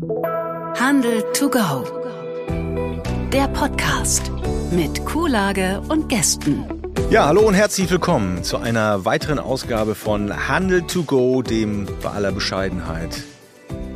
Handel 0.00 1.24
to 1.32 1.50
go. 1.50 1.84
Der 3.32 3.48
Podcast 3.48 4.30
mit 4.70 5.04
Kuhlage 5.04 5.82
und 5.88 6.08
Gästen. 6.08 6.64
Ja, 7.10 7.26
hallo 7.26 7.40
und 7.40 7.54
herzlich 7.54 7.90
willkommen 7.90 8.44
zu 8.44 8.58
einer 8.58 9.04
weiteren 9.04 9.40
Ausgabe 9.40 9.96
von 9.96 10.48
Handel 10.48 10.82
to 10.82 11.02
go, 11.02 11.42
dem 11.42 11.88
bei 12.00 12.10
aller 12.10 12.30
Bescheidenheit 12.30 13.24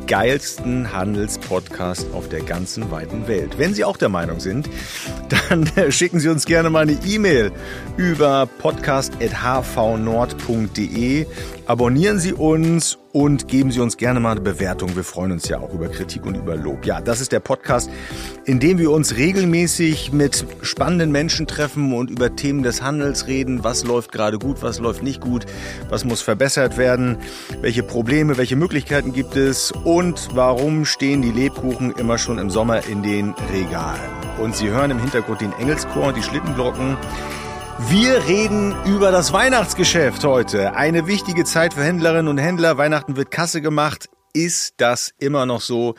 geilsten 0.06 0.92
Handelspodcast 0.92 2.12
auf 2.12 2.28
der 2.28 2.42
ganzen 2.42 2.90
weiten 2.90 3.26
Welt. 3.28 3.56
Wenn 3.56 3.72
Sie 3.72 3.84
auch 3.84 3.96
der 3.96 4.10
Meinung 4.10 4.40
sind, 4.40 4.68
dann 5.48 5.70
schicken 5.90 6.20
Sie 6.20 6.28
uns 6.28 6.44
gerne 6.44 6.68
mal 6.68 6.80
eine 6.80 6.98
E-Mail 7.06 7.50
über 7.96 8.46
podcast.hvnord.de. 8.58 11.26
Abonnieren 11.72 12.18
Sie 12.18 12.34
uns 12.34 12.98
und 13.12 13.48
geben 13.48 13.72
Sie 13.72 13.80
uns 13.80 13.96
gerne 13.96 14.20
mal 14.20 14.32
eine 14.32 14.42
Bewertung. 14.42 14.94
Wir 14.94 15.04
freuen 15.04 15.32
uns 15.32 15.48
ja 15.48 15.58
auch 15.58 15.72
über 15.72 15.88
Kritik 15.88 16.26
und 16.26 16.34
über 16.34 16.54
Lob. 16.54 16.84
Ja, 16.84 17.00
das 17.00 17.22
ist 17.22 17.32
der 17.32 17.40
Podcast, 17.40 17.88
in 18.44 18.60
dem 18.60 18.76
wir 18.76 18.90
uns 18.90 19.16
regelmäßig 19.16 20.12
mit 20.12 20.44
spannenden 20.60 21.10
Menschen 21.12 21.46
treffen 21.46 21.94
und 21.94 22.10
über 22.10 22.36
Themen 22.36 22.62
des 22.62 22.82
Handels 22.82 23.26
reden. 23.26 23.64
Was 23.64 23.84
läuft 23.84 24.12
gerade 24.12 24.38
gut, 24.38 24.60
was 24.60 24.80
läuft 24.80 25.02
nicht 25.02 25.22
gut, 25.22 25.46
was 25.88 26.04
muss 26.04 26.20
verbessert 26.20 26.76
werden, 26.76 27.16
welche 27.62 27.82
Probleme, 27.82 28.36
welche 28.36 28.56
Möglichkeiten 28.56 29.14
gibt 29.14 29.34
es 29.36 29.72
und 29.72 30.28
warum 30.34 30.84
stehen 30.84 31.22
die 31.22 31.32
Lebkuchen 31.32 31.92
immer 31.92 32.18
schon 32.18 32.36
im 32.36 32.50
Sommer 32.50 32.86
in 32.86 33.02
den 33.02 33.34
Regalen. 33.50 34.10
Und 34.38 34.54
Sie 34.54 34.68
hören 34.68 34.90
im 34.90 35.00
Hintergrund 35.00 35.40
den 35.40 35.54
Engelschor 35.54 36.08
und 36.08 36.18
die 36.18 36.22
Schlittenglocken. 36.22 36.98
Wir 37.88 38.24
reden 38.26 38.74
über 38.86 39.10
das 39.10 39.32
Weihnachtsgeschäft 39.32 40.24
heute. 40.24 40.74
Eine 40.74 41.06
wichtige 41.06 41.44
Zeit 41.44 41.74
für 41.74 41.82
Händlerinnen 41.82 42.28
und 42.28 42.38
Händler. 42.38 42.78
Weihnachten 42.78 43.16
wird 43.16 43.30
Kasse 43.30 43.60
gemacht. 43.60 44.08
Ist 44.32 44.74
das 44.78 45.12
immer 45.18 45.46
noch 45.46 45.60
so 45.60 45.94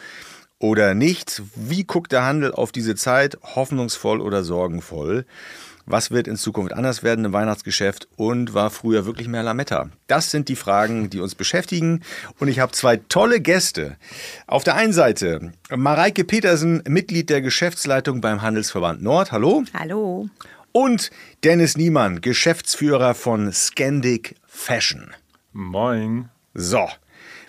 oder 0.59 0.93
nicht? 0.93 1.41
Wie 1.55 1.83
guckt 1.83 2.11
der 2.11 2.25
Handel 2.25 2.51
auf 2.53 2.71
diese 2.71 2.95
Zeit? 2.95 3.37
Hoffnungsvoll 3.55 4.21
oder 4.21 4.43
sorgenvoll? 4.43 5.25
Was 5.85 6.11
wird 6.11 6.27
in 6.27 6.37
Zukunft 6.37 6.73
anders 6.73 7.03
werden 7.03 7.25
im 7.25 7.33
Weihnachtsgeschäft 7.33 8.07
und 8.15 8.53
war 8.53 8.69
früher 8.69 9.05
wirklich 9.05 9.27
mehr 9.27 9.43
Lametta? 9.43 9.89
Das 10.07 10.31
sind 10.31 10.47
die 10.47 10.55
Fragen, 10.55 11.09
die 11.09 11.19
uns 11.19 11.35
beschäftigen. 11.35 12.03
Und 12.39 12.47
ich 12.47 12.59
habe 12.59 12.71
zwei 12.71 12.97
tolle 12.97 13.41
Gäste. 13.41 13.97
Auf 14.47 14.63
der 14.63 14.75
einen 14.75 14.93
Seite 14.93 15.51
Mareike 15.69 16.23
Petersen, 16.23 16.81
Mitglied 16.87 17.29
der 17.29 17.41
Geschäftsleitung 17.41 18.21
beim 18.21 18.41
Handelsverband 18.41 19.01
Nord. 19.01 19.33
Hallo. 19.33 19.63
Hallo. 19.73 20.29
Und 20.75 21.11
Dennis 21.43 21.77
Niemann, 21.77 22.21
Geschäftsführer 22.21 23.13
von 23.13 23.53
Scandic 23.53 24.33
Fashion. 24.47 25.11
Moin. 25.51 26.29
So, 26.55 26.89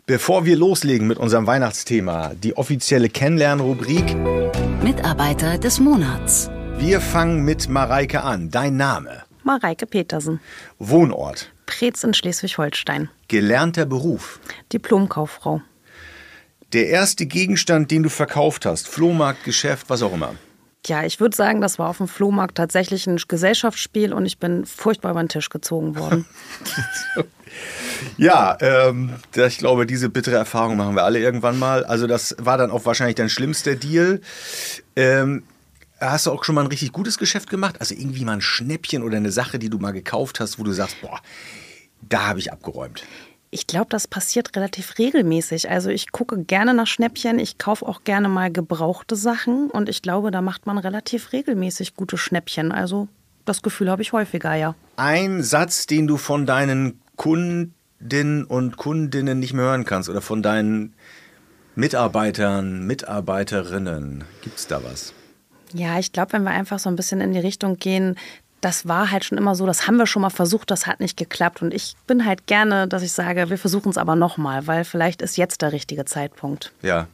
bevor 0.05 0.45
wir 0.45 0.57
loslegen 0.57 1.07
mit 1.07 1.17
unserem 1.17 1.47
Weihnachtsthema, 1.47 2.35
die 2.35 2.55
offizielle 2.59 3.09
Kennenlernrubrik. 3.09 4.15
Mitarbeiter 4.83 5.57
des 5.57 5.81
Monats. 5.81 6.51
Wir 6.77 7.01
fangen 7.01 7.47
mit 7.47 7.67
Mareike 7.67 8.23
an. 8.23 8.51
Dein 8.51 8.77
Name? 8.77 9.23
Mareike 9.43 9.87
Petersen. 9.87 10.41
Wohnort? 10.79 11.51
Preetz 11.65 12.05
in 12.05 12.13
Schleswig-Holstein. 12.13 13.09
Gelernter 13.29 13.87
Beruf? 13.87 14.39
Diplomkauffrau. 14.71 15.63
Der 16.75 16.89
erste 16.89 17.25
Gegenstand, 17.25 17.91
den 17.91 18.03
du 18.03 18.11
verkauft 18.11 18.67
hast, 18.67 18.87
Flohmarkt, 18.87 19.45
Geschäft, 19.45 19.89
was 19.89 20.03
auch 20.03 20.13
immer. 20.13 20.35
Ja, 20.87 21.03
ich 21.05 21.19
würde 21.19 21.35
sagen, 21.35 21.61
das 21.61 21.79
war 21.79 21.89
auf 21.89 21.97
dem 21.97 22.09
Flohmarkt 22.09 22.57
tatsächlich 22.57 23.07
ein 23.07 23.17
Gesellschaftsspiel 23.17 24.13
und 24.13 24.27
ich 24.27 24.39
bin 24.39 24.67
furchtbar 24.67 25.13
über 25.13 25.23
den 25.23 25.29
Tisch 25.29 25.49
gezogen 25.49 25.97
worden. 25.97 26.27
ja, 28.19 28.57
ähm, 28.61 29.15
ich 29.35 29.59
glaube, 29.59 29.87
diese 29.87 30.11
bittere 30.11 30.37
Erfahrung 30.37 30.77
machen 30.77 30.95
wir 30.95 31.05
alle 31.05 31.21
irgendwann 31.21 31.59
mal. 31.59 31.85
Also 31.85 32.07
das 32.07 32.37
war 32.39 32.59
dann 32.59 32.71
auch 32.71 32.85
wahrscheinlich 32.85 33.17
dein 33.17 33.31
schlimmster 33.31 33.77
Deal. 33.77 34.21
Ähm, 34.95 35.45
hast 36.01 36.27
du 36.27 36.33
auch 36.33 36.45
schon 36.45 36.55
mal 36.55 36.63
ein 36.63 36.67
richtig 36.67 36.93
gutes 36.93 37.17
Geschäft 37.17 37.49
gemacht? 37.49 37.77
Also 37.81 37.95
irgendwie 37.95 38.25
mal 38.25 38.33
ein 38.33 38.41
Schnäppchen 38.43 39.03
oder 39.03 39.17
eine 39.17 39.33
Sache, 39.33 39.59
die 39.59 39.71
du 39.71 39.79
mal 39.79 39.93
gekauft 39.93 40.39
hast, 40.39 40.59
wo 40.59 40.65
du 40.65 40.73
sagst, 40.73 41.01
boah, 41.01 41.21
da 42.03 42.27
habe 42.27 42.41
ich 42.41 42.53
abgeräumt. 42.53 43.05
Ich 43.55 43.69
glaube, 43.69 43.87
das 43.89 44.09
passiert 44.09 44.57
relativ 44.57 44.99
regelmäßig. 44.99 45.71
Also 45.71 45.89
ich 45.89 46.11
gucke 46.11 46.43
gerne 46.43 46.75
nach 46.75 46.89
Schnäppchen, 46.89 47.39
ich 47.39 47.57
kaufe 47.57 47.87
auch 47.87 48.03
gerne 48.03 48.29
mal 48.29 48.51
gebrauchte 48.51 49.15
Sachen 49.15 49.71
und 49.71 49.89
ich 49.89 50.03
glaube, 50.03 50.33
da 50.33 50.43
macht 50.43 50.67
man 50.67 50.77
relativ 50.77 51.33
regelmäßig 51.33 51.95
gute 51.95 52.19
Schnäppchen. 52.19 52.73
Also 52.73 53.07
das 53.45 53.63
Gefühl 53.63 53.93
habe 53.93 54.03
ich 54.03 54.13
häufiger, 54.13 54.57
ja. 54.57 54.75
Ein 54.97 55.45
Satz, 55.45 55.87
den 55.87 56.09
du 56.09 56.17
von 56.17 56.47
deinen 56.47 57.01
Kundinnen 57.15 58.45
und 58.45 58.77
Kundinnen 58.77 59.39
nicht 59.39 59.53
mehr 59.53 59.67
hören 59.67 59.85
kannst 59.85 60.09
oder 60.09 60.21
von 60.21 60.43
deinen 60.43 60.95
Mitarbeitern, 61.77 62.85
Mitarbeiterinnen. 62.89 64.25
Gibt 64.43 64.59
es 64.59 64.67
da 64.67 64.83
was? 64.83 65.15
Ja, 65.73 66.01
ich 66.01 66.11
glaube, 66.11 66.33
wenn 66.33 66.43
wir 66.43 66.51
einfach 66.51 66.81
so 66.81 66.89
ein 66.89 66.97
bisschen 66.97 67.21
in 67.21 67.33
die 67.33 67.39
Richtung 67.39 67.77
gehen, 67.77 68.17
das 68.65 68.89
war 68.89 69.11
halt 69.11 69.25
schon 69.25 69.37
immer 69.37 69.55
so, 69.55 69.67
das 69.67 69.87
haben 69.87 69.97
wir 69.97 70.07
schon 70.07 70.23
mal 70.23 70.31
versucht, 70.31 70.71
das 70.71 70.87
hat 70.87 70.99
nicht 70.99 71.19
geklappt. 71.19 71.61
Und 71.61 71.75
ich 71.75 71.97
bin 72.07 72.25
halt 72.25 72.47
gerne, 72.47 72.89
dass 72.89 73.03
ich 73.03 73.13
sage, 73.13 73.51
wir 73.51 73.59
versuchen 73.59 73.91
es 73.91 73.99
aber 73.99 74.17
nochmal, 74.17 74.67
weil 74.67 74.85
vielleicht 74.85 75.21
ist 75.21 75.37
jetzt 75.37 75.61
der 75.61 75.73
richtige 75.73 76.07
Zeitpunkt. 76.07 76.73
Ja, 76.81 77.07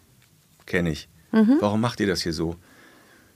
kenne 0.67 0.91
ich. 0.91 1.09
Mhm. 1.33 1.57
Warum 1.61 1.81
macht 1.81 1.99
ihr 1.99 2.07
das 2.07 2.23
hier 2.23 2.33
so? 2.33 2.55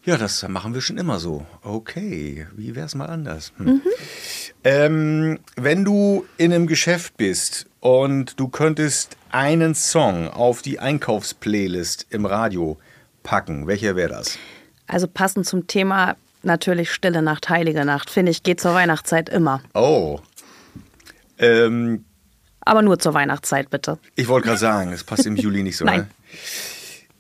Ja, 0.05 0.17
das 0.17 0.47
machen 0.47 0.75
wir 0.75 0.81
schon 0.81 0.97
immer 0.97 1.19
so. 1.19 1.45
Okay, 1.63 2.47
wie 2.55 2.77
wäre 2.77 2.87
es 2.87 2.95
mal 2.95 3.07
anders? 3.07 3.53
Hm. 3.57 3.67
Mhm. 3.67 3.83
Ähm, 4.63 5.39
wenn 5.57 5.85
du 5.85 6.25
in 6.37 6.53
einem 6.53 6.67
Geschäft 6.69 7.17
bist 7.17 7.67
und 7.81 8.39
du 8.39 8.49
könntest 8.49 9.17
einen 9.31 9.75
Song 9.75 10.29
auf 10.29 10.63
die 10.63 10.79
Einkaufsplaylist 10.79 12.07
im 12.11 12.27
Radio 12.27 12.79
packen, 13.25 13.67
welcher 13.67 13.97
wäre 13.97 14.11
das? 14.11 14.39
Also 14.87 15.09
passend 15.09 15.47
zum 15.47 15.67
Thema 15.67 16.17
natürlich 16.45 16.93
Stille 16.93 17.23
Nacht, 17.23 17.49
Heilige 17.49 17.85
Nacht. 17.85 18.11
Finde 18.11 18.31
ich, 18.31 18.43
geht 18.43 18.61
zur 18.61 18.75
Weihnachtszeit 18.75 19.29
immer. 19.29 19.63
Oh. 19.75 20.21
Ähm, 21.39 22.05
Aber 22.61 22.83
nur 22.83 22.99
zur 22.99 23.15
Weihnachtszeit, 23.15 23.71
bitte. 23.71 23.99
Ich 24.15 24.29
wollte 24.29 24.47
gerade 24.47 24.61
sagen, 24.61 24.93
es 24.93 25.05
passt 25.05 25.27
im 25.27 25.37
Juli 25.37 25.63
nicht 25.63 25.77
so. 25.77 25.85
Nein. 25.87 26.01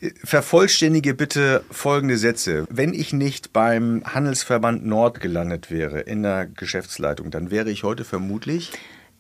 Ne? 0.00 0.10
Vervollständige 0.22 1.14
bitte 1.14 1.64
folgende 1.70 2.18
Sätze. 2.18 2.66
Wenn 2.68 2.92
ich 2.92 3.12
nicht 3.12 3.52
beim 3.52 4.02
Handelsverband 4.04 4.84
Nord 4.84 5.20
gelandet 5.20 5.70
wäre 5.70 6.00
in 6.00 6.22
der 6.22 6.46
Geschäftsleitung, 6.46 7.30
dann 7.30 7.50
wäre 7.50 7.70
ich 7.70 7.84
heute 7.84 8.04
vermutlich. 8.04 8.72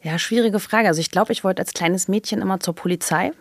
Ja, 0.02 0.18
schwierige 0.18 0.60
Frage. 0.60 0.88
Also 0.88 1.00
ich 1.00 1.10
glaube, 1.10 1.32
ich 1.32 1.44
wollte 1.44 1.62
als 1.62 1.72
kleines 1.72 2.08
Mädchen 2.08 2.42
immer 2.42 2.60
zur 2.60 2.74
Polizei. 2.74 3.32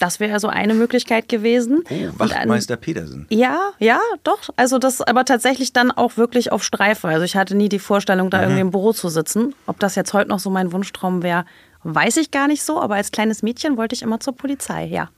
Das 0.00 0.18
wäre 0.18 0.40
so 0.40 0.48
eine 0.48 0.72
Möglichkeit 0.72 1.28
gewesen. 1.28 1.84
Oh, 1.90 2.18
Wachtmeister 2.18 2.76
dann, 2.76 2.80
Petersen. 2.80 3.26
Ja, 3.28 3.72
ja, 3.78 4.00
doch. 4.24 4.48
Also 4.56 4.78
das 4.78 5.02
aber 5.02 5.26
tatsächlich 5.26 5.74
dann 5.74 5.90
auch 5.90 6.16
wirklich 6.16 6.52
auf 6.52 6.64
Streife. 6.64 7.06
Also 7.08 7.24
ich 7.24 7.36
hatte 7.36 7.54
nie 7.54 7.68
die 7.68 7.78
Vorstellung, 7.78 8.30
da 8.30 8.38
mhm. 8.38 8.44
irgendwie 8.44 8.60
im 8.62 8.70
Büro 8.70 8.94
zu 8.94 9.10
sitzen. 9.10 9.54
Ob 9.66 9.78
das 9.78 9.96
jetzt 9.96 10.14
heute 10.14 10.30
noch 10.30 10.40
so 10.40 10.48
mein 10.48 10.72
Wunschtraum 10.72 11.22
wäre, 11.22 11.44
weiß 11.82 12.16
ich 12.16 12.30
gar 12.30 12.48
nicht 12.48 12.62
so. 12.62 12.80
Aber 12.80 12.94
als 12.94 13.12
kleines 13.12 13.42
Mädchen 13.42 13.76
wollte 13.76 13.94
ich 13.94 14.00
immer 14.00 14.20
zur 14.20 14.34
Polizei, 14.34 14.86
ja. 14.86 15.10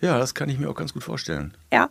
Ja, 0.00 0.18
das 0.18 0.34
kann 0.34 0.48
ich 0.48 0.58
mir 0.58 0.70
auch 0.70 0.74
ganz 0.74 0.94
gut 0.94 1.04
vorstellen. 1.04 1.54
Ja. 1.70 1.90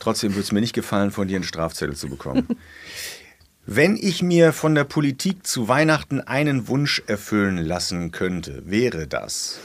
Trotzdem 0.00 0.32
würde 0.32 0.42
es 0.42 0.52
mir 0.52 0.60
nicht 0.60 0.74
gefallen, 0.74 1.10
von 1.10 1.28
dir 1.28 1.36
einen 1.36 1.44
Strafzettel 1.44 1.94
zu 1.94 2.08
bekommen. 2.08 2.48
Wenn 3.66 3.96
ich 3.96 4.22
mir 4.22 4.54
von 4.54 4.74
der 4.74 4.84
Politik 4.84 5.46
zu 5.46 5.68
Weihnachten 5.68 6.22
einen 6.22 6.68
Wunsch 6.68 7.02
erfüllen 7.06 7.58
lassen 7.58 8.12
könnte, 8.12 8.62
wäre 8.64 9.06
das 9.06 9.60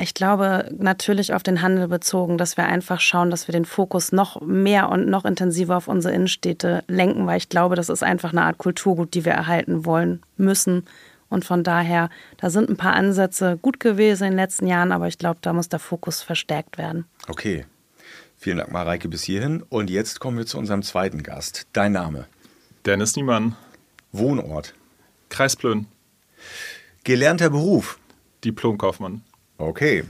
ich 0.00 0.14
glaube, 0.14 0.70
natürlich 0.78 1.34
auf 1.34 1.42
den 1.42 1.62
Handel 1.62 1.88
bezogen, 1.88 2.38
dass 2.38 2.56
wir 2.56 2.64
einfach 2.66 3.00
schauen, 3.00 3.30
dass 3.30 3.48
wir 3.48 3.52
den 3.52 3.64
Fokus 3.64 4.12
noch 4.12 4.40
mehr 4.40 4.88
und 4.88 5.08
noch 5.08 5.24
intensiver 5.24 5.76
auf 5.76 5.88
unsere 5.88 6.14
Innenstädte 6.14 6.84
lenken, 6.88 7.26
weil 7.26 7.38
ich 7.38 7.48
glaube, 7.48 7.76
das 7.76 7.88
ist 7.88 8.02
einfach 8.02 8.32
eine 8.32 8.42
Art 8.42 8.58
Kulturgut, 8.58 9.14
die 9.14 9.24
wir 9.24 9.32
erhalten 9.32 9.84
wollen 9.84 10.22
müssen. 10.36 10.84
Und 11.28 11.44
von 11.44 11.62
daher, 11.62 12.10
da 12.38 12.50
sind 12.50 12.68
ein 12.68 12.76
paar 12.76 12.94
Ansätze 12.94 13.58
gut 13.62 13.78
gewesen 13.78 14.24
in 14.24 14.30
den 14.32 14.38
letzten 14.38 14.66
Jahren, 14.66 14.92
aber 14.92 15.06
ich 15.06 15.18
glaube, 15.18 15.38
da 15.42 15.52
muss 15.52 15.68
der 15.68 15.78
Fokus 15.78 16.22
verstärkt 16.22 16.76
werden. 16.76 17.04
Okay. 17.28 17.66
Vielen 18.36 18.56
Dank, 18.56 18.72
Mareike, 18.72 19.08
bis 19.08 19.22
hierhin. 19.22 19.62
Und 19.68 19.90
jetzt 19.90 20.18
kommen 20.18 20.38
wir 20.38 20.46
zu 20.46 20.56
unserem 20.56 20.82
zweiten 20.82 21.22
Gast. 21.22 21.66
Dein 21.74 21.92
Name? 21.92 22.24
Dennis 22.86 23.14
Niemann. 23.14 23.54
Wohnort? 24.12 24.74
Kreis 25.28 25.56
Plön. 25.56 25.86
Gelernter 27.04 27.50
Beruf? 27.50 27.98
Diplomkaufmann. 28.42 29.22
Okay. 29.60 30.04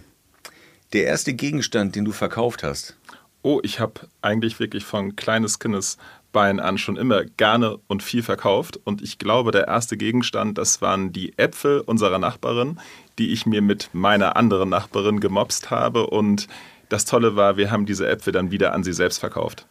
Der 0.92 1.06
erste 1.06 1.34
Gegenstand, 1.34 1.96
den 1.96 2.04
du 2.04 2.12
verkauft 2.12 2.62
hast? 2.62 2.96
Oh, 3.42 3.58
ich 3.64 3.80
habe 3.80 4.02
eigentlich 4.22 4.60
wirklich 4.60 4.84
von 4.84 5.16
kleines 5.16 5.58
Kindesbein 5.58 6.60
an 6.60 6.78
schon 6.78 6.96
immer 6.96 7.24
gerne 7.24 7.78
und 7.88 8.04
viel 8.04 8.22
verkauft. 8.22 8.78
Und 8.84 9.02
ich 9.02 9.18
glaube, 9.18 9.50
der 9.50 9.66
erste 9.66 9.96
Gegenstand, 9.96 10.56
das 10.56 10.80
waren 10.82 11.12
die 11.12 11.36
Äpfel 11.36 11.80
unserer 11.80 12.20
Nachbarin, 12.20 12.78
die 13.18 13.32
ich 13.32 13.44
mir 13.44 13.60
mit 13.60 13.90
meiner 13.92 14.36
anderen 14.36 14.68
Nachbarin 14.68 15.18
gemobst 15.18 15.70
habe. 15.70 16.06
Und 16.06 16.46
das 16.88 17.04
Tolle 17.04 17.34
war, 17.34 17.56
wir 17.56 17.72
haben 17.72 17.86
diese 17.86 18.08
Äpfel 18.08 18.32
dann 18.32 18.52
wieder 18.52 18.72
an 18.72 18.84
sie 18.84 18.92
selbst 18.92 19.18
verkauft. 19.18 19.66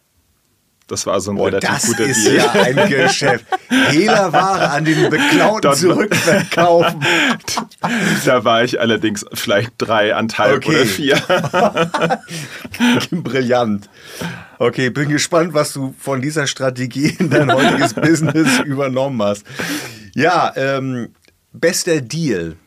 Das 0.89 1.05
war 1.05 1.21
so 1.21 1.31
ein 1.31 1.37
Boah, 1.37 1.45
relativ 1.47 1.69
das 1.69 1.85
guter 1.85 2.03
ist 2.05 2.25
Deal. 2.25 2.35
ja 2.37 2.51
ein 2.51 2.89
Geschäft. 2.89 3.45
Hehlerware 3.69 4.71
an 4.71 4.83
den 4.85 5.09
Beklauten 5.09 5.73
zurückverkaufen. 5.73 6.99
Da 8.25 8.43
war 8.43 8.63
ich 8.65 8.79
allerdings 8.81 9.25
vielleicht 9.33 9.71
drei 9.77 10.13
Anteil 10.13 10.55
Okay. 10.55 10.69
oder 10.75 10.85
vier. 10.85 11.15
Brillant. 13.11 13.89
Okay, 14.57 14.89
bin 14.89 15.09
gespannt, 15.09 15.53
was 15.53 15.71
du 15.73 15.93
von 15.97 16.21
dieser 16.21 16.47
Strategie 16.47 17.15
in 17.19 17.29
dein 17.29 17.51
heutiges 17.53 17.93
Business 17.95 18.59
übernommen 18.59 19.21
hast. 19.23 19.45
Ja, 20.15 20.51
ähm, 20.57 21.13
bester 21.53 22.01
Deal. 22.01 22.57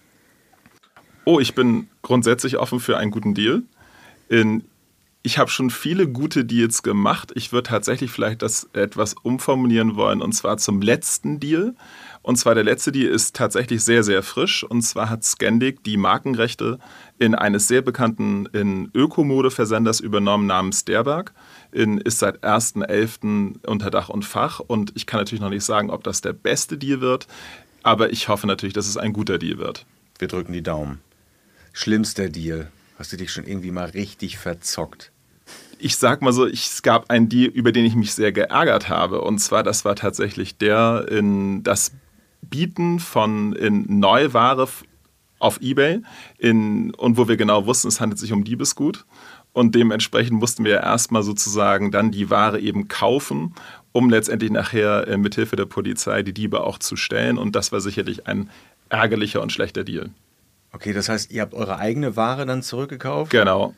Oh, 1.25 1.39
ich 1.39 1.55
bin 1.55 1.89
grundsätzlich 2.01 2.57
offen 2.57 2.81
für 2.81 2.97
einen 2.97 3.11
guten 3.11 3.35
Deal. 3.35 3.63
In, 4.29 4.65
ich 5.25 5.39
habe 5.39 5.51
schon 5.51 5.71
viele 5.71 6.09
gute 6.09 6.45
Deals 6.45 6.83
gemacht. 6.83 7.33
Ich 7.37 7.53
würde 7.53 7.69
tatsächlich 7.69 8.11
vielleicht 8.11 8.43
das 8.43 8.69
etwas 8.73 9.15
umformulieren 9.15 9.95
wollen 9.95 10.21
und 10.21 10.33
zwar 10.33 10.57
zum 10.57 10.83
letzten 10.83 11.39
Deal. 11.39 11.75
Und 12.23 12.37
zwar 12.37 12.55
der 12.55 12.65
letzte 12.65 12.91
Deal 12.91 13.09
ist 13.09 13.37
tatsächlich 13.37 13.85
sehr, 13.85 14.03
sehr 14.03 14.23
frisch. 14.23 14.65
Und 14.65 14.83
zwar 14.83 15.11
hat 15.11 15.25
Scandic 15.25 15.85
die 15.85 15.97
Markenrechte 15.97 16.79
in 17.19 17.35
eines 17.35 17.69
sehr 17.69 17.83
bekannten 17.83 18.47
in 18.47 18.91
Ökomode-Versenders 18.95 20.01
übernommen 20.01 20.47
namens 20.47 20.85
Derberg. 20.85 21.33
In, 21.71 21.99
ist 21.99 22.19
seit 22.19 22.45
1.11. 22.45 23.65
unter 23.67 23.91
Dach 23.91 24.09
und 24.09 24.25
Fach. 24.25 24.61
Und 24.61 24.93
ich 24.97 25.07
kann 25.07 25.21
natürlich 25.21 25.41
noch 25.41 25.51
nicht 25.51 25.65
sagen, 25.65 25.91
ob 25.91 26.03
das 26.05 26.21
der 26.21 26.33
beste 26.33 26.79
Deal 26.79 27.01
wird. 27.01 27.29
Aber 27.85 28.13
ich 28.13 28.29
hoffe 28.29 28.47
natürlich, 28.47 28.75
dass 28.75 28.89
es 28.89 28.97
ein 28.97 29.13
guter 29.13 29.39
Deal 29.39 29.59
wird. 29.59 29.87
Wir 30.19 30.29
drücken 30.29 30.53
die 30.53 30.63
Daumen. 30.63 31.01
Schlimmster 31.73 32.29
Deal. 32.29 32.71
Hast 32.99 33.13
du 33.13 33.17
dich 33.17 33.33
schon 33.33 33.47
irgendwie 33.47 33.73
mal 33.73 33.89
richtig 33.91 34.39
verzockt? 34.39 35.12
Ich 35.82 35.96
sag 35.96 36.23
mal 36.23 36.32
so, 36.32 36.46
ich, 36.46 36.67
es 36.67 36.82
gab 36.82 37.11
einen 37.11 37.29
Deal, 37.29 37.50
über 37.50 37.73
den 37.73 37.84
ich 37.84 37.96
mich 37.96 38.14
sehr 38.14 38.32
geärgert 38.32 38.88
habe. 38.88 39.20
Und 39.20 39.38
zwar, 39.38 39.62
das 39.62 39.84
war 39.84 39.96
tatsächlich 39.96 40.56
der 40.56 41.06
in 41.11 41.62
das 41.62 41.93
Bieten 42.40 43.00
von 43.00 43.52
in 43.52 43.99
Neuware 43.99 44.69
auf 45.38 45.61
Ebay 45.61 46.02
in, 46.38 46.94
und 46.94 47.17
wo 47.17 47.26
wir 47.26 47.37
genau 47.37 47.67
wussten, 47.67 47.88
es 47.88 48.00
handelt 48.00 48.19
sich 48.19 48.32
um 48.32 48.44
Diebesgut. 48.44 49.05
Und 49.52 49.75
dementsprechend 49.75 50.38
mussten 50.38 50.64
wir 50.64 50.81
erstmal 50.81 51.23
sozusagen 51.23 51.90
dann 51.90 52.11
die 52.11 52.31
Ware 52.31 52.58
eben 52.58 52.88
kaufen, 52.88 53.55
um 53.90 54.08
letztendlich 54.08 54.50
nachher 54.50 55.06
äh, 55.08 55.19
mithilfe 55.19 55.56
der 55.56 55.67
Polizei 55.67 56.23
die 56.23 56.32
Diebe 56.32 56.62
auch 56.62 56.79
zu 56.79 56.96
stellen. 56.96 57.37
Und 57.37 57.55
das 57.55 57.73
war 57.73 57.81
sicherlich 57.81 58.26
ein 58.26 58.49
ärgerlicher 58.88 59.43
und 59.43 59.52
schlechter 59.52 59.84
Deal. 59.84 60.11
Okay, 60.73 60.94
das 60.94 61.11
heißt, 61.11 61.31
ihr 61.32 61.43
habt 61.43 61.52
eure 61.52 61.79
eigene 61.79 62.17
Ware 62.17 62.46
dann 62.46 62.62
zurückgekauft? 62.62 63.31
Genau. 63.31 63.75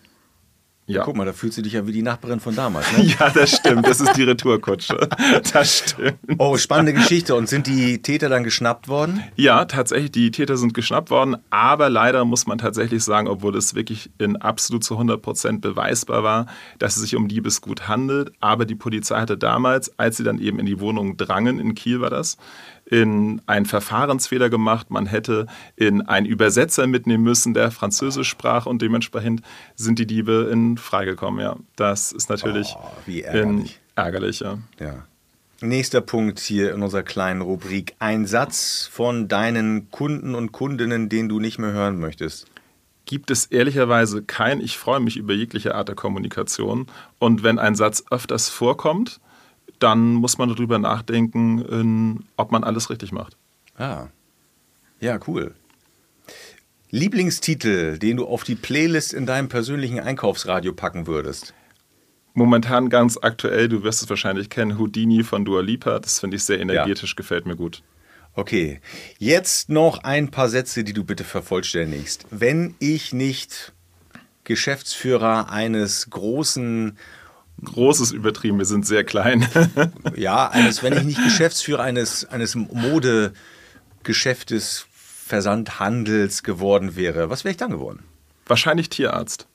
Ja. 0.86 1.02
Guck 1.04 1.16
mal, 1.16 1.25
da 1.25 1.32
fühlst 1.32 1.56
du 1.56 1.62
dich 1.62 1.72
ja 1.72 1.86
wie 1.86 1.92
die 1.92 2.02
Nachbarin 2.02 2.40
von 2.40 2.54
damals. 2.54 2.86
Ne? 2.96 3.04
Ja, 3.19 3.31
das 3.31 3.56
stimmt. 3.56 3.86
Das 3.86 4.00
ist 4.00 4.16
die 4.16 4.22
Retourkutsche. 4.22 5.08
Das 5.52 5.78
stimmt. 5.78 6.19
Oh, 6.38 6.56
spannende 6.56 6.92
Geschichte. 6.92 7.34
Und 7.34 7.48
sind 7.48 7.66
die 7.66 8.02
Täter 8.02 8.28
dann 8.28 8.44
geschnappt 8.44 8.88
worden? 8.88 9.22
Ja, 9.36 9.64
tatsächlich, 9.64 10.12
die 10.12 10.31
Täter 10.31 10.56
sind 10.56 10.75
geschnappt 10.75 11.10
worden, 11.10 11.36
aber 11.50 11.88
leider 11.88 12.25
muss 12.25 12.46
man 12.46 12.58
tatsächlich 12.58 13.02
sagen, 13.02 13.28
obwohl 13.28 13.56
es 13.56 13.75
wirklich 13.75 14.10
in 14.19 14.36
absolut 14.36 14.84
zu 14.84 14.94
100 14.94 15.22
Prozent 15.22 15.60
beweisbar 15.60 16.22
war, 16.22 16.46
dass 16.78 16.96
es 16.96 17.02
sich 17.02 17.16
um 17.16 17.28
Diebesgut 17.28 17.88
handelt, 17.88 18.32
aber 18.40 18.64
die 18.64 18.75
Polizei 18.75 19.19
hatte 19.19 19.38
damals, 19.38 19.98
als 19.98 20.16
sie 20.16 20.25
dann 20.25 20.38
eben 20.38 20.58
in 20.58 20.66
die 20.66 20.80
Wohnung 20.80 21.16
drangen, 21.16 21.58
in 21.58 21.75
Kiel 21.75 22.00
war 22.00 22.10
das, 22.10 22.37
in 22.86 23.40
einen 23.46 23.66
Verfahrensfehler 23.66 24.50
gemacht. 24.50 24.90
Man 24.90 25.06
hätte 25.06 25.46
in 25.76 26.02
einen 26.02 26.26
Übersetzer 26.26 26.86
mitnehmen 26.86 27.25
müssen, 27.25 27.54
der 27.54 27.70
Französisch 27.70 28.28
sprach 28.28 28.66
und 28.66 28.82
dementsprechend 28.82 29.42
sind 29.75 29.98
die 29.98 30.06
Diebe 30.06 30.48
in 30.52 30.76
freigekommen. 30.76 31.40
Ja, 31.40 31.56
das 31.76 32.12
ist 32.12 32.28
natürlich 32.28 32.75
Oh, 32.76 33.10
ärgerlich. 33.10 33.81
ärgerlich 33.96 34.40
ja. 34.40 34.58
Ja. 34.78 35.06
Nächster 35.60 36.02
Punkt 36.02 36.40
hier 36.40 36.75
in 36.75 36.82
unserer 36.82 37.04
kleinen 37.04 37.40
Rubrik. 37.40 37.94
Ein 37.98 38.26
Satz 38.26 38.88
von 38.92 39.28
deinen 39.28 39.90
Kunden 39.90 40.34
und 40.34 40.52
Kundinnen, 40.52 41.08
den 41.08 41.28
du 41.28 41.40
nicht 41.40 41.58
mehr 41.58 41.72
hören 41.72 41.98
möchtest. 41.98 42.46
gibt 43.06 43.30
es 43.30 43.46
ehrlicherweise 43.46 44.22
kein, 44.22 44.60
ich 44.60 44.78
freue 44.78 45.00
mich 45.00 45.16
über 45.19 45.32
jegliche 45.34 45.75
Art 45.75 45.88
der 45.88 45.94
Kommunikation. 45.94 46.87
Und 47.19 47.42
wenn 47.42 47.58
ein 47.58 47.75
Satz 47.75 48.02
öfters 48.10 48.48
vorkommt, 48.48 49.20
dann 49.79 50.15
muss 50.15 50.38
man 50.38 50.49
darüber 50.49 50.79
nachdenken, 50.79 51.61
in, 51.61 52.25
ob 52.37 52.53
man 52.53 52.65
alles 52.65 52.91
richtig 52.91 53.12
macht. 53.12 53.37
Ah. 53.76 54.09
Ja, 55.00 55.19
cool. 55.26 55.55
Lieblingstitel, 56.91 57.99
den 57.99 58.19
du 58.19 58.26
auf 58.26 58.44
die 58.44 58.55
Playlist 58.55 59.12
in 59.12 59.26
deinem 59.26 59.49
persönlichen 59.49 59.99
Einkaufsradio 59.99 60.73
packen 60.73 61.06
würdest? 61.06 61.53
Momentan 62.35 62.88
ganz 62.88 63.19
aktuell, 63.21 63.69
du 63.69 63.82
wirst 63.82 64.03
es 64.03 64.09
wahrscheinlich 64.09 64.49
kennen, 64.49 64.79
Houdini 64.79 65.23
von 65.23 65.44
Dua 65.44 65.61
Lipa. 65.61 65.99
Das 65.99 66.21
finde 66.21 66.37
ich 66.37 66.44
sehr 66.44 66.61
energetisch, 66.61 67.17
gefällt 67.17 67.47
mir 67.47 67.56
gut. 67.56 67.82
Okay, 68.35 68.81
jetzt 69.19 69.69
noch 69.69 69.99
ein 70.03 70.31
paar 70.32 70.49
Sätze, 70.49 70.82
die 70.82 70.93
du 70.93 71.05
bitte 71.05 71.23
vervollständigst. 71.23 72.26
Wenn 72.31 72.75
ich 72.81 73.12
nicht 73.12 73.73
Geschäftsführer 74.43 75.50
eines 75.50 76.11
großen, 76.11 76.99
Großes 77.62 78.12
übertrieben, 78.12 78.56
wir 78.58 78.64
sind 78.64 78.86
sehr 78.86 79.04
klein. 79.04 79.46
ja, 80.16 80.48
eines, 80.48 80.82
wenn 80.82 80.94
ich 80.94 81.04
nicht 81.04 81.22
Geschäftsführer 81.22 81.82
eines, 81.82 82.24
eines 82.24 82.54
Modegeschäftes, 82.54 84.86
Versandhandels 85.26 86.42
geworden 86.42 86.96
wäre, 86.96 87.30
was 87.30 87.44
wäre 87.44 87.52
ich 87.52 87.56
dann 87.56 87.70
geworden? 87.70 88.04
wahrscheinlich 88.46 88.88
Tierarzt. 88.88 89.46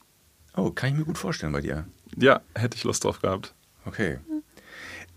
Oh, 0.55 0.71
kann 0.71 0.89
ich 0.89 0.95
mir 0.95 1.05
gut 1.05 1.17
vorstellen 1.17 1.53
bei 1.53 1.61
dir. 1.61 1.85
Ja, 2.15 2.41
hätte 2.55 2.75
ich 2.75 2.83
Lust 2.83 3.03
drauf 3.03 3.21
gehabt. 3.21 3.53
Okay. 3.85 4.19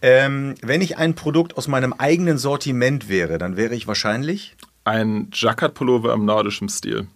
Ähm, 0.01 0.55
wenn 0.63 0.81
ich 0.81 0.99
ein 0.99 1.15
Produkt 1.15 1.57
aus 1.57 1.69
meinem 1.69 1.93
eigenen 1.93 2.39
Sortiment 2.39 3.09
wäre, 3.09 3.39
dann 3.39 3.57
wäre 3.57 3.75
ich 3.75 3.87
wahrscheinlich. 3.87 4.57
Ein 4.85 5.29
Jacquard-Pullover 5.33 6.13
im 6.13 6.25
nordischen 6.25 6.69
Stil. 6.69 7.07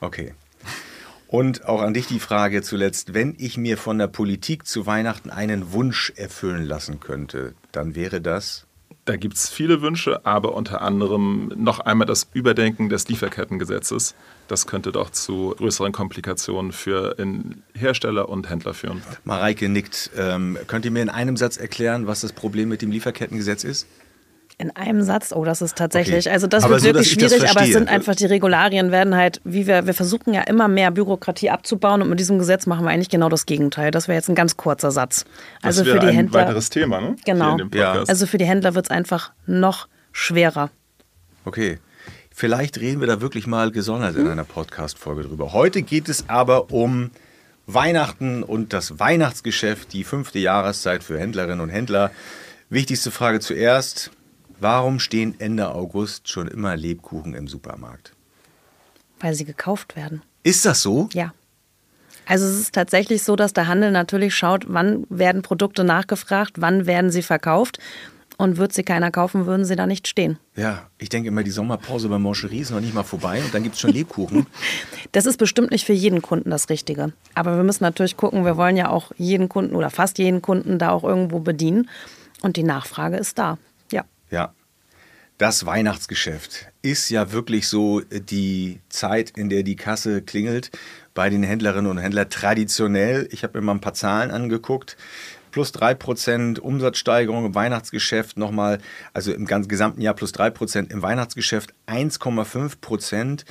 Okay. 0.00 0.34
Und 1.32 1.64
auch 1.64 1.80
an 1.80 1.94
dich 1.94 2.06
die 2.06 2.20
Frage 2.20 2.60
zuletzt, 2.60 3.14
wenn 3.14 3.34
ich 3.38 3.56
mir 3.56 3.78
von 3.78 3.96
der 3.96 4.06
Politik 4.06 4.66
zu 4.66 4.84
Weihnachten 4.84 5.30
einen 5.30 5.72
Wunsch 5.72 6.12
erfüllen 6.14 6.62
lassen 6.62 7.00
könnte, 7.00 7.54
dann 7.72 7.94
wäre 7.94 8.20
das. 8.20 8.66
Da 9.06 9.16
gibt 9.16 9.36
es 9.36 9.48
viele 9.48 9.80
Wünsche, 9.80 10.26
aber 10.26 10.54
unter 10.54 10.82
anderem 10.82 11.50
noch 11.56 11.80
einmal 11.80 12.06
das 12.06 12.28
Überdenken 12.34 12.90
des 12.90 13.08
Lieferkettengesetzes. 13.08 14.14
Das 14.46 14.66
könnte 14.66 14.92
doch 14.92 15.08
zu 15.08 15.54
größeren 15.56 15.92
Komplikationen 15.92 16.70
für 16.70 17.16
Hersteller 17.72 18.28
und 18.28 18.50
Händler 18.50 18.74
führen. 18.74 19.02
Mareike 19.24 19.70
nickt. 19.70 20.10
Ähm, 20.14 20.58
könnt 20.66 20.84
ihr 20.84 20.90
mir 20.90 21.00
in 21.00 21.08
einem 21.08 21.38
Satz 21.38 21.56
erklären, 21.56 22.06
was 22.06 22.20
das 22.20 22.34
Problem 22.34 22.68
mit 22.68 22.82
dem 22.82 22.90
Lieferkettengesetz 22.90 23.64
ist? 23.64 23.86
In 24.62 24.70
einem 24.76 25.02
Satz, 25.02 25.32
oh, 25.34 25.44
das 25.44 25.60
ist 25.60 25.76
tatsächlich, 25.76 26.26
Okay. 26.26 26.34
also 26.34 26.46
das 26.46 26.62
Aber 26.62 26.74
wird 26.74 26.82
so, 26.82 26.86
wirklich 26.86 27.10
schwierig, 27.10 27.50
aber 27.50 27.62
es 27.62 27.72
sind 27.72 27.88
einfach 27.88 28.14
die 28.14 28.26
Regularien 28.26 28.92
werden 28.92 29.16
halt, 29.16 29.40
wie 29.42 29.66
wir, 29.66 29.86
wir 29.88 29.94
versuchen 29.94 30.32
ja 30.32 30.42
immer 30.42 30.68
mehr 30.68 30.92
Bürokratie 30.92 31.50
abzubauen 31.50 32.00
und 32.00 32.08
mit 32.08 32.20
diesem 32.20 32.38
Gesetz 32.38 32.66
machen 32.66 32.84
wir 32.84 32.90
eigentlich 32.92 33.08
genau 33.08 33.28
das 33.28 33.44
Gegenteil. 33.44 33.90
Das 33.90 34.06
wäre 34.06 34.16
jetzt 34.16 34.28
ein 34.28 34.36
ganz 34.36 34.56
kurzer 34.56 34.92
Satz. 34.92 35.24
Also 35.62 35.80
das 35.80 35.88
für 35.88 35.94
wäre 35.94 36.04
die 36.06 36.10
ein 36.10 36.14
Händler. 36.14 36.42
weiteres 36.42 36.70
Thema, 36.70 37.00
ne? 37.00 37.16
Genau. 37.24 37.58
Ja. 37.74 37.90
Podcast. 37.90 38.08
Also 38.08 38.26
für 38.26 38.38
die 38.38 38.44
Händler 38.44 38.76
wird 38.76 38.86
es 38.86 38.90
einfach 38.92 39.32
noch 39.46 39.88
schwerer. 40.12 40.70
Okay. 41.44 41.78
Vielleicht 42.32 42.78
reden 42.78 43.00
wir 43.00 43.08
da 43.08 43.20
wirklich 43.20 43.48
mal 43.48 43.72
gesondert 43.72 44.14
in 44.14 44.28
einer 44.28 44.44
Podcast-Folge 44.44 45.24
drüber. 45.24 45.52
Heute 45.52 45.82
geht 45.82 46.08
es 46.08 46.28
aber 46.28 46.70
um 46.70 47.10
Weihnachten 47.66 48.44
und 48.44 48.72
das 48.72 49.00
Weihnachtsgeschäft, 49.00 49.92
die 49.92 50.04
fünfte 50.04 50.38
Jahreszeit 50.38 51.02
für 51.02 51.18
Händlerinnen 51.18 51.60
und 51.60 51.68
Händler. 51.68 52.12
Wichtigste 52.70 53.10
Frage 53.10 53.40
zuerst. 53.40 54.12
Warum 54.62 55.00
stehen 55.00 55.34
Ende 55.40 55.74
August 55.74 56.28
schon 56.28 56.46
immer 56.46 56.76
Lebkuchen 56.76 57.34
im 57.34 57.48
Supermarkt? 57.48 58.12
Weil 59.18 59.34
sie 59.34 59.44
gekauft 59.44 59.96
werden. 59.96 60.22
Ist 60.44 60.64
das 60.64 60.82
so? 60.82 61.08
Ja. 61.12 61.34
Also 62.26 62.46
es 62.46 62.60
ist 62.60 62.72
tatsächlich 62.72 63.24
so, 63.24 63.34
dass 63.34 63.52
der 63.52 63.66
Handel 63.66 63.90
natürlich 63.90 64.36
schaut, 64.36 64.66
wann 64.68 65.04
werden 65.10 65.42
Produkte 65.42 65.82
nachgefragt, 65.82 66.60
wann 66.60 66.86
werden 66.86 67.10
sie 67.10 67.22
verkauft. 67.22 67.80
Und 68.38 68.56
wird 68.56 68.72
sie 68.72 68.84
keiner 68.84 69.10
kaufen, 69.10 69.46
würden 69.46 69.64
sie 69.64 69.74
da 69.74 69.86
nicht 69.86 70.06
stehen. 70.06 70.38
Ja, 70.56 70.88
ich 70.98 71.08
denke 71.08 71.28
immer, 71.28 71.42
die 71.42 71.50
Sommerpause 71.50 72.08
bei 72.08 72.18
Moncherie 72.18 72.60
ist 72.60 72.70
noch 72.70 72.80
nicht 72.80 72.94
mal 72.94 73.02
vorbei 73.02 73.42
und 73.44 73.52
dann 73.52 73.64
gibt 73.64 73.74
es 73.74 73.80
schon 73.80 73.90
Lebkuchen. 73.90 74.46
Das 75.12 75.26
ist 75.26 75.38
bestimmt 75.38 75.72
nicht 75.72 75.84
für 75.84 75.92
jeden 75.92 76.22
Kunden 76.22 76.50
das 76.50 76.70
Richtige. 76.70 77.12
Aber 77.34 77.56
wir 77.56 77.64
müssen 77.64 77.82
natürlich 77.82 78.16
gucken, 78.16 78.44
wir 78.44 78.56
wollen 78.56 78.76
ja 78.76 78.88
auch 78.90 79.10
jeden 79.18 79.48
Kunden 79.48 79.74
oder 79.74 79.90
fast 79.90 80.18
jeden 80.18 80.40
Kunden 80.40 80.78
da 80.78 80.90
auch 80.90 81.04
irgendwo 81.04 81.40
bedienen. 81.40 81.90
Und 82.42 82.56
die 82.56 82.62
Nachfrage 82.62 83.16
ist 83.16 83.38
da. 83.38 83.58
Ja. 84.32 84.54
Das 85.38 85.66
Weihnachtsgeschäft 85.66 86.68
ist 86.82 87.10
ja 87.10 87.32
wirklich 87.32 87.68
so 87.68 88.00
die 88.00 88.80
Zeit, 88.88 89.30
in 89.30 89.48
der 89.48 89.62
die 89.62 89.76
Kasse 89.76 90.22
klingelt 90.22 90.70
bei 91.14 91.30
den 91.30 91.42
Händlerinnen 91.42 91.90
und 91.90 91.98
Händlern 91.98 92.30
traditionell. 92.30 93.28
Ich 93.30 93.42
habe 93.42 93.58
mir 93.58 93.66
mal 93.66 93.74
ein 93.74 93.80
paar 93.80 93.94
Zahlen 93.94 94.30
angeguckt. 94.30 94.96
Plus 95.50 95.74
3% 95.74 96.60
Umsatzsteigerung 96.60 97.44
im 97.44 97.54
Weihnachtsgeschäft 97.54 98.38
nochmal, 98.38 98.78
also 99.12 99.32
im 99.32 99.46
ganzen 99.46 99.68
gesamten 99.68 100.00
Jahr 100.00 100.14
plus 100.14 100.32
3% 100.32 100.90
im 100.90 101.02
Weihnachtsgeschäft 101.02 101.74
1,5% 101.86 103.44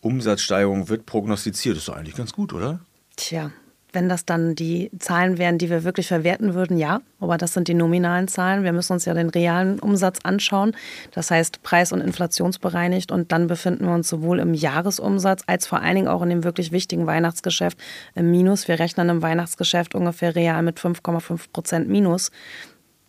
Umsatzsteigerung 0.00 0.88
wird 0.88 1.06
prognostiziert. 1.06 1.76
Das 1.76 1.82
ist 1.82 1.88
doch 1.88 1.96
eigentlich 1.96 2.16
ganz 2.16 2.32
gut, 2.32 2.52
oder? 2.52 2.80
Tja, 3.16 3.52
wenn 3.96 4.10
das 4.10 4.26
dann 4.26 4.54
die 4.54 4.90
Zahlen 4.98 5.38
wären, 5.38 5.56
die 5.56 5.70
wir 5.70 5.82
wirklich 5.82 6.08
verwerten 6.08 6.52
würden, 6.52 6.76
ja. 6.76 7.00
Aber 7.18 7.38
das 7.38 7.54
sind 7.54 7.66
die 7.66 7.72
nominalen 7.72 8.28
Zahlen. 8.28 8.62
Wir 8.62 8.74
müssen 8.74 8.92
uns 8.92 9.06
ja 9.06 9.14
den 9.14 9.30
realen 9.30 9.78
Umsatz 9.78 10.18
anschauen. 10.22 10.76
Das 11.12 11.30
heißt 11.30 11.62
preis- 11.62 11.92
und 11.92 12.02
inflationsbereinigt. 12.02 13.10
Und 13.10 13.32
dann 13.32 13.46
befinden 13.46 13.86
wir 13.86 13.94
uns 13.94 14.10
sowohl 14.10 14.38
im 14.40 14.52
Jahresumsatz 14.52 15.44
als 15.46 15.66
vor 15.66 15.80
allen 15.80 15.94
Dingen 15.96 16.08
auch 16.08 16.20
in 16.20 16.28
dem 16.28 16.44
wirklich 16.44 16.72
wichtigen 16.72 17.06
Weihnachtsgeschäft 17.06 17.78
im 18.14 18.30
Minus. 18.30 18.68
Wir 18.68 18.78
rechnen 18.78 19.08
im 19.08 19.22
Weihnachtsgeschäft 19.22 19.94
ungefähr 19.94 20.36
real 20.36 20.62
mit 20.62 20.78
5,5 20.78 21.46
Prozent 21.50 21.88
Minus 21.88 22.30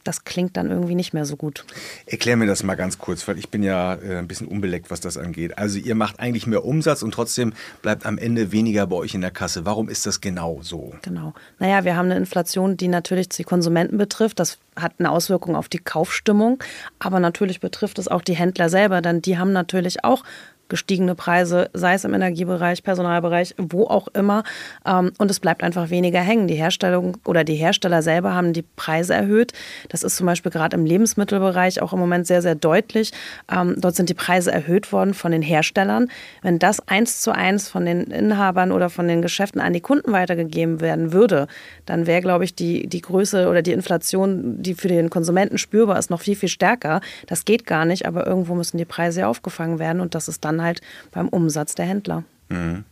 das 0.07 0.23
klingt 0.23 0.55
dann 0.55 0.71
irgendwie 0.71 0.95
nicht 0.95 1.13
mehr 1.13 1.25
so 1.25 1.35
gut. 1.35 1.65
Erklär 2.05 2.37
mir 2.37 2.47
das 2.47 2.63
mal 2.63 2.75
ganz 2.75 2.97
kurz, 2.97 3.27
weil 3.27 3.37
ich 3.37 3.49
bin 3.49 3.61
ja 3.61 3.95
äh, 3.95 4.17
ein 4.17 4.27
bisschen 4.27 4.47
unbeleckt, 4.47 4.89
was 4.89 5.01
das 5.01 5.17
angeht. 5.17 5.57
Also 5.57 5.77
ihr 5.77 5.95
macht 5.95 6.19
eigentlich 6.19 6.47
mehr 6.47 6.63
Umsatz 6.63 7.01
und 7.01 7.13
trotzdem 7.13 7.53
bleibt 7.81 8.05
am 8.05 8.17
Ende 8.17 8.51
weniger 8.51 8.87
bei 8.87 8.95
euch 8.95 9.13
in 9.13 9.21
der 9.21 9.31
Kasse. 9.31 9.65
Warum 9.65 9.89
ist 9.89 10.05
das 10.05 10.21
genau 10.21 10.59
so? 10.61 10.93
Genau. 11.01 11.33
Naja, 11.59 11.83
wir 11.83 11.95
haben 11.95 12.05
eine 12.05 12.17
Inflation, 12.17 12.77
die 12.77 12.87
natürlich 12.87 13.29
die 13.29 13.43
Konsumenten 13.43 13.97
betrifft. 13.97 14.39
Das 14.39 14.59
hat 14.75 14.93
eine 14.99 15.11
Auswirkung 15.11 15.55
auf 15.55 15.67
die 15.67 15.79
Kaufstimmung, 15.79 16.63
aber 16.99 17.19
natürlich 17.19 17.59
betrifft 17.59 17.99
es 17.99 18.07
auch 18.07 18.21
die 18.21 18.35
Händler 18.35 18.69
selber, 18.69 19.01
denn 19.01 19.21
die 19.21 19.37
haben 19.37 19.51
natürlich 19.51 20.03
auch 20.03 20.23
gestiegene 20.69 21.15
Preise, 21.15 21.69
sei 21.73 21.93
es 21.93 22.03
im 22.03 22.13
Energiebereich, 22.13 22.83
Personalbereich, 22.83 23.55
wo 23.57 23.85
auch 23.85 24.07
immer. 24.09 24.43
Ähm, 24.85 25.11
und 25.17 25.31
es 25.31 25.39
bleibt 25.39 25.63
einfach 25.63 25.89
weniger 25.89 26.19
hängen. 26.19 26.47
Die 26.47 26.55
Herstellung 26.55 27.17
oder 27.25 27.43
die 27.43 27.55
Hersteller 27.55 28.01
selber 28.01 28.33
haben 28.33 28.53
die 28.53 28.63
Preise 28.75 29.13
erhöht. 29.13 29.53
Das 29.89 30.03
ist 30.03 30.17
zum 30.17 30.25
Beispiel 30.25 30.51
gerade 30.51 30.75
im 30.75 30.85
Lebensmittelbereich 30.85 31.81
auch 31.81 31.93
im 31.93 31.99
Moment 31.99 32.27
sehr, 32.27 32.41
sehr 32.41 32.55
deutlich. 32.55 33.11
Ähm, 33.51 33.75
dort 33.77 33.95
sind 33.95 34.09
die 34.09 34.13
Preise 34.13 34.51
erhöht 34.51 34.91
worden 34.91 35.13
von 35.13 35.31
den 35.31 35.41
Herstellern. 35.41 36.09
Wenn 36.41 36.59
das 36.59 36.87
eins 36.87 37.21
zu 37.21 37.31
eins 37.31 37.69
von 37.69 37.85
den 37.85 38.03
Inhabern 38.11 38.71
oder 38.71 38.89
von 38.89 39.07
den 39.07 39.21
Geschäften 39.21 39.61
an 39.61 39.73
die 39.73 39.81
Kunden 39.81 40.11
weitergegeben 40.11 40.81
werden 40.81 41.13
würde, 41.13 41.47
dann 41.85 42.07
wäre, 42.07 42.21
glaube 42.21 42.43
ich, 42.43 42.55
die, 42.55 42.87
die 42.87 43.01
Größe 43.01 43.47
oder 43.47 43.61
die 43.61 43.71
Inflation, 43.71 44.61
die 44.61 44.73
für 44.73 44.87
den 44.87 45.09
Konsumenten 45.09 45.57
spürbar 45.57 45.97
ist, 45.97 46.09
noch 46.09 46.21
viel, 46.21 46.35
viel 46.35 46.49
stärker. 46.49 47.01
Das 47.27 47.45
geht 47.45 47.65
gar 47.65 47.85
nicht, 47.85 48.05
aber 48.05 48.27
irgendwo 48.27 48.55
müssen 48.55 48.77
die 48.77 48.85
Preise 48.85 49.21
ja 49.21 49.27
aufgefangen 49.27 49.79
werden 49.79 50.01
und 50.01 50.15
das 50.15 50.27
ist 50.27 50.43
dann 50.43 50.56
dann 50.57 50.65
halt 50.65 50.81
beim 51.11 51.27
Umsatz 51.29 51.75
der 51.75 51.85
Händler. 51.85 52.23
Mhm. 52.49 52.83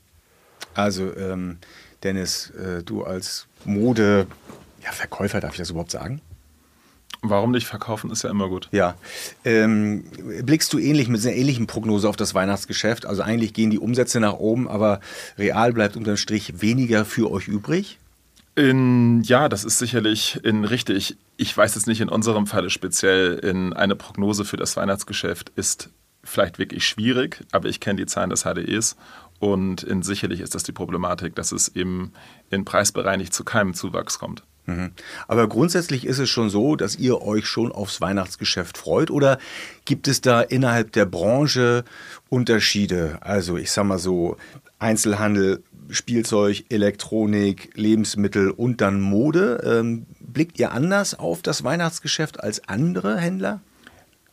Also, 0.74 1.16
ähm, 1.16 1.58
Dennis, 2.04 2.52
äh, 2.52 2.84
du 2.84 3.04
als 3.04 3.48
Mode, 3.64 4.28
ja, 4.84 4.92
Verkäufer, 4.92 5.40
darf 5.40 5.54
ich 5.54 5.60
das 5.60 5.70
überhaupt 5.70 5.92
sagen? 5.92 6.22
Warum 7.22 7.52
nicht 7.52 7.66
verkaufen, 7.66 8.12
ist 8.12 8.24
ja 8.24 8.30
immer 8.30 8.50
gut. 8.50 8.68
Ja. 8.72 8.96
Ähm, 9.44 10.04
blickst 10.44 10.72
du 10.74 10.78
ähnlich 10.78 11.08
mit 11.08 11.22
einer 11.22 11.36
ähnlichen 11.36 11.66
Prognose 11.66 12.08
auf 12.08 12.18
das 12.18 12.36
Weihnachtsgeschäft? 12.36 13.06
Also 13.06 13.24
eigentlich 13.24 13.54
gehen 13.54 13.72
die 13.72 13.80
Umsätze 13.80 14.20
nach 14.20 14.34
oben, 14.34 14.68
aber 14.68 15.00
real 15.38 15.74
bleibt 15.74 15.98
unterm 15.98 16.18
Strich 16.18 16.62
weniger 16.62 17.04
für 17.04 17.32
euch 17.32 17.48
übrig? 17.48 17.98
In, 18.56 19.24
ja, 19.24 19.50
das 19.50 19.64
ist 19.64 19.80
sicherlich 19.80 20.40
in, 20.44 20.66
richtig. 20.66 21.18
Ich 21.36 21.56
weiß 21.56 21.74
jetzt 21.76 21.88
nicht 21.88 22.00
in 22.00 22.10
unserem 22.10 22.46
Falle 22.48 22.70
speziell, 22.70 23.40
in 23.40 23.74
eine 23.74 23.96
Prognose 23.96 24.46
für 24.46 24.58
das 24.58 24.78
Weihnachtsgeschäft 24.78 25.52
ist 25.56 25.90
vielleicht 26.26 26.60
wirklich 26.60 26.86
schwierig, 26.86 27.46
aber 27.52 27.70
ich 27.70 27.80
kenne 27.80 27.98
die 27.98 28.06
Zahlen 28.06 28.30
des 28.30 28.44
HDEs 28.44 28.98
und 29.40 29.84
in, 29.84 30.02
sicherlich 30.02 30.42
ist 30.42 30.56
das 30.56 30.64
die 30.64 30.72
Problematik, 30.72 31.36
dass 31.36 31.52
es 31.52 31.70
eben 31.70 32.12
in 32.50 32.66
Preisbereich 32.66 33.18
nicht 33.18 33.34
zu 33.34 33.44
keinem 33.44 33.74
Zuwachs 33.74 34.20
kommt. 34.20 34.44
Mhm. 34.66 34.92
Aber 35.28 35.48
grundsätzlich 35.48 36.06
ist 36.06 36.20
es 36.20 36.30
schon 36.30 36.50
so, 36.50 36.76
dass 36.76 36.96
ihr 36.96 37.22
euch 37.22 37.46
schon 37.46 37.72
aufs 37.72 38.02
Weihnachtsgeschäft 38.02 38.78
freut 38.78 39.12
oder 39.12 39.38
gibt 39.86 40.08
es 40.08 40.22
da 40.22 40.42
innerhalb 40.42 40.92
der 40.94 41.06
Branche 41.06 41.84
Unterschiede? 42.30 43.20
Also 43.22 43.58
ich 43.58 43.72
sage 43.72 43.88
mal 43.88 44.00
so 44.00 44.38
Einzelhandel, 44.80 45.64
Spielzeug, 45.90 46.66
Elektronik, 46.70 47.72
Lebensmittel 47.76 48.50
und 48.50 48.82
dann 48.82 49.00
Mode. 49.00 49.62
Ähm, 49.64 50.06
blickt 50.20 50.60
ihr 50.60 50.72
anders 50.72 51.18
auf 51.18 51.44
das 51.44 51.64
Weihnachtsgeschäft 51.64 52.40
als 52.40 52.68
andere 52.68 53.18
Händler? 53.18 53.62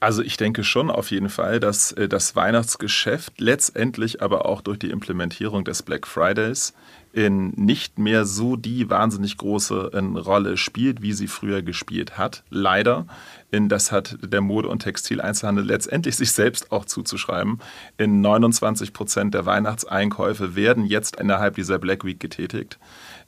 Also 0.02 0.20
ich 0.20 0.36
denke 0.36 0.64
schon 0.64 0.90
auf 0.90 1.12
jeden 1.12 1.28
Fall, 1.28 1.60
dass 1.60 1.92
äh, 1.92 2.08
das 2.08 2.34
Weihnachtsgeschäft 2.34 3.40
letztendlich 3.40 4.20
aber 4.20 4.46
auch 4.46 4.60
durch 4.60 4.80
die 4.80 4.90
Implementierung 4.90 5.64
des 5.64 5.84
Black 5.84 6.08
Fridays 6.08 6.74
in 7.12 7.50
nicht 7.50 8.00
mehr 8.00 8.24
so 8.24 8.56
die 8.56 8.90
wahnsinnig 8.90 9.36
große 9.36 9.90
äh, 9.92 10.18
Rolle 10.18 10.56
spielt, 10.56 11.02
wie 11.02 11.12
sie 11.12 11.28
früher 11.28 11.62
gespielt 11.62 12.18
hat. 12.18 12.42
Leider. 12.50 13.06
Das 13.52 13.92
hat 13.92 14.16
der 14.22 14.40
Mode- 14.40 14.68
und 14.68 14.80
Textileinzelhandel 14.80 15.66
letztendlich 15.66 16.16
sich 16.16 16.32
selbst 16.32 16.72
auch 16.72 16.86
zuzuschreiben. 16.86 17.60
In 17.98 18.22
29 18.22 18.94
Prozent 18.94 19.34
der 19.34 19.46
Weihnachtseinkäufe 19.46 20.56
werden 20.56 20.86
jetzt 20.86 21.20
innerhalb 21.20 21.54
dieser 21.54 21.78
Black 21.78 22.04
Week 22.04 22.18
getätigt. 22.18 22.78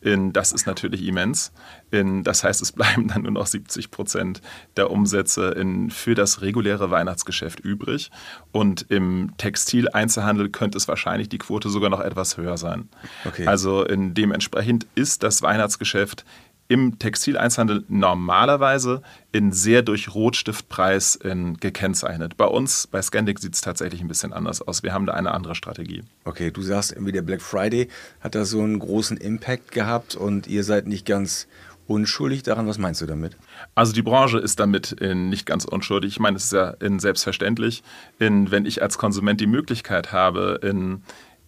In, 0.05 0.35
das 0.35 0.53
ist 0.53 0.67
natürlich 0.67 1.07
immens. 1.07 1.51
In, 1.91 2.25
das 2.25 2.45
heißt, 2.45 2.61
es 2.61 2.73
bleiben 2.73 3.09
dann 3.09 3.23
nur 3.23 3.33
noch 3.33 3.47
70 3.47 3.91
Prozent 3.91 4.43
der 4.77 4.91
Umsätze 4.91 5.49
in, 5.53 5.91
für 5.91 6.15
das 6.15 6.43
reguläre 6.43 6.91
Weihnachtsgeschäft 6.91 7.59
übrig. 7.61 8.11
Und 8.53 8.85
im 8.91 9.33
Textileinzelhandel 9.39 10.51
könnte 10.51 10.77
es 10.77 10.89
wahrscheinlich 10.89 11.31
die 11.31 11.39
Quote 11.39 11.71
sogar 11.71 11.89
noch 11.89 12.01
etwas 12.01 12.37
höher 12.37 12.59
sein. 12.59 12.91
Okay. 13.25 13.47
Also 13.47 13.83
in, 13.83 14.13
dementsprechend 14.13 14.87
ist 14.95 15.23
das 15.23 15.41
Weihnachtsgeschäft 15.41 16.27
im 16.69 16.99
Textileinzelhandel 16.99 17.85
normalerweise 17.89 19.03
in 19.33 19.53
sehr 19.53 19.83
durch 19.83 20.15
Rotstiftpreis 20.15 21.15
in, 21.17 21.59
gekennzeichnet. 21.59 22.37
Bei 22.37 22.47
uns, 22.47 22.87
bei 22.87 23.03
Scandic, 23.03 23.39
sieht 23.39 23.55
es 23.55 23.61
tatsächlich 23.61 24.01
ein 24.01 24.09
bisschen 24.09 24.33
anders 24.33 24.63
aus. 24.63 24.83
Wir 24.83 24.93
haben 24.93 25.07
da 25.07 25.15
eine 25.15 25.33
andere 25.33 25.55
Strategie. 25.55 26.03
Okay, 26.25 26.51
du 26.51 26.63
sagst 26.63 26.93
irgendwie, 26.93 27.13
der 27.13 27.23
Black 27.23 27.43
Friday 27.43 27.89
hat 28.21 28.35
da 28.35 28.45
so 28.45 28.63
einen 28.63 28.79
großen 28.79 29.17
Impact 29.17 29.73
gehabt 29.73 30.15
und 30.15 30.47
ihr 30.47 30.65
seid 30.65 30.87
nicht 30.87 31.05
ganz 31.07 31.47
unschuldig 31.87 32.43
daran. 32.43 32.67
Was 32.67 32.79
meinst 32.79 33.03
du 33.03 33.07
damit? 33.07 33.37
Also 33.75 33.93
die 33.93 34.03
Branche 34.03 34.39
ist 34.39 34.59
damit 34.59 34.97
nicht 35.01 35.45
ganz 35.45 35.65
unschuldig. 35.67 36.13
Ich 36.13 36.21
meine, 36.21 36.37
es 36.37 36.45
ist 36.45 36.53
ja 36.53 36.75
selbstverständlich, 36.99 37.83
in, 38.19 38.51
wenn 38.51 38.65
ich 38.65 38.83
als 38.83 38.97
Konsument 38.97 39.41
die 39.41 39.47
Möglichkeit 39.47 40.13
habe, 40.13 40.61
in 40.63 41.03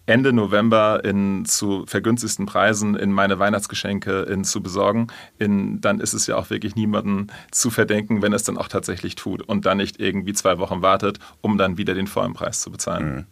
Ende 0.07 0.33
November 0.33 1.03
in 1.03 1.45
zu 1.45 1.85
vergünstigsten 1.85 2.45
Preisen 2.45 2.95
in 2.95 3.11
meine 3.11 3.39
Weihnachtsgeschenke 3.39 4.21
in, 4.23 4.43
zu 4.45 4.63
besorgen, 4.63 5.07
in, 5.37 5.81
dann 5.81 5.99
ist 5.99 6.13
es 6.13 6.27
ja 6.27 6.37
auch 6.37 6.49
wirklich 6.49 6.75
niemanden 6.75 7.27
zu 7.51 7.69
verdenken, 7.69 8.21
wenn 8.21 8.33
es 8.33 8.43
dann 8.43 8.57
auch 8.57 8.69
tatsächlich 8.69 9.15
tut 9.15 9.41
und 9.41 9.65
dann 9.65 9.77
nicht 9.77 9.99
irgendwie 9.99 10.33
zwei 10.33 10.57
Wochen 10.57 10.81
wartet, 10.81 11.19
um 11.41 11.57
dann 11.57 11.77
wieder 11.77 11.93
den 11.93 12.07
vollen 12.07 12.33
Preis 12.33 12.61
zu 12.61 12.71
bezahlen. 12.71 13.15
Mhm. 13.15 13.25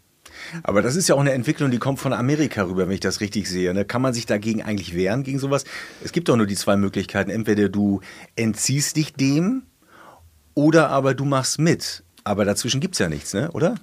Aber 0.64 0.82
das 0.82 0.98
ist 0.98 1.08
ja 1.08 1.16
auch 1.16 1.22
eine 1.22 1.32
Entwicklung, 1.32 1.72
die 1.72 1.78
kommt 1.78 2.00
von 2.00 2.12
Amerika 2.12 2.64
rüber, 2.64 2.88
wenn 2.88 2.94
ich 2.94 3.00
das 3.00 3.22
richtig 3.22 3.50
sehe. 3.50 3.74
Ne? 3.74 3.86
Kann 3.86 4.02
man 4.02 4.14
sich 4.14 4.26
dagegen 4.26 4.62
eigentlich 4.62 4.94
wehren, 4.94 5.24
gegen 5.24 5.40
sowas? 5.40 5.64
Es 6.04 6.12
gibt 6.12 6.28
doch 6.28 6.36
nur 6.36 6.46
die 6.46 6.56
zwei 6.56 6.76
Möglichkeiten. 6.76 7.30
Entweder 7.30 7.70
du 7.70 8.02
entziehst 8.36 8.98
dich 8.98 9.14
dem 9.14 9.64
oder 10.54 10.90
aber 10.90 11.14
du 11.14 11.24
machst 11.24 11.58
mit. 11.58 12.04
Aber 12.26 12.44
dazwischen 12.44 12.82
gibt 12.82 12.96
es 12.96 13.00
ja 13.00 13.08
nichts, 13.08 13.34
ne? 13.34 13.50
oder? 13.52 13.76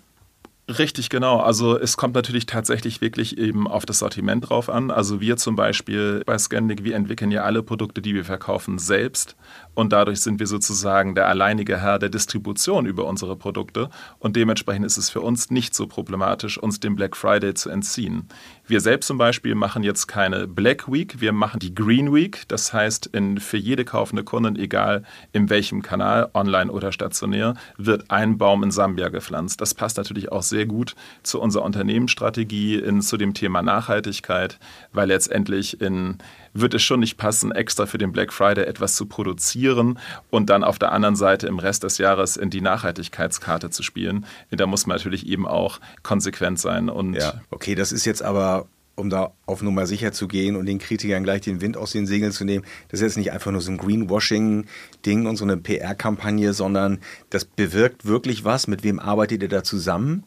Richtig, 0.68 1.10
genau. 1.10 1.40
Also 1.40 1.76
es 1.76 1.96
kommt 1.96 2.14
natürlich 2.14 2.46
tatsächlich 2.46 3.00
wirklich 3.00 3.36
eben 3.36 3.66
auf 3.66 3.84
das 3.84 3.98
Sortiment 3.98 4.48
drauf 4.48 4.70
an. 4.70 4.92
Also 4.92 5.20
wir 5.20 5.36
zum 5.36 5.56
Beispiel 5.56 6.22
bei 6.24 6.38
Scandic, 6.38 6.84
wir 6.84 6.94
entwickeln 6.94 7.32
ja 7.32 7.42
alle 7.42 7.64
Produkte, 7.64 8.00
die 8.00 8.14
wir 8.14 8.24
verkaufen, 8.24 8.78
selbst. 8.78 9.36
Und 9.74 9.92
dadurch 9.92 10.20
sind 10.20 10.38
wir 10.38 10.46
sozusagen 10.46 11.14
der 11.14 11.28
alleinige 11.28 11.80
Herr 11.80 11.98
der 11.98 12.10
Distribution 12.10 12.84
über 12.84 13.06
unsere 13.06 13.36
Produkte. 13.36 13.88
Und 14.18 14.36
dementsprechend 14.36 14.84
ist 14.84 14.98
es 14.98 15.08
für 15.08 15.20
uns 15.20 15.50
nicht 15.50 15.74
so 15.74 15.86
problematisch, 15.86 16.58
uns 16.58 16.80
dem 16.80 16.94
Black 16.94 17.16
Friday 17.16 17.54
zu 17.54 17.70
entziehen. 17.70 18.28
Wir 18.66 18.80
selbst 18.80 19.06
zum 19.06 19.18
Beispiel 19.18 19.54
machen 19.54 19.82
jetzt 19.82 20.06
keine 20.06 20.46
Black 20.46 20.90
Week, 20.92 21.20
wir 21.20 21.32
machen 21.32 21.58
die 21.60 21.74
Green 21.74 22.14
Week. 22.14 22.42
Das 22.48 22.72
heißt, 22.72 23.06
in, 23.06 23.38
für 23.38 23.56
jede 23.56 23.84
kaufende 23.84 24.24
Kundin, 24.24 24.56
egal 24.56 25.04
in 25.32 25.48
welchem 25.48 25.82
Kanal, 25.82 26.30
online 26.34 26.70
oder 26.70 26.92
stationär, 26.92 27.54
wird 27.76 28.10
ein 28.10 28.38
Baum 28.38 28.62
in 28.62 28.70
Sambia 28.70 29.08
gepflanzt. 29.08 29.60
Das 29.60 29.74
passt 29.74 29.96
natürlich 29.96 30.30
auch 30.30 30.42
sehr 30.42 30.66
gut 30.66 30.94
zu 31.22 31.40
unserer 31.40 31.64
Unternehmensstrategie, 31.64 32.76
in, 32.76 33.00
zu 33.00 33.16
dem 33.16 33.34
Thema 33.34 33.62
Nachhaltigkeit, 33.62 34.58
weil 34.92 35.08
letztendlich 35.08 35.80
in 35.80 36.18
wird 36.54 36.74
es 36.74 36.82
schon 36.82 37.00
nicht 37.00 37.16
passen, 37.16 37.52
extra 37.52 37.86
für 37.86 37.98
den 37.98 38.12
Black 38.12 38.32
Friday 38.32 38.64
etwas 38.64 38.94
zu 38.94 39.06
produzieren 39.06 39.98
und 40.30 40.50
dann 40.50 40.64
auf 40.64 40.78
der 40.78 40.92
anderen 40.92 41.16
Seite 41.16 41.46
im 41.46 41.58
Rest 41.58 41.82
des 41.82 41.98
Jahres 41.98 42.36
in 42.36 42.50
die 42.50 42.60
Nachhaltigkeitskarte 42.60 43.70
zu 43.70 43.82
spielen. 43.82 44.26
Da 44.50 44.66
muss 44.66 44.86
man 44.86 44.96
natürlich 44.96 45.26
eben 45.26 45.46
auch 45.46 45.80
konsequent 46.02 46.58
sein. 46.58 46.88
Und 46.88 47.14
ja, 47.14 47.40
okay, 47.50 47.74
das 47.74 47.92
ist 47.92 48.04
jetzt 48.04 48.22
aber 48.22 48.66
um 48.94 49.08
da 49.08 49.32
auf 49.46 49.62
Nummer 49.62 49.86
sicher 49.86 50.12
zu 50.12 50.28
gehen 50.28 50.54
und 50.54 50.66
den 50.66 50.78
Kritikern 50.78 51.24
gleich 51.24 51.40
den 51.40 51.60
Wind 51.60 51.76
aus 51.76 51.92
den 51.92 52.06
Segeln 52.06 52.32
zu 52.32 52.44
nehmen. 52.44 52.64
Das 52.88 53.00
ist 53.00 53.04
jetzt 53.04 53.16
nicht 53.16 53.32
einfach 53.32 53.50
nur 53.50 53.60
so 53.60 53.70
ein 53.70 53.78
Greenwashing-Ding 53.78 55.26
und 55.26 55.36
so 55.36 55.44
eine 55.44 55.56
PR-Kampagne, 55.56 56.52
sondern 56.52 56.98
das 57.30 57.44
bewirkt 57.44 58.04
wirklich 58.04 58.44
was. 58.44 58.66
Mit 58.66 58.82
wem 58.82 58.98
arbeitet 58.98 59.42
ihr 59.42 59.48
da 59.48 59.64
zusammen? 59.64 60.24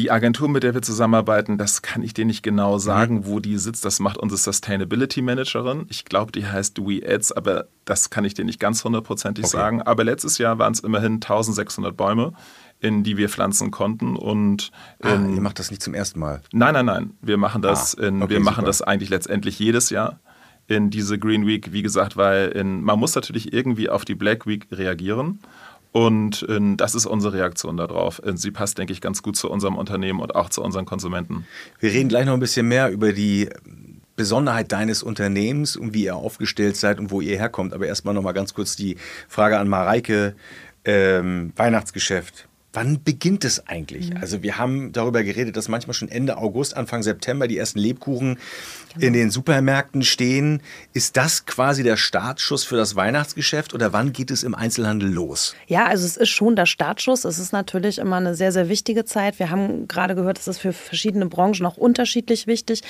Die 0.00 0.10
Agentur, 0.10 0.48
mit 0.48 0.62
der 0.62 0.72
wir 0.72 0.80
zusammenarbeiten, 0.80 1.58
das 1.58 1.82
kann 1.82 2.02
ich 2.02 2.14
dir 2.14 2.24
nicht 2.24 2.42
genau 2.42 2.78
sagen, 2.78 3.16
mhm. 3.16 3.26
wo 3.26 3.38
die 3.38 3.58
sitzt. 3.58 3.84
Das 3.84 4.00
macht 4.00 4.16
unsere 4.16 4.38
Sustainability 4.38 5.20
Managerin. 5.20 5.84
Ich 5.90 6.06
glaube, 6.06 6.32
die 6.32 6.46
heißt 6.46 6.78
We 6.78 7.02
Ads, 7.06 7.32
aber 7.32 7.66
das 7.84 8.08
kann 8.08 8.24
ich 8.24 8.32
dir 8.32 8.46
nicht 8.46 8.58
ganz 8.58 8.82
hundertprozentig 8.82 9.44
okay. 9.44 9.52
sagen. 9.52 9.82
Aber 9.82 10.02
letztes 10.02 10.38
Jahr 10.38 10.58
waren 10.58 10.72
es 10.72 10.80
immerhin 10.80 11.16
1600 11.16 11.94
Bäume, 11.94 12.32
in 12.78 13.04
die 13.04 13.18
wir 13.18 13.28
pflanzen 13.28 13.70
konnten. 13.70 14.16
Und 14.16 14.70
ah, 15.02 15.16
ihr 15.16 15.42
macht 15.42 15.58
das 15.58 15.70
nicht 15.70 15.82
zum 15.82 15.92
ersten 15.92 16.18
Mal? 16.18 16.40
Nein, 16.50 16.72
nein, 16.72 16.86
nein. 16.86 17.10
Wir 17.20 17.36
machen 17.36 17.60
das, 17.60 17.94
ah, 17.98 18.06
in, 18.06 18.26
wir 18.26 18.40
machen 18.40 18.54
super. 18.54 18.68
das 18.68 18.80
eigentlich 18.80 19.10
letztendlich 19.10 19.58
jedes 19.58 19.90
Jahr. 19.90 20.18
in 20.66 20.88
diese 20.88 21.18
Green 21.18 21.46
Week, 21.46 21.72
wie 21.72 21.82
gesagt, 21.82 22.16
weil 22.16 22.48
in, 22.52 22.80
man 22.80 22.98
muss 22.98 23.14
natürlich 23.14 23.52
irgendwie 23.52 23.90
auf 23.90 24.06
die 24.06 24.14
Black 24.14 24.46
Week 24.46 24.66
reagieren. 24.72 25.40
Und 25.92 26.46
äh, 26.48 26.58
das 26.76 26.94
ist 26.94 27.06
unsere 27.06 27.34
Reaktion 27.34 27.76
darauf. 27.76 28.20
Äh, 28.24 28.36
sie 28.36 28.50
passt, 28.50 28.78
denke 28.78 28.92
ich, 28.92 29.00
ganz 29.00 29.22
gut 29.22 29.36
zu 29.36 29.50
unserem 29.50 29.76
Unternehmen 29.76 30.20
und 30.20 30.34
auch 30.34 30.48
zu 30.48 30.62
unseren 30.62 30.86
Konsumenten. 30.86 31.46
Wir 31.78 31.90
reden 31.90 32.08
gleich 32.08 32.26
noch 32.26 32.34
ein 32.34 32.40
bisschen 32.40 32.68
mehr 32.68 32.90
über 32.90 33.12
die 33.12 33.48
Besonderheit 34.16 34.70
deines 34.70 35.02
Unternehmens 35.02 35.76
und 35.76 35.94
wie 35.94 36.04
ihr 36.04 36.14
aufgestellt 36.14 36.76
seid 36.76 36.98
und 36.98 37.10
wo 37.10 37.20
ihr 37.20 37.38
herkommt. 37.38 37.72
Aber 37.72 37.86
erstmal 37.86 38.14
noch 38.14 38.22
mal 38.22 38.32
ganz 38.32 38.54
kurz 38.54 38.76
die 38.76 38.96
Frage 39.28 39.58
an 39.58 39.68
Mareike. 39.68 40.36
Ähm, 40.84 41.52
Weihnachtsgeschäft. 41.56 42.49
Wann 42.72 43.02
beginnt 43.02 43.44
es 43.44 43.66
eigentlich? 43.66 44.10
Mhm. 44.10 44.18
Also 44.18 44.42
wir 44.44 44.56
haben 44.56 44.92
darüber 44.92 45.24
geredet, 45.24 45.56
dass 45.56 45.68
manchmal 45.68 45.94
schon 45.94 46.08
Ende 46.08 46.36
August, 46.36 46.76
Anfang 46.76 47.02
September 47.02 47.48
die 47.48 47.58
ersten 47.58 47.80
Lebkuchen 47.80 48.38
genau. 48.94 49.06
in 49.06 49.12
den 49.12 49.30
Supermärkten 49.30 50.02
stehen. 50.02 50.62
Ist 50.92 51.16
das 51.16 51.46
quasi 51.46 51.82
der 51.82 51.96
Startschuss 51.96 52.62
für 52.62 52.76
das 52.76 52.94
Weihnachtsgeschäft 52.94 53.74
oder 53.74 53.92
wann 53.92 54.12
geht 54.12 54.30
es 54.30 54.44
im 54.44 54.54
Einzelhandel 54.54 55.10
los? 55.10 55.56
Ja, 55.66 55.86
also 55.86 56.06
es 56.06 56.16
ist 56.16 56.28
schon 56.28 56.54
der 56.54 56.66
Startschuss. 56.66 57.24
Es 57.24 57.40
ist 57.40 57.52
natürlich 57.52 57.98
immer 57.98 58.16
eine 58.16 58.36
sehr, 58.36 58.52
sehr 58.52 58.68
wichtige 58.68 59.04
Zeit. 59.04 59.40
Wir 59.40 59.50
haben 59.50 59.88
gerade 59.88 60.14
gehört, 60.14 60.38
es 60.38 60.46
ist 60.46 60.58
für 60.58 60.72
verschiedene 60.72 61.26
Branchen 61.26 61.66
auch 61.66 61.76
unterschiedlich 61.76 62.46
wichtig. 62.46 62.82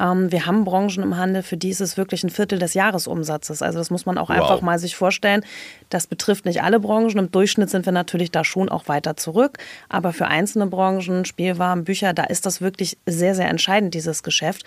Ähm, 0.00 0.32
wir 0.32 0.46
haben 0.46 0.64
Branchen 0.64 1.02
im 1.02 1.18
Handel, 1.18 1.42
für 1.42 1.58
die 1.58 1.70
ist 1.70 1.82
es 1.82 1.98
wirklich 1.98 2.24
ein 2.24 2.30
Viertel 2.30 2.58
des 2.58 2.72
Jahresumsatzes. 2.72 3.60
Also 3.60 3.78
das 3.78 3.90
muss 3.90 4.06
man 4.06 4.16
auch 4.16 4.30
wow. 4.30 4.36
einfach 4.36 4.62
mal 4.62 4.78
sich 4.78 4.96
vorstellen. 4.96 5.44
Das 5.90 6.06
betrifft 6.06 6.46
nicht 6.46 6.62
alle 6.62 6.80
Branchen. 6.80 7.18
Im 7.18 7.30
Durchschnitt 7.30 7.68
sind 7.68 7.84
wir 7.84 7.92
natürlich 7.92 8.30
da 8.30 8.42
schon 8.42 8.70
auch 8.70 8.88
weiter 8.88 9.16
zu 9.16 9.25
zurück. 9.26 9.58
Aber 9.88 10.12
für 10.12 10.28
einzelne 10.28 10.66
Branchen, 10.68 11.24
Spielwaren, 11.24 11.82
Bücher, 11.82 12.12
da 12.12 12.24
ist 12.24 12.46
das 12.46 12.60
wirklich 12.60 12.96
sehr, 13.06 13.34
sehr 13.34 13.48
entscheidend, 13.48 13.92
dieses 13.94 14.22
Geschäft. 14.22 14.62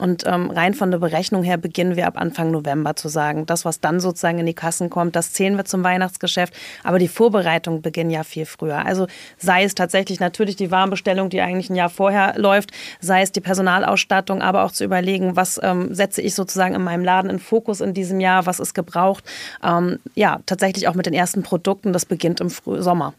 Und 0.00 0.24
ähm, 0.26 0.50
rein 0.50 0.74
von 0.74 0.90
der 0.90 0.98
Berechnung 0.98 1.44
her 1.44 1.58
beginnen 1.58 1.94
wir 1.94 2.08
ab 2.08 2.14
Anfang 2.16 2.50
November 2.50 2.96
zu 2.96 3.08
sagen, 3.08 3.46
das, 3.46 3.64
was 3.64 3.80
dann 3.80 4.00
sozusagen 4.00 4.40
in 4.40 4.46
die 4.46 4.54
Kassen 4.54 4.90
kommt, 4.90 5.14
das 5.14 5.32
zählen 5.32 5.56
wir 5.56 5.64
zum 5.64 5.84
Weihnachtsgeschäft. 5.84 6.54
Aber 6.82 6.98
die 6.98 7.06
Vorbereitung 7.06 7.82
beginnt 7.82 8.10
ja 8.10 8.24
viel 8.24 8.46
früher. 8.46 8.84
Also 8.84 9.06
sei 9.38 9.62
es 9.62 9.76
tatsächlich 9.76 10.18
natürlich 10.18 10.56
die 10.56 10.72
Warenbestellung, 10.72 11.30
die 11.30 11.40
eigentlich 11.40 11.70
ein 11.70 11.76
Jahr 11.76 11.90
vorher 11.90 12.34
läuft, 12.36 12.72
sei 13.00 13.22
es 13.22 13.30
die 13.30 13.40
Personalausstattung, 13.40 14.42
aber 14.42 14.64
auch 14.64 14.72
zu 14.72 14.82
überlegen, 14.82 15.36
was 15.36 15.60
ähm, 15.62 15.94
setze 15.94 16.20
ich 16.20 16.34
sozusagen 16.34 16.74
in 16.74 16.82
meinem 16.82 17.04
Laden 17.04 17.30
in 17.30 17.38
Fokus 17.38 17.80
in 17.80 17.94
diesem 17.94 18.18
Jahr, 18.18 18.46
was 18.46 18.58
ist 18.58 18.74
gebraucht. 18.74 19.22
Ähm, 19.62 20.00
ja, 20.16 20.40
tatsächlich 20.46 20.88
auch 20.88 20.94
mit 20.94 21.06
den 21.06 21.14
ersten 21.14 21.44
Produkten, 21.44 21.92
das 21.92 22.04
beginnt 22.06 22.40
im 22.40 22.50
Früh 22.50 22.82
Sommer. 22.82 23.14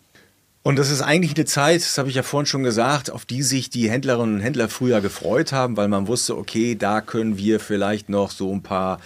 Und 0.64 0.78
das 0.78 0.92
ist 0.92 1.02
eigentlich 1.02 1.36
eine 1.36 1.46
Zeit, 1.46 1.82
das 1.82 1.98
habe 1.98 2.10
ich 2.10 2.16
ja 2.16 2.22
vorhin 2.22 2.46
schon 2.46 2.62
gesagt, 2.62 3.10
auf 3.10 3.26
die 3.26 3.42
sich 3.42 3.72
die 3.72 3.90
Händlerinnen 3.90 4.36
und 4.36 4.42
Händler 4.42 4.70
früher 4.70 5.02
gefreut 5.02 5.52
haben, 5.54 5.76
weil 5.76 5.88
man 5.88 6.08
wusste, 6.08 6.38
okay, 6.38 6.76
da 6.76 7.02
können 7.02 7.38
wir 7.38 7.60
vielleicht 7.60 8.10
noch 8.10 8.30
so 8.30 8.54
ein 8.54 8.62
paar, 8.62 9.00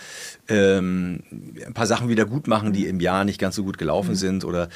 ähm, 0.49 1.23
ein 1.65 1.73
paar 1.73 1.87
Sachen 1.87 2.09
wieder 2.09 2.25
gut 2.25 2.47
machen, 2.47 2.73
die 2.73 2.87
im 2.87 2.99
Jahr 2.99 3.23
nicht 3.23 3.39
ganz 3.39 3.55
so 3.55 3.63
gut 3.63 3.77
gelaufen 3.77 4.11
mhm. 4.11 4.15
sind. 4.15 4.43
Oder 4.43 4.67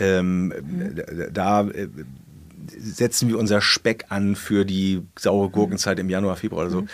ähm, 0.00 0.48
mhm. 0.48 1.02
da 1.32 1.68
äh, 1.68 1.88
setzen 2.76 3.28
wir 3.28 3.38
unser 3.38 3.60
Speck 3.60 4.06
an 4.08 4.34
für 4.34 4.64
die 4.64 5.02
saure 5.16 5.50
Gurkenzeit 5.50 6.00
im 6.00 6.10
Januar, 6.10 6.34
Februar 6.34 6.62
oder 6.62 6.70
so. 6.70 6.80
Mhm. 6.82 6.88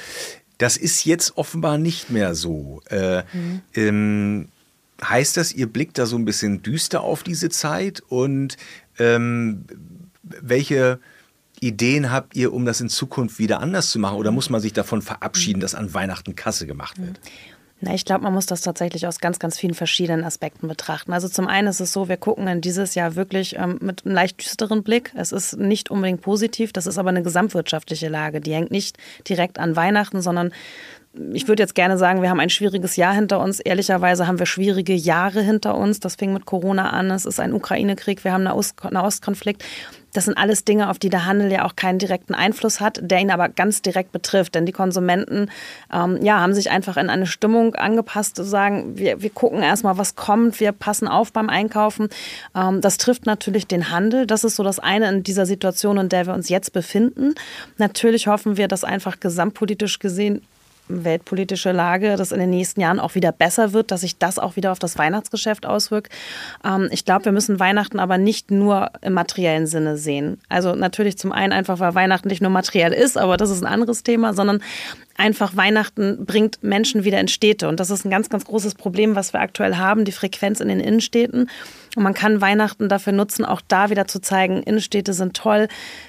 Das 0.58 0.76
ist 0.76 1.06
jetzt 1.06 1.38
offenbar 1.38 1.78
nicht 1.78 2.10
mehr 2.10 2.34
so. 2.34 2.82
Äh, 2.90 3.22
mhm. 3.32 3.62
ähm, 3.74 4.48
heißt 5.02 5.36
das, 5.38 5.52
ihr 5.52 5.66
blickt 5.66 5.96
da 5.96 6.04
so 6.04 6.16
ein 6.16 6.26
bisschen 6.26 6.62
düster 6.62 7.00
auf 7.00 7.22
diese 7.22 7.48
Zeit 7.48 8.02
und 8.08 8.58
ähm, 9.00 9.64
welche 10.22 11.00
Ideen 11.60 12.10
habt 12.10 12.36
ihr, 12.36 12.52
um 12.52 12.64
das 12.64 12.80
in 12.80 12.88
Zukunft 12.88 13.38
wieder 13.38 13.60
anders 13.60 13.90
zu 13.90 13.98
machen? 13.98 14.16
Oder 14.16 14.30
muss 14.30 14.50
man 14.50 14.60
sich 14.60 14.72
davon 14.72 15.02
verabschieden, 15.02 15.60
dass 15.60 15.74
an 15.74 15.92
Weihnachten 15.92 16.36
Kasse 16.36 16.66
gemacht 16.66 17.00
wird? 17.00 17.20
Na, 17.82 17.94
ich 17.94 18.04
glaube, 18.04 18.24
man 18.24 18.34
muss 18.34 18.44
das 18.44 18.60
tatsächlich 18.60 19.06
aus 19.06 19.20
ganz, 19.20 19.38
ganz 19.38 19.58
vielen 19.58 19.72
verschiedenen 19.72 20.22
Aspekten 20.22 20.68
betrachten. 20.68 21.14
Also 21.14 21.28
zum 21.28 21.46
einen 21.46 21.68
ist 21.68 21.80
es 21.80 21.94
so, 21.94 22.10
wir 22.10 22.18
gucken 22.18 22.46
in 22.46 22.60
dieses 22.60 22.94
Jahr 22.94 23.16
wirklich 23.16 23.56
ähm, 23.56 23.78
mit 23.80 24.04
einem 24.04 24.14
leicht 24.14 24.38
düsteren 24.42 24.82
Blick. 24.82 25.12
Es 25.14 25.32
ist 25.32 25.56
nicht 25.56 25.90
unbedingt 25.90 26.20
positiv, 26.20 26.74
das 26.74 26.86
ist 26.86 26.98
aber 26.98 27.08
eine 27.08 27.22
gesamtwirtschaftliche 27.22 28.08
Lage. 28.08 28.42
Die 28.42 28.52
hängt 28.52 28.70
nicht 28.70 28.98
direkt 29.26 29.58
an 29.58 29.76
Weihnachten, 29.76 30.20
sondern 30.20 30.52
ich 31.32 31.48
würde 31.48 31.62
jetzt 31.62 31.74
gerne 31.74 31.98
sagen, 31.98 32.22
wir 32.22 32.30
haben 32.30 32.38
ein 32.38 32.50
schwieriges 32.50 32.94
Jahr 32.94 33.12
hinter 33.12 33.40
uns. 33.40 33.58
Ehrlicherweise 33.58 34.28
haben 34.28 34.38
wir 34.38 34.46
schwierige 34.46 34.94
Jahre 34.94 35.42
hinter 35.42 35.76
uns. 35.76 35.98
Das 35.98 36.14
fing 36.14 36.32
mit 36.32 36.46
Corona 36.46 36.90
an. 36.90 37.10
Es 37.10 37.24
ist 37.26 37.40
ein 37.40 37.52
Ukraine-Krieg. 37.52 38.22
Wir 38.22 38.32
haben 38.32 38.46
einen 38.46 38.92
Nahostkonflikt. 38.92 39.64
Das 40.12 40.24
sind 40.24 40.36
alles 40.36 40.64
Dinge, 40.64 40.88
auf 40.88 40.98
die 40.98 41.08
der 41.08 41.26
Handel 41.26 41.50
ja 41.52 41.64
auch 41.64 41.76
keinen 41.76 41.98
direkten 41.98 42.34
Einfluss 42.34 42.80
hat, 42.80 42.98
der 43.02 43.20
ihn 43.20 43.30
aber 43.30 43.48
ganz 43.48 43.82
direkt 43.82 44.12
betrifft. 44.12 44.54
Denn 44.54 44.66
die 44.66 44.72
Konsumenten 44.72 45.50
ähm, 45.92 46.18
ja, 46.22 46.40
haben 46.40 46.54
sich 46.54 46.70
einfach 46.70 46.96
in 46.96 47.10
eine 47.10 47.26
Stimmung 47.26 47.74
angepasst, 47.74 48.36
zu 48.36 48.44
sagen, 48.44 48.96
wir, 48.96 49.22
wir 49.22 49.30
gucken 49.30 49.62
erstmal, 49.62 49.98
was 49.98 50.16
kommt, 50.16 50.60
wir 50.60 50.72
passen 50.72 51.08
auf 51.08 51.32
beim 51.32 51.48
Einkaufen. 51.48 52.08
Ähm, 52.54 52.80
das 52.80 52.98
trifft 52.98 53.26
natürlich 53.26 53.66
den 53.66 53.90
Handel. 53.90 54.26
Das 54.26 54.44
ist 54.44 54.56
so 54.56 54.62
das 54.62 54.78
eine 54.78 55.08
in 55.08 55.22
dieser 55.22 55.46
Situation, 55.46 55.98
in 55.98 56.08
der 56.08 56.26
wir 56.26 56.34
uns 56.34 56.48
jetzt 56.48 56.72
befinden. 56.72 57.34
Natürlich 57.78 58.26
hoffen 58.26 58.56
wir, 58.56 58.68
dass 58.68 58.84
einfach 58.84 59.20
gesamtpolitisch 59.20 59.98
gesehen 59.98 60.42
weltpolitische 60.90 61.72
Lage 61.72 62.16
das 62.16 62.32
in 62.32 62.40
den 62.40 62.50
nächsten 62.50 62.80
Jahren 62.80 63.00
auch 63.00 63.14
wieder 63.14 63.32
besser 63.32 63.72
wird, 63.72 63.90
dass 63.90 64.02
sich 64.02 64.18
das 64.18 64.38
auch 64.38 64.56
wieder 64.56 64.72
auf 64.72 64.78
das 64.78 64.98
Weihnachtsgeschäft 64.98 65.66
auswirkt. 65.66 66.12
Ähm, 66.64 66.88
ich 66.90 67.04
glaube, 67.04 67.26
wir 67.26 67.32
müssen 67.32 67.60
Weihnachten 67.60 67.98
aber 67.98 68.18
nicht 68.18 68.50
nur 68.50 68.90
im 69.00 69.14
materiellen 69.14 69.66
Sinne 69.66 69.96
sehen. 69.96 70.40
Also 70.48 70.74
natürlich 70.74 71.18
zum 71.18 71.32
einen 71.32 71.52
einfach, 71.52 71.80
weil 71.80 71.94
Weihnachten 71.94 72.28
nicht 72.28 72.42
nur 72.42 72.50
materiell 72.50 72.92
ist, 72.92 73.16
aber 73.16 73.36
das 73.36 73.50
ist 73.50 73.62
ein 73.62 73.66
anderes 73.66 74.02
Thema, 74.02 74.34
sondern 74.34 74.60
einfach 75.16 75.56
Weihnachten 75.56 76.24
bringt 76.24 76.62
Menschen 76.62 77.04
wieder 77.04 77.20
in 77.20 77.28
Städte. 77.28 77.68
Und 77.68 77.78
das 77.78 77.90
ist 77.90 78.04
ein 78.04 78.10
ganz, 78.10 78.30
ganz 78.30 78.44
großes 78.44 78.74
Problem, 78.74 79.14
was 79.14 79.32
wir 79.32 79.40
aktuell 79.40 79.76
haben, 79.76 80.04
die 80.04 80.12
Frequenz 80.12 80.60
in 80.60 80.68
den 80.68 80.80
Innenstädten. 80.80 81.50
Und 81.96 82.02
man 82.02 82.14
kann 82.14 82.40
Weihnachten 82.40 82.88
dafür 82.88 83.12
nutzen, 83.12 83.44
auch 83.44 83.60
da 83.66 83.90
wieder 83.90 84.06
zu 84.06 84.20
zeigen, 84.20 84.62
Innenstädte 84.62 85.12
sind 85.12 85.36
toll, 85.36 85.68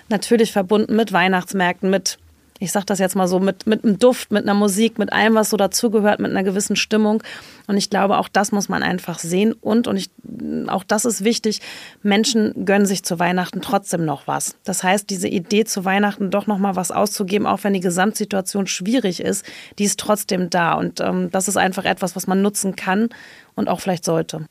natürlich 0.09 0.51
verbunden 0.51 0.95
mit 0.95 1.11
Weihnachtsmärkten, 1.11 1.89
mit 1.89 2.17
ich 2.61 2.71
sage 2.71 2.85
das 2.85 2.99
jetzt 2.99 3.15
mal 3.15 3.27
so, 3.27 3.39
mit, 3.39 3.65
mit 3.65 3.83
einem 3.83 3.97
Duft, 3.97 4.31
mit 4.31 4.43
einer 4.43 4.53
Musik, 4.53 4.99
mit 4.99 5.11
allem, 5.11 5.33
was 5.33 5.49
so 5.49 5.57
dazugehört, 5.57 6.19
mit 6.19 6.29
einer 6.29 6.43
gewissen 6.43 6.75
Stimmung. 6.75 7.23
Und 7.65 7.75
ich 7.75 7.89
glaube, 7.89 8.17
auch 8.19 8.27
das 8.27 8.51
muss 8.51 8.69
man 8.69 8.83
einfach 8.83 9.17
sehen. 9.17 9.53
Und, 9.53 9.87
und 9.87 9.97
ich, 9.97 10.11
auch 10.67 10.83
das 10.83 11.05
ist 11.05 11.23
wichtig, 11.23 11.59
Menschen 12.03 12.65
gönnen 12.65 12.85
sich 12.85 13.03
zu 13.03 13.17
Weihnachten 13.17 13.61
trotzdem 13.61 14.05
noch 14.05 14.27
was. 14.27 14.55
Das 14.63 14.83
heißt, 14.83 15.09
diese 15.09 15.27
Idee 15.27 15.65
zu 15.65 15.85
Weihnachten 15.85 16.29
doch 16.29 16.45
noch 16.45 16.59
mal 16.59 16.75
was 16.75 16.91
auszugeben, 16.91 17.47
auch 17.47 17.63
wenn 17.63 17.73
die 17.73 17.79
Gesamtsituation 17.79 18.67
schwierig 18.67 19.21
ist, 19.21 19.43
die 19.79 19.85
ist 19.85 19.99
trotzdem 19.99 20.51
da. 20.51 20.73
Und 20.73 20.99
ähm, 20.99 21.31
das 21.31 21.47
ist 21.47 21.57
einfach 21.57 21.85
etwas, 21.85 22.15
was 22.15 22.27
man 22.27 22.43
nutzen 22.43 22.75
kann 22.75 23.09
und 23.55 23.69
auch 23.69 23.79
vielleicht 23.79 24.05
sollte. 24.05 24.45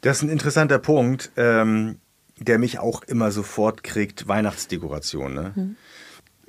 Das 0.00 0.16
ist 0.16 0.22
ein 0.22 0.30
interessanter 0.30 0.78
Punkt, 0.78 1.30
ähm, 1.36 1.98
der 2.38 2.58
mich 2.58 2.78
auch 2.78 3.02
immer 3.02 3.30
sofort 3.30 3.84
kriegt, 3.84 4.26
Weihnachtsdekoration. 4.26 5.34
Ne? 5.34 5.52
Hm. 5.54 5.76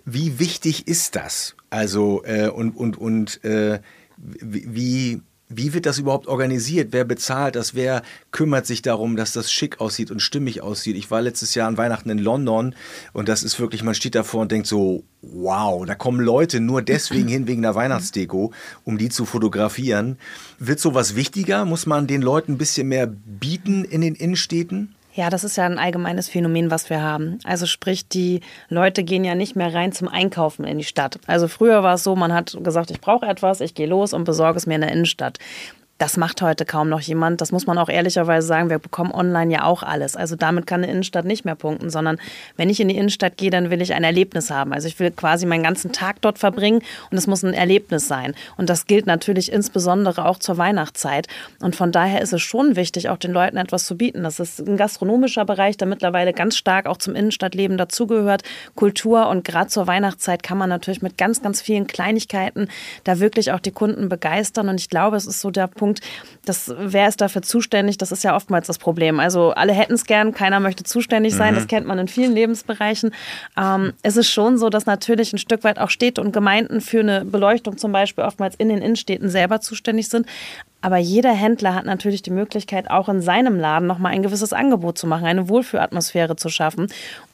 Wie 0.06 0.40
wichtig 0.40 0.88
ist 0.88 1.16
das? 1.16 1.56
Also, 1.70 2.24
äh, 2.26 2.50
und, 2.50 2.76
und, 2.76 2.98
und 2.98 3.44
äh, 3.44 3.80
wie, 4.18 5.22
wie 5.50 5.74
wird 5.74 5.86
das 5.86 6.00
überhaupt 6.00 6.28
organisiert? 6.28 6.90
Wer 6.92 7.06
bezahlt 7.06 7.56
das? 7.56 7.76
Wer 7.76 8.02
kümmert 8.32 8.66
sich 8.66 8.82
darum, 8.82 9.16
dass 9.16 9.34
das 9.34 9.52
schick 9.52 9.80
aussieht 9.80 10.12
und 10.12 10.20
stimmig 10.20 10.62
aussieht? 10.62 10.96
Ich 10.96 11.12
war 11.12 11.22
letztes 11.22 11.56
Jahr 11.56 11.68
an 11.68 11.78
Weihnachten 11.78 12.10
in 12.10 12.18
London 12.18 12.76
und 13.14 13.30
das 13.30 13.44
ist 13.44 13.60
wirklich, 13.60 13.84
man 13.84 13.96
steht 13.96 14.16
davor 14.16 14.42
und 14.42 14.52
denkt 14.52 14.68
so, 14.68 15.04
wow, 15.22 15.86
da 15.86 15.96
kommen 15.96 16.20
Leute 16.20 16.60
nur 16.60 16.82
deswegen 16.82 17.28
hin 17.28 17.48
wegen 17.48 17.62
der 17.62 17.76
Weihnachtsdeko, 17.76 18.52
um 18.84 18.98
die 18.98 19.10
zu 19.10 19.26
fotografieren. 19.26 20.18
Wird 20.60 20.80
sowas 20.80 21.16
wichtiger? 21.16 21.66
Muss 21.66 21.86
man 21.86 22.08
den 22.08 22.22
Leuten 22.22 22.54
ein 22.54 22.58
bisschen 22.58 22.88
mehr 22.88 23.08
bieten 23.08 23.86
in 23.86 24.02
den 24.02 24.16
Innenstädten? 24.16 24.96
Ja, 25.16 25.30
das 25.30 25.44
ist 25.44 25.58
ja 25.58 25.66
ein 25.66 25.78
allgemeines 25.78 26.28
Phänomen, 26.28 26.72
was 26.72 26.90
wir 26.90 27.02
haben. 27.02 27.38
Also 27.44 27.68
sprich, 27.68 28.08
die 28.08 28.42
Leute 28.70 29.04
gehen 29.04 29.24
ja 29.24 29.36
nicht 29.36 29.56
mehr 29.56 29.72
rein 29.72 29.92
zum 29.92 30.08
Einkaufen 30.08 30.66
in 30.66 30.80
die 30.80 30.84
Stadt. 30.84 31.20
Also 31.28 31.48
früher 31.48 31.84
war 31.84 31.96
es 31.96 32.04
so, 32.04 32.16
man 32.16 32.34
hat 32.34 32.58
gesagt, 32.64 32.90
ich 32.90 33.00
brauche 33.00 33.28
etwas, 33.28 33.62
ich 33.62 33.76
gehe 33.76 33.86
los 33.86 34.14
und 34.14 34.24
besorge 34.24 34.58
es 34.58 34.66
mir 34.66 34.76
in 34.76 34.82
der 34.82 34.92
Innenstadt. 34.92 35.38
Das 36.04 36.18
macht 36.18 36.42
heute 36.42 36.66
kaum 36.66 36.90
noch 36.90 37.00
jemand. 37.00 37.40
Das 37.40 37.54
muss 37.54 37.66
man 37.66 37.78
auch 37.78 37.88
ehrlicherweise 37.88 38.46
sagen. 38.46 38.70
Wir 38.70 38.78
bekommen 38.78 39.14
online 39.14 39.54
ja 39.54 39.64
auch 39.64 39.84
alles. 39.84 40.18
Also 40.18 40.36
damit 40.36 40.68
kann 40.68 40.84
eine 40.84 40.92
Innenstadt 40.92 41.24
nicht 41.24 41.46
mehr 41.46 41.56
punkten, 41.56 41.90
sondern 41.90 42.18
wenn 42.58 42.70
ich 42.70 42.82
in 42.82 42.90
die 42.90 42.98
Innenstadt 42.98 43.38
gehe, 43.38 43.50
dann 43.50 43.70
will 43.70 43.82
ich 43.82 43.94
ein 43.94 44.04
Erlebnis 44.04 44.52
haben. 44.52 44.74
Also 44.74 44.90
ich 44.90 45.00
will 45.00 45.12
quasi 45.12 45.46
meinen 45.46 45.64
ganzen 45.64 45.94
Tag 45.94 46.20
dort 46.20 46.40
verbringen 46.40 46.82
und 47.10 47.18
es 47.18 47.26
muss 47.26 47.42
ein 47.44 47.54
Erlebnis 47.54 48.10
sein. 48.10 48.36
Und 48.58 48.70
das 48.70 48.86
gilt 48.86 49.06
natürlich 49.06 49.50
insbesondere 49.50 50.26
auch 50.26 50.40
zur 50.40 50.58
Weihnachtszeit. 50.58 51.30
Und 51.62 51.78
von 51.78 51.94
daher 51.94 52.22
ist 52.22 52.34
es 52.34 52.42
schon 52.42 52.76
wichtig, 52.76 53.08
auch 53.08 53.16
den 53.16 53.32
Leuten 53.32 53.56
etwas 53.56 53.86
zu 53.86 53.96
bieten. 53.96 54.24
Das 54.24 54.42
ist 54.42 54.60
ein 54.60 54.76
gastronomischer 54.76 55.46
Bereich, 55.46 55.78
der 55.78 55.88
mittlerweile 55.88 56.34
ganz 56.34 56.58
stark 56.58 56.86
auch 56.86 56.98
zum 56.98 57.16
Innenstadtleben 57.16 57.78
dazugehört. 57.78 58.44
Kultur 58.76 59.30
und 59.30 59.46
gerade 59.46 59.70
zur 59.70 59.88
Weihnachtszeit 59.88 60.44
kann 60.44 60.58
man 60.58 60.68
natürlich 60.68 61.02
mit 61.02 61.18
ganz, 61.18 61.42
ganz 61.42 61.62
vielen 61.62 61.88
Kleinigkeiten 61.88 62.68
da 63.06 63.22
wirklich 63.22 63.54
auch 63.54 63.62
die 63.62 63.72
Kunden 63.72 64.10
begeistern. 64.10 64.68
Und 64.68 64.82
ich 64.82 64.90
glaube, 64.90 65.16
es 65.16 65.28
ist 65.28 65.40
so 65.40 65.50
der 65.50 65.68
Punkt, 65.68 65.93
Punkt, 65.94 66.02
das, 66.46 66.74
wer 66.78 67.08
ist 67.08 67.22
dafür 67.22 67.42
zuständig? 67.42 67.98
Das 67.98 68.12
ist 68.12 68.24
ja 68.24 68.36
oftmals 68.36 68.68
das 68.68 68.78
Problem. 68.78 69.20
Also 69.20 69.52
alle 69.52 69.72
hätten 69.72 69.94
es 69.94 70.06
gern, 70.06 70.34
keiner 70.34 70.60
möchte 70.60 70.84
zuständig 70.84 71.34
sein. 71.34 71.54
Mhm. 71.54 71.58
Das 71.58 71.68
kennt 71.68 71.88
man 71.88 72.00
in 72.00 72.08
vielen 72.08 72.34
Lebensbereichen. 72.34 73.14
Ähm, 73.58 73.94
es 74.02 74.18
ist 74.18 74.30
schon 74.30 74.58
so, 74.58 74.70
dass 74.70 74.86
natürlich 74.86 75.32
ein 75.32 75.38
Stück 75.38 75.64
weit 75.64 75.80
auch 75.80 75.90
Städte 75.90 76.22
und 76.22 76.34
Gemeinden 76.34 76.82
für 76.82 77.00
eine 77.00 77.24
Beleuchtung 77.24 77.78
zum 77.78 77.92
Beispiel 77.92 78.24
oftmals 78.26 78.56
in 78.56 78.70
den 78.70 78.80
Innenstädten 78.80 79.30
selber 79.30 79.62
zuständig 79.62 80.10
sind. 80.10 80.28
Aber 80.82 80.98
jeder 80.98 81.32
Händler 81.32 81.76
hat 81.76 81.86
natürlich 81.86 82.24
die 82.24 82.32
Möglichkeit, 82.32 82.90
auch 82.90 83.08
in 83.08 83.22
seinem 83.22 83.58
Laden 83.58 83.88
nochmal 83.88 84.12
ein 84.12 84.24
gewisses 84.24 84.52
Angebot 84.52 84.98
zu 84.98 85.08
machen, 85.08 85.26
eine 85.26 85.48
Wohlfühlatmosphäre 85.48 86.36
zu 86.36 86.50
schaffen. 86.50 86.88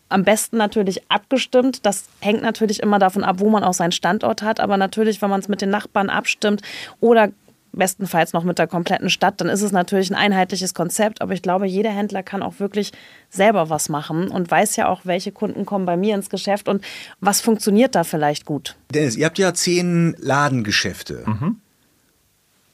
Am 0.08 0.24
besten 0.24 0.58
natürlich 0.58 1.10
abgestimmt. 1.10 1.84
Das 1.84 2.06
hängt 2.20 2.44
natürlich 2.44 2.82
immer 2.82 3.00
davon 3.00 3.24
ab, 3.24 3.38
wo 3.40 3.50
man 3.50 3.64
auch 3.64 3.74
seinen 3.74 3.92
Standort 3.92 4.44
hat. 4.44 4.60
Aber 4.60 4.78
natürlich, 4.78 5.20
wenn 5.24 5.32
man 5.32 5.40
es 5.40 5.48
mit 5.48 5.62
den 5.62 5.72
Nachbarn 5.72 6.12
abstimmt 6.12 6.62
oder 7.00 7.30
bestenfalls 7.72 8.34
noch 8.34 8.44
mit 8.44 8.60
der 8.60 8.68
kompletten 8.68 9.10
Stadt, 9.10 9.42
dann 9.42 9.50
ist 9.50 9.62
es 9.62 9.72
natürlich 9.72 10.10
ein 10.10 10.16
einheitliches 10.16 10.74
Konzept. 10.74 11.22
Aber 11.22 11.34
ich 11.34 11.42
glaube, 11.42 11.68
jeder 11.68 11.92
Händler 11.92 12.24
kann 12.24 12.44
auch 12.44 12.60
wirklich 12.60 12.92
selber 13.30 13.70
was 13.70 13.90
machen 13.90 14.30
und 14.30 14.50
weiß 14.50 14.76
ja 14.76 14.88
auch, 14.88 15.02
welche 15.04 15.32
Kunden 15.32 15.66
kommen 15.66 15.86
bei 15.86 15.98
mir 15.98 16.16
ins 16.16 16.30
Geschäft 16.30 16.68
und 16.68 16.84
was 17.20 17.42
funktioniert 17.42 17.96
da 17.96 18.04
vielleicht 18.04 18.46
gut. 18.46 18.76
Dennis, 18.94 19.16
ihr 19.16 19.26
habt 19.26 19.38
ja 19.38 19.54
zehn 19.54 20.16
Ladengeschäfte. 20.20 21.24
Mhm. 21.26 21.58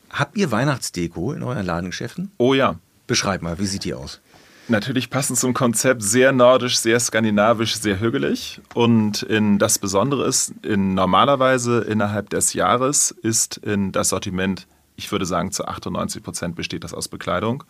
Habt 0.09 0.37
ihr 0.37 0.51
Weihnachtsdeko 0.51 1.33
in 1.33 1.43
euren 1.43 1.65
Ladengeschäften? 1.65 2.31
Oh 2.37 2.53
ja. 2.53 2.79
Beschreib 3.07 3.41
mal, 3.41 3.59
wie 3.59 3.65
sieht 3.65 3.83
die 3.83 3.93
aus? 3.93 4.21
Natürlich 4.67 5.11
passend 5.11 5.37
zum 5.37 5.53
Konzept 5.53 6.01
sehr 6.01 6.31
nordisch, 6.31 6.77
sehr 6.79 6.99
skandinavisch, 6.99 7.75
sehr 7.75 7.99
hügelig. 7.99 8.61
Und 8.73 9.21
in, 9.21 9.59
das 9.59 9.77
Besondere 9.77 10.25
ist, 10.25 10.53
in, 10.63 10.95
normalerweise 10.95 11.81
innerhalb 11.81 12.31
des 12.31 12.53
Jahres 12.53 13.11
ist 13.11 13.57
in 13.57 13.91
das 13.91 14.09
Sortiment, 14.09 14.65
ich 14.95 15.11
würde 15.11 15.25
sagen, 15.25 15.51
zu 15.51 15.65
98 15.65 16.23
Prozent 16.23 16.55
besteht 16.55 16.83
das 16.83 16.93
aus 16.93 17.07
Bekleidung. 17.07 17.63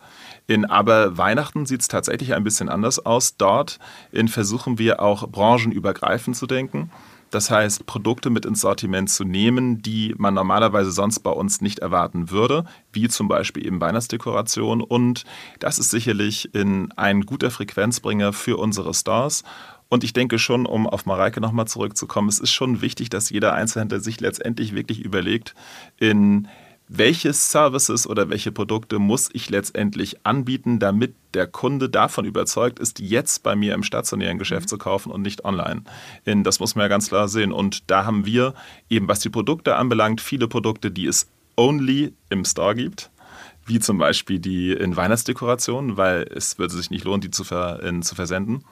In 0.46 0.64
aber 0.64 1.18
Weihnachten 1.18 1.66
sieht 1.66 1.80
es 1.80 1.88
tatsächlich 1.88 2.34
ein 2.34 2.44
bisschen 2.44 2.68
anders 2.68 3.04
aus. 3.04 3.36
Dort 3.36 3.78
versuchen 4.28 4.78
wir 4.78 5.00
auch 5.00 5.28
branchenübergreifend 5.28 6.36
zu 6.36 6.46
denken. 6.46 6.90
Das 7.30 7.50
heißt, 7.50 7.86
Produkte 7.86 8.30
mit 8.30 8.46
ins 8.46 8.60
Sortiment 8.60 9.10
zu 9.10 9.24
nehmen, 9.24 9.82
die 9.82 10.14
man 10.16 10.34
normalerweise 10.34 10.92
sonst 10.92 11.20
bei 11.20 11.30
uns 11.30 11.60
nicht 11.60 11.80
erwarten 11.80 12.30
würde, 12.30 12.64
wie 12.92 13.08
zum 13.08 13.26
Beispiel 13.26 13.66
eben 13.66 13.80
Weihnachtsdekoration. 13.80 14.80
Und 14.80 15.24
das 15.58 15.78
ist 15.78 15.90
sicherlich 15.90 16.54
in 16.54 16.92
ein 16.92 17.22
guter 17.22 17.50
Frequenzbringer 17.50 18.32
für 18.32 18.58
unsere 18.58 18.94
Stores. 18.94 19.42
Und 19.88 20.04
ich 20.04 20.12
denke 20.12 20.38
schon, 20.38 20.66
um 20.66 20.86
auf 20.86 21.06
Mareike 21.06 21.40
nochmal 21.40 21.66
zurückzukommen, 21.66 22.28
es 22.28 22.38
ist 22.38 22.52
schon 22.52 22.80
wichtig, 22.80 23.08
dass 23.10 23.30
jeder 23.30 23.54
Einzelhändler 23.54 24.00
sich 24.00 24.20
letztendlich 24.20 24.74
wirklich 24.74 25.00
überlegt, 25.00 25.54
in 25.98 26.48
welche 26.88 27.32
Services 27.32 28.06
oder 28.06 28.30
welche 28.30 28.52
Produkte 28.52 28.98
muss 28.98 29.28
ich 29.32 29.50
letztendlich 29.50 30.24
anbieten, 30.24 30.78
damit 30.78 31.14
der 31.34 31.46
Kunde 31.46 31.88
davon 31.88 32.24
überzeugt 32.24 32.78
ist, 32.78 33.00
jetzt 33.00 33.42
bei 33.42 33.56
mir 33.56 33.74
im 33.74 33.82
stationären 33.82 34.38
Geschäft 34.38 34.66
mhm. 34.66 34.68
zu 34.68 34.78
kaufen 34.78 35.10
und 35.10 35.22
nicht 35.22 35.44
online. 35.44 35.82
Das 36.24 36.60
muss 36.60 36.74
man 36.74 36.84
ja 36.84 36.88
ganz 36.88 37.08
klar 37.08 37.28
sehen. 37.28 37.52
Und 37.52 37.90
da 37.90 38.04
haben 38.04 38.24
wir 38.24 38.54
eben, 38.88 39.08
was 39.08 39.20
die 39.20 39.30
Produkte 39.30 39.76
anbelangt, 39.76 40.20
viele 40.20 40.48
Produkte, 40.48 40.90
die 40.90 41.06
es 41.06 41.28
only 41.56 42.12
im 42.30 42.44
Store 42.44 42.74
gibt 42.74 43.10
wie 43.66 43.80
zum 43.80 43.98
Beispiel 43.98 44.38
die 44.38 44.72
in 44.72 44.96
Weihnachtsdekorationen, 44.96 45.96
weil 45.96 46.22
es 46.34 46.58
würde 46.58 46.74
sich 46.74 46.90
nicht 46.90 47.04
lohnen, 47.04 47.20
die 47.20 47.30
zu, 47.30 47.42
ver, 47.42 47.82
in, 47.82 48.02
zu 48.02 48.14
versenden. 48.14 48.64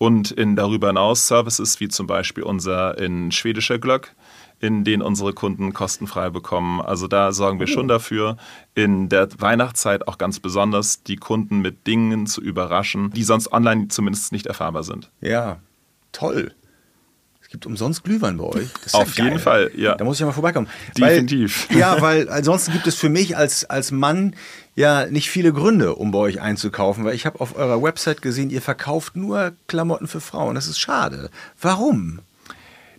Und 0.00 0.30
in 0.30 0.56
darüber 0.56 0.86
hinaus 0.86 1.28
Services 1.28 1.78
wie 1.78 1.88
zum 1.88 2.06
Beispiel 2.06 2.42
unser 2.42 2.96
in 2.96 3.30
schwedischer 3.32 3.78
Glöck, 3.78 4.14
in 4.58 4.82
denen 4.82 5.02
unsere 5.02 5.34
Kunden 5.34 5.74
kostenfrei 5.74 6.30
bekommen. 6.30 6.80
Also 6.80 7.06
da 7.06 7.32
sorgen 7.32 7.60
wir 7.60 7.66
schon 7.66 7.86
dafür, 7.86 8.38
in 8.74 9.10
der 9.10 9.28
Weihnachtszeit 9.38 10.08
auch 10.08 10.16
ganz 10.16 10.40
besonders 10.40 11.02
die 11.02 11.16
Kunden 11.16 11.60
mit 11.60 11.86
Dingen 11.86 12.26
zu 12.26 12.40
überraschen, 12.40 13.10
die 13.10 13.24
sonst 13.24 13.52
online 13.52 13.88
zumindest 13.88 14.32
nicht 14.32 14.46
erfahrbar 14.46 14.84
sind. 14.84 15.10
Ja, 15.20 15.58
toll. 16.12 16.54
Es 17.42 17.48
gibt 17.48 17.66
umsonst 17.66 18.02
Glühwein 18.02 18.38
bei 18.38 18.44
euch. 18.44 18.68
Auf 18.92 19.18
ja 19.18 19.24
jeden 19.24 19.38
Fall, 19.38 19.70
ja. 19.76 19.96
Da 19.96 20.04
muss 20.04 20.16
ich 20.16 20.20
ja 20.20 20.26
mal 20.26 20.32
vorbeikommen. 20.32 20.68
Definitiv. 20.96 21.68
Weil, 21.68 21.78
ja, 21.78 22.00
weil 22.00 22.30
ansonsten 22.30 22.72
gibt 22.72 22.86
es 22.86 22.94
für 22.94 23.10
mich 23.10 23.36
als, 23.36 23.68
als 23.68 23.90
Mann 23.90 24.34
ja 24.80 25.06
nicht 25.06 25.30
viele 25.30 25.52
Gründe, 25.52 25.94
um 25.94 26.10
bei 26.10 26.18
euch 26.18 26.40
einzukaufen, 26.40 27.04
weil 27.04 27.14
ich 27.14 27.26
habe 27.26 27.40
auf 27.40 27.56
eurer 27.56 27.82
Website 27.82 28.22
gesehen, 28.22 28.50
ihr 28.50 28.62
verkauft 28.62 29.14
nur 29.14 29.52
Klamotten 29.68 30.08
für 30.08 30.20
Frauen. 30.20 30.56
Das 30.56 30.66
ist 30.66 30.80
schade. 30.80 31.30
Warum? 31.60 32.20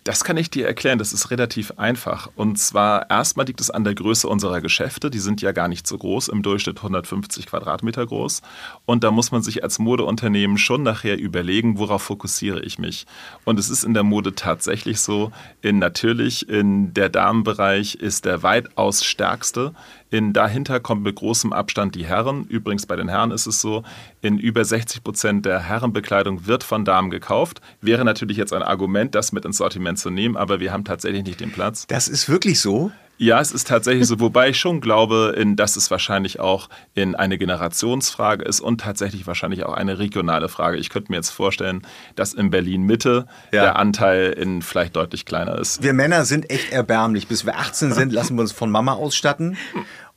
Das 0.04 0.24
kann 0.24 0.36
ich 0.36 0.50
dir 0.50 0.66
erklären, 0.66 0.98
das 0.98 1.12
ist 1.12 1.30
relativ 1.30 1.74
einfach. 1.76 2.28
Und 2.34 2.58
zwar 2.58 3.08
erstmal 3.08 3.46
liegt 3.46 3.60
es 3.60 3.70
an 3.70 3.84
der 3.84 3.94
Größe 3.94 4.26
unserer 4.26 4.60
Geschäfte. 4.60 5.10
Die 5.10 5.20
sind 5.20 5.42
ja 5.42 5.52
gar 5.52 5.68
nicht 5.68 5.86
so 5.86 5.96
groß, 5.96 6.26
im 6.26 6.42
Durchschnitt 6.42 6.78
150 6.78 7.46
Quadratmeter 7.46 8.04
groß. 8.04 8.42
Und 8.84 9.04
da 9.04 9.10
muss 9.10 9.30
man 9.30 9.42
sich 9.42 9.62
als 9.62 9.78
Modeunternehmen 9.78 10.58
schon 10.58 10.82
nachher 10.82 11.18
überlegen, 11.18 11.78
worauf 11.78 12.02
fokussiere 12.02 12.62
ich 12.62 12.78
mich. 12.78 13.06
Und 13.44 13.58
es 13.58 13.70
ist 13.70 13.84
in 13.84 13.94
der 13.94 14.02
Mode 14.02 14.34
tatsächlich 14.34 15.00
so, 15.00 15.30
in, 15.60 15.78
natürlich 15.78 16.48
in 16.48 16.92
der 16.92 17.08
Damenbereich 17.08 17.94
ist 17.94 18.24
der 18.24 18.42
weitaus 18.42 19.04
stärkste. 19.04 19.72
In, 20.10 20.32
dahinter 20.32 20.80
kommt 20.80 21.04
mit 21.04 21.14
großem 21.14 21.52
Abstand 21.52 21.94
die 21.94 22.04
Herren. 22.04 22.44
Übrigens 22.44 22.86
bei 22.86 22.96
den 22.96 23.08
Herren 23.08 23.30
ist 23.30 23.46
es 23.46 23.60
so, 23.60 23.84
in 24.20 24.38
über 24.38 24.64
60 24.64 25.04
Prozent 25.04 25.46
der 25.46 25.60
Herrenbekleidung 25.60 26.46
wird 26.46 26.64
von 26.64 26.84
Damen 26.84 27.10
gekauft. 27.10 27.60
Wäre 27.80 28.04
natürlich 28.04 28.36
jetzt 28.36 28.52
ein 28.52 28.62
Argument, 28.62 29.14
das 29.14 29.32
mit 29.32 29.44
ins 29.44 29.58
Sortiment 29.58 29.98
zu 29.98 30.10
nehmen, 30.10 30.36
aber 30.36 30.58
wir 30.58 30.72
haben 30.72 30.84
tatsächlich 30.84 31.24
nicht 31.24 31.40
den 31.40 31.52
Platz. 31.52 31.86
Das 31.86 32.08
ist 32.08 32.28
wirklich 32.28 32.60
so? 32.60 32.90
Ja, 33.22 33.40
es 33.40 33.52
ist 33.52 33.68
tatsächlich 33.68 34.08
so, 34.08 34.18
wobei 34.18 34.48
ich 34.48 34.58
schon 34.58 34.80
glaube, 34.80 35.32
in, 35.36 35.54
dass 35.54 35.76
es 35.76 35.92
wahrscheinlich 35.92 36.40
auch 36.40 36.68
in 36.94 37.14
eine 37.14 37.38
Generationsfrage 37.38 38.42
ist 38.42 38.60
und 38.60 38.80
tatsächlich 38.80 39.28
wahrscheinlich 39.28 39.64
auch 39.64 39.74
eine 39.74 40.00
regionale 40.00 40.48
Frage. 40.48 40.76
Ich 40.76 40.90
könnte 40.90 41.12
mir 41.12 41.18
jetzt 41.18 41.30
vorstellen, 41.30 41.86
dass 42.16 42.34
in 42.34 42.50
Berlin 42.50 42.82
Mitte 42.82 43.26
ja. 43.52 43.62
der 43.62 43.76
Anteil 43.76 44.32
in 44.32 44.60
vielleicht 44.60 44.96
deutlich 44.96 45.24
kleiner 45.24 45.56
ist. 45.56 45.84
Wir 45.84 45.92
Männer 45.92 46.24
sind 46.24 46.50
echt 46.50 46.72
erbärmlich. 46.72 47.28
Bis 47.28 47.46
wir 47.46 47.56
18 47.56 47.92
sind, 47.92 48.12
lassen 48.12 48.34
wir 48.34 48.40
uns 48.42 48.50
von 48.50 48.72
Mama 48.72 48.94
ausstatten. 48.94 49.56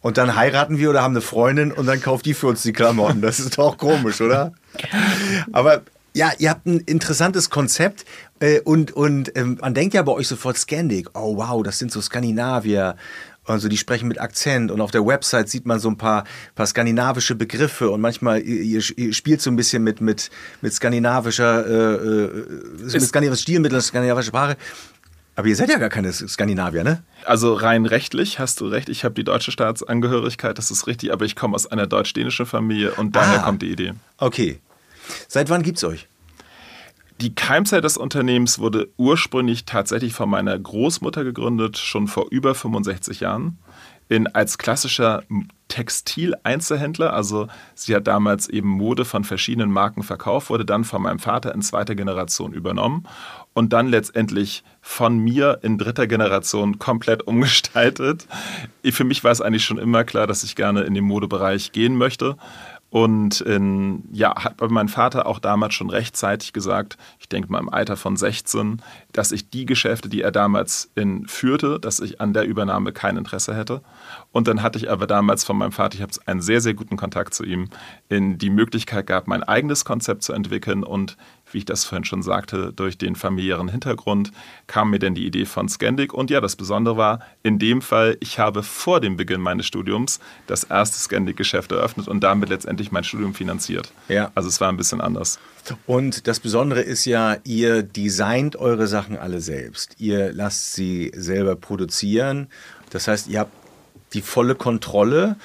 Und 0.01 0.17
dann 0.17 0.35
heiraten 0.35 0.79
wir 0.79 0.89
oder 0.89 1.03
haben 1.03 1.13
eine 1.13 1.21
Freundin 1.21 1.71
und 1.71 1.85
dann 1.85 2.01
kauft 2.01 2.25
die 2.25 2.33
für 2.33 2.47
uns 2.47 2.63
die 2.63 2.73
Klamotten. 2.73 3.21
Das 3.21 3.39
ist 3.39 3.59
doch 3.59 3.77
komisch, 3.77 4.19
oder? 4.19 4.53
Aber 5.51 5.83
ja, 6.15 6.31
ihr 6.39 6.49
habt 6.49 6.65
ein 6.65 6.79
interessantes 6.79 7.49
Konzept 7.49 8.05
äh, 8.39 8.59
und, 8.61 8.91
und 8.91 9.31
ähm, 9.35 9.57
man 9.61 9.73
denkt 9.73 9.93
ja 9.93 10.01
bei 10.01 10.11
euch 10.11 10.27
sofort 10.27 10.57
Scandic. 10.57 11.09
Oh 11.13 11.37
wow, 11.37 11.63
das 11.63 11.79
sind 11.79 11.91
so 11.91 12.01
Skandinavier. 12.01 12.95
Also 13.45 13.69
die 13.69 13.77
sprechen 13.77 14.07
mit 14.07 14.19
Akzent 14.19 14.71
und 14.71 14.81
auf 14.81 14.89
der 14.89 15.05
Website 15.05 15.49
sieht 15.49 15.67
man 15.67 15.79
so 15.79 15.87
ein 15.89 15.97
paar, 15.97 16.23
paar 16.55 16.65
skandinavische 16.65 17.35
Begriffe 17.35 17.91
und 17.91 18.01
manchmal 18.01 18.41
ihr, 18.41 18.81
ihr 18.97 19.13
spielt 19.13 19.39
so 19.39 19.51
ein 19.51 19.55
bisschen 19.55 19.83
mit, 19.83 20.01
mit, 20.01 20.31
mit 20.61 20.73
skandinavischer, 20.73 21.65
äh, 21.67 22.25
äh 22.25 22.45
mit 22.81 23.01
skandinavischem 23.03 23.43
Stilmitteln, 23.43 23.81
skandinavischer 23.81 24.27
Sprache. 24.27 24.57
Aber 25.35 25.47
ihr 25.47 25.55
seid 25.55 25.69
ja 25.69 25.77
gar 25.77 25.89
keine 25.89 26.11
Skandinavier, 26.11 26.83
ne? 26.83 27.03
Also 27.25 27.53
rein 27.53 27.85
rechtlich 27.85 28.39
hast 28.39 28.61
du 28.61 28.67
recht. 28.67 28.89
Ich 28.89 29.03
habe 29.03 29.13
die 29.13 29.25
deutsche 29.25 29.51
Staatsangehörigkeit, 29.51 30.57
das 30.57 30.71
ist 30.71 30.87
richtig, 30.87 31.11
aber 31.11 31.25
ich 31.25 31.35
komme 31.35 31.55
aus 31.55 31.67
einer 31.67 31.87
deutsch-dänischen 31.87 32.45
Familie 32.45 32.93
und 32.95 33.15
daher 33.15 33.41
ah, 33.41 33.43
kommt 33.43 33.61
die 33.61 33.69
Idee. 33.69 33.93
Okay. 34.17 34.59
Seit 35.27 35.49
wann 35.49 35.61
gibt's 35.61 35.83
euch? 35.83 36.07
Die 37.21 37.33
Keimzeit 37.33 37.83
des 37.83 37.97
Unternehmens 37.97 38.59
wurde 38.59 38.89
ursprünglich 38.97 39.65
tatsächlich 39.65 40.13
von 40.13 40.29
meiner 40.29 40.57
Großmutter 40.57 41.23
gegründet, 41.23 41.77
schon 41.77 42.07
vor 42.07 42.27
über 42.29 42.53
65 42.55 43.21
Jahren. 43.21 43.57
In, 44.07 44.27
als 44.27 44.59
klassischer 44.59 45.23
Textileinzelhändler, 45.67 47.13
also 47.13 47.47
sie 47.73 47.95
hat 47.95 48.05
damals 48.05 48.47
eben 48.47 48.69
Mode 48.69 49.03
von 49.03 49.23
verschiedenen 49.23 49.71
Marken 49.71 50.03
verkauft, 50.03 50.51
wurde 50.51 50.65
dann 50.65 50.83
von 50.83 51.01
meinem 51.01 51.17
Vater 51.17 51.55
in 51.55 51.63
zweiter 51.63 51.95
Generation 51.95 52.53
übernommen 52.53 53.07
und 53.53 53.73
dann 53.73 53.87
letztendlich 53.87 54.63
von 54.81 55.17
mir 55.17 55.59
in 55.63 55.79
dritter 55.79 56.05
Generation 56.05 56.77
komplett 56.77 57.23
umgestaltet. 57.27 58.27
Für 58.83 59.05
mich 59.05 59.23
war 59.23 59.31
es 59.31 59.41
eigentlich 59.41 59.65
schon 59.65 59.79
immer 59.79 60.03
klar, 60.03 60.27
dass 60.27 60.43
ich 60.43 60.55
gerne 60.55 60.81
in 60.81 60.93
den 60.93 61.05
Modebereich 61.05 61.71
gehen 61.71 61.95
möchte. 61.95 62.37
Und 62.95 63.41
in, 63.41 64.07
ja, 64.13 64.33
hat 64.41 64.61
mein 64.71 64.87
Vater 64.87 65.25
auch 65.25 65.39
damals 65.39 65.73
schon 65.73 65.89
rechtzeitig 65.89 66.53
gesagt, 66.53 66.97
ich 67.19 67.27
denke 67.27 67.51
mal 67.51 67.59
im 67.59 67.67
Alter 67.67 67.97
von 67.97 68.15
16, 68.15 68.81
dass 69.11 69.33
ich 69.33 69.49
die 69.49 69.65
Geschäfte, 69.65 70.07
die 70.07 70.21
er 70.21 70.31
damals 70.31 70.91
in, 70.95 71.27
führte, 71.27 71.77
dass 71.77 71.99
ich 71.99 72.21
an 72.21 72.31
der 72.31 72.45
Übernahme 72.45 72.93
kein 72.93 73.17
Interesse 73.17 73.53
hätte. 73.53 73.81
Und 74.31 74.47
dann 74.47 74.61
hatte 74.61 74.79
ich 74.79 74.89
aber 74.89 75.07
damals 75.07 75.43
von 75.43 75.57
meinem 75.57 75.73
Vater, 75.73 75.95
ich 75.95 76.01
habe 76.01 76.13
einen 76.25 76.41
sehr, 76.41 76.61
sehr 76.61 76.73
guten 76.73 76.95
Kontakt 76.95 77.33
zu 77.33 77.43
ihm, 77.43 77.67
in 78.07 78.37
die 78.37 78.49
Möglichkeit 78.49 79.07
gehabt, 79.07 79.27
mein 79.27 79.43
eigenes 79.43 79.83
Konzept 79.83 80.23
zu 80.23 80.31
entwickeln 80.31 80.81
und 80.81 81.17
wie 81.55 81.59
ich 81.59 81.65
das 81.65 81.85
vorhin 81.85 82.03
schon 82.03 82.21
sagte, 82.21 82.73
durch 82.73 82.97
den 82.97 83.15
familiären 83.15 83.69
Hintergrund 83.69 84.31
kam 84.67 84.91
mir 84.91 84.99
denn 84.99 85.15
die 85.15 85.25
Idee 85.25 85.45
von 85.45 85.69
Scandic. 85.69 86.13
Und 86.13 86.29
ja, 86.29 86.41
das 86.41 86.57
Besondere 86.57 86.97
war, 86.97 87.21
in 87.43 87.57
dem 87.59 87.81
Fall, 87.81 88.17
ich 88.19 88.39
habe 88.39 88.61
vor 88.61 88.99
dem 88.99 89.15
Beginn 89.15 89.39
meines 89.39 89.65
Studiums 89.65 90.19
das 90.47 90.65
erste 90.65 90.97
Scandic-Geschäft 90.99 91.71
eröffnet 91.71 92.09
und 92.09 92.19
damit 92.23 92.49
letztendlich 92.49 92.91
mein 92.91 93.05
Studium 93.05 93.33
finanziert. 93.33 93.93
Ja. 94.09 94.31
Also 94.35 94.49
es 94.49 94.59
war 94.59 94.69
ein 94.69 94.75
bisschen 94.75 94.99
anders. 94.99 95.39
Und 95.87 96.27
das 96.27 96.41
Besondere 96.41 96.81
ist 96.81 97.05
ja, 97.05 97.37
ihr 97.45 97.83
designt 97.83 98.57
eure 98.57 98.87
Sachen 98.87 99.17
alle 99.17 99.39
selbst. 99.39 99.95
Ihr 99.97 100.33
lasst 100.33 100.73
sie 100.73 101.11
selber 101.15 101.55
produzieren. 101.55 102.49
Das 102.89 103.07
heißt, 103.07 103.27
ihr 103.29 103.39
habt 103.39 103.53
die 104.13 104.21
volle 104.21 104.55
Kontrolle 104.55 105.37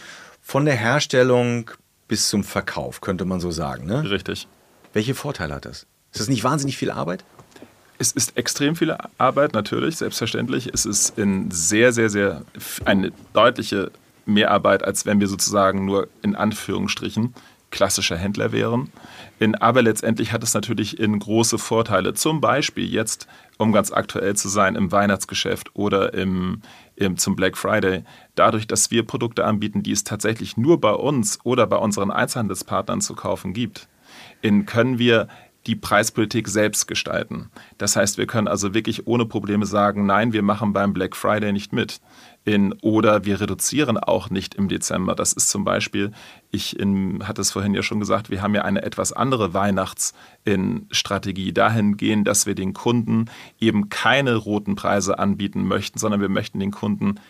von 0.43 0.65
der 0.65 0.75
Herstellung 0.75 1.71
bis 2.09 2.29
zum 2.29 2.43
Verkauf, 2.43 3.01
könnte 3.01 3.25
man 3.25 3.39
so 3.39 3.53
sagen. 3.53 3.87
Ne? 3.87 4.11
Richtig. 4.11 4.49
Welche 4.93 5.15
Vorteile 5.15 5.55
hat 5.55 5.65
das? 5.65 5.87
Ist 6.13 6.21
das 6.21 6.29
nicht 6.29 6.45
wahnsinnig 6.45 6.77
viel 6.77 6.91
Arbeit? 6.91 7.25
Es 7.99 8.13
ist 8.13 8.37
extrem 8.37 8.77
viel 8.77 8.97
Arbeit, 9.19 9.53
natürlich, 9.53 9.99
selbstverständlich. 9.99 10.71
Es 10.73 10.87
ist 10.87 11.19
in 11.19 11.51
sehr, 11.51 11.93
sehr, 11.93 12.09
sehr 12.09 12.43
eine 12.85 13.13
deutliche 13.35 13.91
Mehrarbeit, 14.25 14.83
als 14.83 15.05
wenn 15.07 15.21
wir 15.21 15.29
sozusagen 15.29 15.85
nur 15.85 16.09
in 16.23 16.35
Anführungsstrichen 16.35 17.35
klassischer 17.71 18.17
Händler 18.17 18.53
wären. 18.53 18.91
In, 19.39 19.55
aber 19.55 19.83
letztendlich 19.83 20.33
hat 20.33 20.43
es 20.43 20.55
natürlich 20.55 20.99
in 20.99 21.19
große 21.19 21.59
Vorteile. 21.59 22.15
Zum 22.15 22.41
Beispiel 22.41 22.85
jetzt, 22.85 23.27
um 23.59 23.73
ganz 23.73 23.93
aktuell 23.93 24.35
zu 24.35 24.49
sein, 24.49 24.75
im 24.75 24.93
Weihnachtsgeschäft 24.93 25.71
oder 25.75 26.15
im, 26.15 26.63
im, 26.97 27.17
zum 27.17 27.37
Black 27.37 27.57
Friday. 27.57 28.05
Dadurch, 28.35 28.67
dass 28.67 28.91
wir 28.91 29.07
Produkte 29.07 29.45
anbieten, 29.45 29.83
die 29.83 29.93
es 29.93 30.05
tatsächlich 30.05 30.57
nur 30.57 30.81
bei 30.81 30.93
uns 30.93 31.39
oder 31.45 31.67
bei 31.67 31.77
unseren 31.77 32.11
Einzelhandelspartnern 32.11 33.01
zu 33.01 33.15
kaufen 33.15 33.53
gibt, 33.53 33.89
in, 34.43 34.67
können 34.67 34.99
wir 34.99 35.29
die 35.67 35.77
Preispolitik 35.77 36.49
selbst 36.49 36.87
gestalten. 36.87 37.51
Das 37.77 37.95
heißt, 37.95 38.19
wir 38.19 38.27
können 38.27 38.49
also 38.49 38.73
wirklich 38.73 39.07
ohne 39.07 39.27
Probleme 39.27 39.67
sagen, 39.67 40.07
nein, 40.07 40.33
wir 40.33 40.43
machen 40.43 40.73
beim 40.73 40.95
Black 40.95 41.15
Friday 41.15 41.53
nicht 41.53 41.73
mit. 41.73 42.01
In, 42.43 42.73
oder 42.81 43.27
wir 43.27 43.39
reduzieren 43.39 43.99
auch 43.99 44.31
nicht 44.31 44.55
im 44.55 44.69
Dezember. 44.69 45.15
Das 45.15 45.35
ist 45.35 45.51
zum 45.51 45.63
Beispiel, 45.63 46.13
ich 46.51 46.81
in, 46.81 47.29
hatte 47.29 47.43
es 47.43 47.51
vorhin 47.51 47.75
ja 47.75 47.83
schon 47.83 48.01
gesagt, 48.01 48.31
wir 48.31 48.41
haben 48.41 48.55
ja 48.55 48.63
eine 48.63 48.83
etwas 48.83 49.13
andere 49.13 49.53
Weihnachtsstrategie 49.53 51.53
dahingehend, 51.53 52.27
dass 52.27 52.47
wir 52.47 52.55
den 52.55 52.73
Kunden 52.73 53.27
eben 53.61 53.91
keine 53.91 54.37
roten 54.37 54.75
Preise 54.75 55.19
anbieten 55.19 55.69
möchten, 55.69 55.99
sondern 55.99 56.23
wir 56.23 56.31
möchten 56.31 56.59
den 56.59 56.71
Kunden 56.71 57.21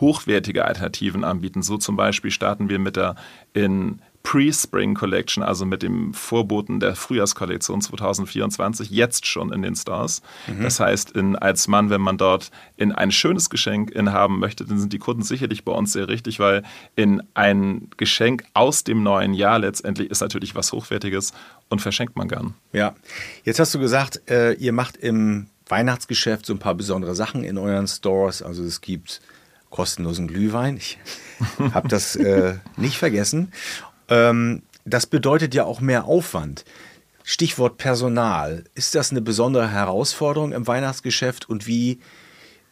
hochwertige 0.00 0.64
Alternativen 0.64 1.22
anbieten. 1.22 1.62
So 1.62 1.76
zum 1.76 1.96
Beispiel 1.96 2.32
starten 2.32 2.68
wir 2.68 2.80
mit 2.80 2.96
der 2.96 3.14
in 3.52 4.00
Pre-Spring 4.22 4.94
Collection, 4.94 5.42
also 5.42 5.64
mit 5.64 5.82
dem 5.82 6.12
Vorboten 6.12 6.80
der 6.80 6.94
Frühjahrskollektion 6.96 7.80
2024, 7.80 8.90
jetzt 8.90 9.26
schon 9.26 9.52
in 9.52 9.62
den 9.62 9.74
Stores. 9.74 10.22
Mhm. 10.46 10.62
Das 10.62 10.80
heißt, 10.80 11.12
in, 11.12 11.36
als 11.36 11.66
Mann, 11.68 11.88
wenn 11.88 12.00
man 12.00 12.18
dort 12.18 12.50
in 12.76 12.92
ein 12.92 13.10
schönes 13.10 13.48
Geschenk 13.48 13.94
haben 13.96 14.38
möchte, 14.38 14.64
dann 14.64 14.78
sind 14.78 14.92
die 14.92 14.98
Kunden 14.98 15.22
sicherlich 15.22 15.64
bei 15.64 15.72
uns 15.72 15.92
sehr 15.92 16.08
richtig, 16.08 16.40
weil 16.40 16.62
in 16.94 17.22
ein 17.34 17.88
Geschenk 17.96 18.44
aus 18.54 18.84
dem 18.84 19.02
neuen 19.02 19.32
Jahr 19.32 19.58
letztendlich 19.58 20.10
ist 20.10 20.20
natürlich 20.20 20.54
was 20.54 20.72
Hochwertiges 20.72 21.32
und 21.68 21.80
verschenkt 21.80 22.16
man 22.16 22.28
gern. 22.28 22.54
Ja, 22.72 22.94
jetzt 23.44 23.60
hast 23.60 23.74
du 23.74 23.78
gesagt, 23.78 24.28
äh, 24.28 24.52
ihr 24.54 24.72
macht 24.72 24.96
im 24.96 25.46
Weihnachtsgeschäft 25.68 26.46
so 26.46 26.52
ein 26.52 26.58
paar 26.58 26.74
besondere 26.74 27.14
Sachen 27.14 27.44
in 27.44 27.58
euren 27.58 27.86
Stores. 27.86 28.42
Also 28.42 28.62
es 28.62 28.80
gibt 28.80 29.20
kostenlosen 29.70 30.28
Glühwein. 30.28 30.76
Ich 30.76 30.98
habe 31.72 31.88
das 31.88 32.16
äh, 32.16 32.54
nicht 32.76 32.96
vergessen. 32.96 33.52
Ähm, 34.08 34.62
das 34.84 35.06
bedeutet 35.06 35.54
ja 35.54 35.64
auch 35.64 35.80
mehr 35.80 36.04
Aufwand. 36.06 36.64
Stichwort 37.24 37.76
Personal. 37.76 38.64
Ist 38.74 38.94
das 38.94 39.10
eine 39.10 39.20
besondere 39.20 39.70
Herausforderung 39.70 40.52
im 40.52 40.66
Weihnachtsgeschäft 40.66 41.48
und 41.48 41.66
wie 41.66 42.00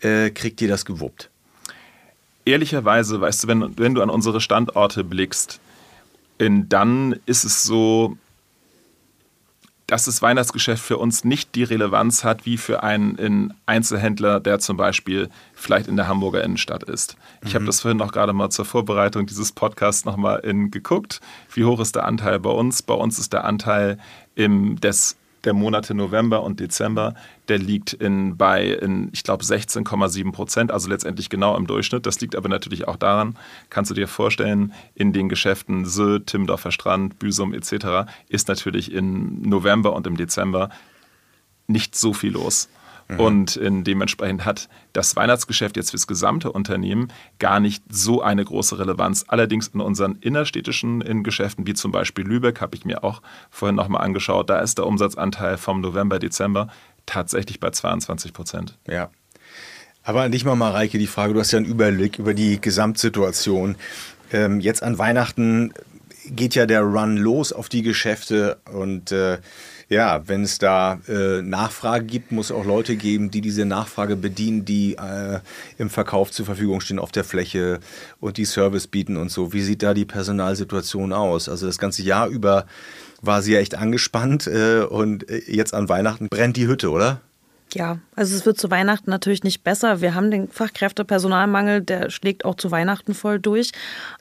äh, 0.00 0.30
kriegt 0.30 0.60
ihr 0.62 0.68
das 0.68 0.84
gewuppt? 0.84 1.30
Ehrlicherweise, 2.46 3.20
weißt 3.20 3.44
du, 3.44 3.48
wenn, 3.48 3.78
wenn 3.78 3.94
du 3.94 4.02
an 4.02 4.08
unsere 4.08 4.40
Standorte 4.40 5.04
blickst, 5.04 5.60
dann 6.38 7.18
ist 7.26 7.44
es 7.44 7.64
so, 7.64 8.16
dass 9.86 10.06
das 10.06 10.20
Weihnachtsgeschäft 10.20 10.82
für 10.82 10.98
uns 10.98 11.24
nicht 11.24 11.54
die 11.54 11.62
Relevanz 11.62 12.24
hat 12.24 12.44
wie 12.44 12.56
für 12.56 12.82
einen 12.82 13.54
Einzelhändler, 13.66 14.40
der 14.40 14.58
zum 14.58 14.76
Beispiel 14.76 15.28
vielleicht 15.54 15.86
in 15.86 15.96
der 15.96 16.08
Hamburger 16.08 16.42
Innenstadt 16.42 16.82
ist. 16.82 17.16
Ich 17.42 17.50
mhm. 17.50 17.54
habe 17.54 17.64
das 17.66 17.80
vorhin 17.80 18.00
auch 18.00 18.12
gerade 18.12 18.32
mal 18.32 18.50
zur 18.50 18.64
Vorbereitung 18.64 19.26
dieses 19.26 19.52
Podcasts 19.52 20.04
nochmal 20.04 20.40
geguckt. 20.42 21.20
Wie 21.52 21.64
hoch 21.64 21.80
ist 21.80 21.94
der 21.94 22.04
Anteil 22.04 22.40
bei 22.40 22.50
uns? 22.50 22.82
Bei 22.82 22.94
uns 22.94 23.18
ist 23.18 23.32
der 23.32 23.44
Anteil 23.44 23.98
im, 24.34 24.80
des 24.80 25.16
der 25.46 25.54
Monate 25.54 25.94
November 25.94 26.42
und 26.42 26.60
Dezember, 26.60 27.14
der 27.48 27.58
liegt 27.58 27.92
in, 27.92 28.36
bei, 28.36 28.66
in, 28.66 29.08
ich 29.12 29.22
glaube, 29.22 29.44
16,7 29.44 30.32
Prozent, 30.32 30.70
also 30.70 30.88
letztendlich 30.88 31.30
genau 31.30 31.56
im 31.56 31.66
Durchschnitt. 31.66 32.04
Das 32.04 32.20
liegt 32.20 32.36
aber 32.36 32.48
natürlich 32.48 32.86
auch 32.88 32.96
daran, 32.96 33.38
kannst 33.70 33.90
du 33.90 33.94
dir 33.94 34.08
vorstellen, 34.08 34.74
in 34.94 35.12
den 35.12 35.28
Geschäften 35.28 35.86
Sylt, 35.86 36.26
Timmendorfer 36.26 36.72
Strand, 36.72 37.18
Büsum 37.18 37.54
etc. 37.54 38.10
ist 38.28 38.48
natürlich 38.48 38.92
im 38.92 39.40
November 39.42 39.94
und 39.94 40.06
im 40.06 40.16
Dezember 40.16 40.70
nicht 41.68 41.96
so 41.96 42.12
viel 42.12 42.32
los. 42.32 42.68
Mhm. 43.08 43.20
Und 43.20 43.56
in 43.56 43.84
dementsprechend 43.84 44.44
hat 44.44 44.68
das 44.92 45.14
Weihnachtsgeschäft 45.16 45.76
jetzt 45.76 45.90
fürs 45.90 46.06
gesamte 46.06 46.50
Unternehmen 46.52 47.12
gar 47.38 47.60
nicht 47.60 47.84
so 47.88 48.22
eine 48.22 48.44
große 48.44 48.78
Relevanz. 48.78 49.24
Allerdings 49.28 49.68
in 49.68 49.80
unseren 49.80 50.16
innerstädtischen 50.16 51.00
in 51.00 51.22
Geschäften, 51.22 51.66
wie 51.66 51.74
zum 51.74 51.92
Beispiel 51.92 52.24
Lübeck, 52.26 52.60
habe 52.60 52.76
ich 52.76 52.84
mir 52.84 53.04
auch 53.04 53.22
vorhin 53.50 53.76
nochmal 53.76 54.02
angeschaut, 54.02 54.50
da 54.50 54.58
ist 54.58 54.78
der 54.78 54.86
Umsatzanteil 54.86 55.56
vom 55.56 55.80
November, 55.80 56.18
Dezember 56.18 56.68
tatsächlich 57.06 57.60
bei 57.60 57.70
22 57.70 58.32
Prozent. 58.32 58.76
Ja. 58.88 59.10
Aber 60.02 60.22
an 60.22 60.32
dich 60.32 60.44
mal, 60.44 60.54
Mareike, 60.54 60.98
die 60.98 61.06
Frage, 61.06 61.34
du 61.34 61.40
hast 61.40 61.52
ja 61.52 61.58
einen 61.58 61.66
Überblick 61.66 62.18
über 62.18 62.34
die 62.34 62.60
Gesamtsituation. 62.60 63.76
Ähm, 64.32 64.60
jetzt 64.60 64.82
an 64.82 64.98
Weihnachten 64.98 65.72
geht 66.28 66.54
ja 66.54 66.66
der 66.66 66.82
Run 66.82 67.16
los 67.16 67.52
auf 67.52 67.68
die 67.68 67.82
Geschäfte 67.82 68.58
und 68.72 69.12
äh, 69.12 69.38
ja, 69.88 70.26
wenn 70.26 70.42
es 70.42 70.58
da 70.58 71.00
äh, 71.08 71.42
Nachfrage 71.42 72.04
gibt, 72.06 72.32
muss 72.32 72.46
es 72.46 72.56
auch 72.56 72.64
Leute 72.64 72.96
geben, 72.96 73.30
die 73.30 73.40
diese 73.40 73.64
Nachfrage 73.64 74.16
bedienen, 74.16 74.64
die 74.64 74.94
äh, 74.94 75.38
im 75.78 75.90
Verkauf 75.90 76.32
zur 76.32 76.44
Verfügung 76.44 76.80
stehen 76.80 76.98
auf 76.98 77.12
der 77.12 77.22
Fläche 77.22 77.78
und 78.18 78.36
die 78.36 78.46
Service 78.46 78.88
bieten 78.88 79.16
und 79.16 79.30
so. 79.30 79.52
Wie 79.52 79.62
sieht 79.62 79.82
da 79.82 79.94
die 79.94 80.04
Personalsituation 80.04 81.12
aus? 81.12 81.48
Also 81.48 81.66
das 81.66 81.78
ganze 81.78 82.02
Jahr 82.02 82.28
über 82.28 82.66
war 83.22 83.42
sie 83.42 83.52
ja 83.52 83.60
echt 83.60 83.76
angespannt 83.76 84.48
äh, 84.48 84.80
und 84.80 85.30
äh, 85.30 85.42
jetzt 85.46 85.72
an 85.72 85.88
Weihnachten 85.88 86.28
brennt 86.28 86.56
die 86.56 86.66
Hütte, 86.66 86.90
oder? 86.90 87.20
Ja, 87.74 87.98
also 88.14 88.34
es 88.34 88.46
wird 88.46 88.58
zu 88.58 88.70
Weihnachten 88.70 89.10
natürlich 89.10 89.42
nicht 89.42 89.64
besser. 89.64 90.00
Wir 90.00 90.14
haben 90.14 90.30
den 90.30 90.48
Fachkräftepersonalmangel, 90.48 91.80
der 91.82 92.10
schlägt 92.10 92.44
auch 92.44 92.54
zu 92.54 92.70
Weihnachten 92.70 93.12
voll 93.12 93.40
durch. 93.40 93.72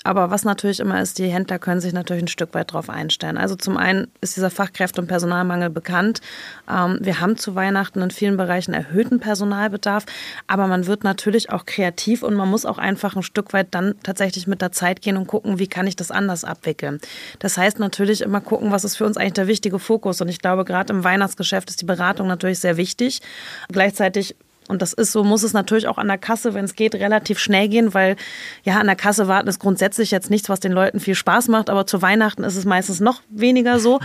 Aber 0.04 0.32
was 0.32 0.44
natürlich 0.44 0.80
immer 0.80 1.00
ist, 1.00 1.20
die 1.20 1.28
Händler 1.28 1.60
können 1.60 1.80
sich 1.80 1.94
natürlich 1.94 2.24
ein 2.24 2.28
Stück 2.28 2.54
weit 2.56 2.72
darauf 2.72 2.90
einstellen. 2.90 3.38
Also 3.38 3.56
zum 3.56 3.78
einen 3.78 4.08
ist 4.20 4.36
dieser 4.36 4.50
Fachkräfte- 4.50 5.00
und 5.00 5.08
Personalmangel 5.08 5.70
bekannt. 5.70 6.22
Ähm, 6.70 6.98
wir 7.00 7.22
haben 7.22 7.38
zu 7.38 7.56
Weihnachten 7.56 8.02
in 8.02 8.10
vielen 8.12 8.36
Bereichen 8.36 8.74
erhöhten 8.74 9.20
Personalbedarf, 9.20 10.06
aber 10.48 10.68
man 10.68 10.88
wird 10.88 11.04
natürlich 11.04 11.52
auch 11.52 11.66
kreativ 11.66 12.24
und 12.24 12.34
man 12.34 12.50
muss 12.50 12.66
auch 12.66 12.80
einfach 12.80 13.16
ein 13.16 13.24
Stück 13.24 13.54
weit 13.54 13.68
dann 13.72 13.96
tatsächlich 14.02 14.48
mit 14.48 14.62
der 14.62 14.72
Zeit 14.72 15.02
gehen 15.02 15.18
und 15.18 15.28
gucken, 15.28 15.60
wie 15.60 15.68
kann 15.68 15.88
ich 15.88 15.96
das 15.96 16.10
anders 16.10 16.44
abwickeln. 16.44 17.00
Das 17.40 17.58
heißt 17.58 17.80
natürlich 17.80 18.22
immer 18.22 18.42
gucken, 18.42 18.72
was 18.72 18.84
ist 18.84 18.98
für 18.98 19.06
uns 19.06 19.18
eigentlich 19.18 19.34
der 19.34 19.48
wichtige 19.48 19.78
Fokus. 19.78 20.20
Und 20.20 20.30
ich 20.30 20.40
glaube, 20.40 20.66
gerade 20.66 20.92
im 20.92 21.04
Weihnachtsgeschäft 21.04 21.70
ist 21.70 21.82
die 21.82 21.86
Beratung 21.86 22.28
natürlich 22.28 22.60
sehr 22.60 22.76
wichtig. 22.76 23.22
Gleichzeitig 23.72 24.36
und 24.68 24.82
das 24.82 24.94
ist 24.94 25.12
so, 25.12 25.24
muss 25.24 25.44
es 25.44 25.54
natürlich 25.54 25.88
auch 25.88 25.98
an 25.98 26.08
der 26.08 26.18
Kasse, 26.18 26.54
wenn 26.54 26.66
es 26.66 26.76
geht, 26.76 26.96
relativ 26.96 27.38
schnell 27.38 27.68
gehen, 27.68 27.94
weil 27.94 28.16
ja, 28.64 28.80
an 28.80 28.88
der 28.88 28.96
Kasse 28.96 29.28
warten 29.28 29.48
ist 29.48 29.60
grundsätzlich 29.60 30.10
jetzt 30.10 30.32
nichts, 30.32 30.50
was 30.50 30.60
den 30.60 30.72
Leuten 30.72 31.00
viel 31.00 31.14
Spaß 31.14 31.50
macht, 31.50 31.70
aber 31.70 31.86
zu 31.86 32.02
Weihnachten 32.02 32.44
ist 32.44 32.56
es 32.56 32.66
meistens 32.66 33.00
noch 33.00 33.22
weniger 33.30 33.80
so. 33.80 34.00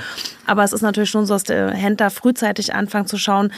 Aber 0.46 0.62
es 0.62 0.72
ist 0.72 0.82
natürlich 0.82 1.10
schon 1.10 1.24
so, 1.24 1.34
dass 1.34 1.44
der 1.44 1.70
Händler 1.70 2.10
frühzeitig 2.10 2.74
anfängt 2.74 3.08
zu 3.08 3.16
schauen, 3.16 3.52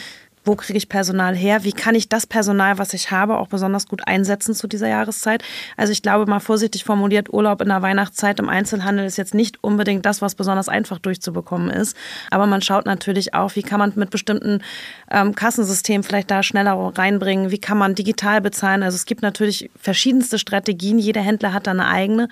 wo 0.44 0.56
kriege 0.56 0.76
ich 0.76 0.88
Personal 0.88 1.36
her? 1.36 1.64
Wie 1.64 1.72
kann 1.72 1.94
ich 1.94 2.08
das 2.08 2.26
Personal, 2.26 2.78
was 2.78 2.94
ich 2.94 3.10
habe, 3.10 3.38
auch 3.38 3.48
besonders 3.48 3.86
gut 3.86 4.06
einsetzen 4.06 4.54
zu 4.54 4.66
dieser 4.66 4.88
Jahreszeit? 4.88 5.42
Also 5.76 5.92
ich 5.92 6.02
glaube 6.02 6.28
mal 6.28 6.40
vorsichtig 6.40 6.84
formuliert, 6.84 7.32
Urlaub 7.32 7.60
in 7.62 7.68
der 7.68 7.82
Weihnachtszeit 7.82 8.40
im 8.40 8.48
Einzelhandel 8.48 9.06
ist 9.06 9.18
jetzt 9.18 9.34
nicht 9.34 9.62
unbedingt 9.62 10.04
das, 10.04 10.20
was 10.20 10.34
besonders 10.34 10.68
einfach 10.68 10.98
durchzubekommen 10.98 11.70
ist. 11.70 11.96
Aber 12.30 12.46
man 12.46 12.62
schaut 12.62 12.86
natürlich 12.86 13.34
auch, 13.34 13.54
wie 13.54 13.62
kann 13.62 13.78
man 13.78 13.92
mit 13.94 14.10
bestimmten 14.10 14.62
ähm, 15.10 15.34
Kassensystemen 15.34 16.02
vielleicht 16.02 16.30
da 16.30 16.42
schneller 16.42 16.72
reinbringen? 16.72 17.50
Wie 17.50 17.58
kann 17.58 17.78
man 17.78 17.94
digital 17.94 18.40
bezahlen? 18.40 18.82
Also 18.82 18.96
es 18.96 19.06
gibt 19.06 19.22
natürlich 19.22 19.70
verschiedenste 19.80 20.38
Strategien. 20.38 20.98
Jeder 20.98 21.20
Händler 21.20 21.52
hat 21.52 21.66
da 21.66 21.70
eine 21.70 21.86
eigene. 21.86 22.28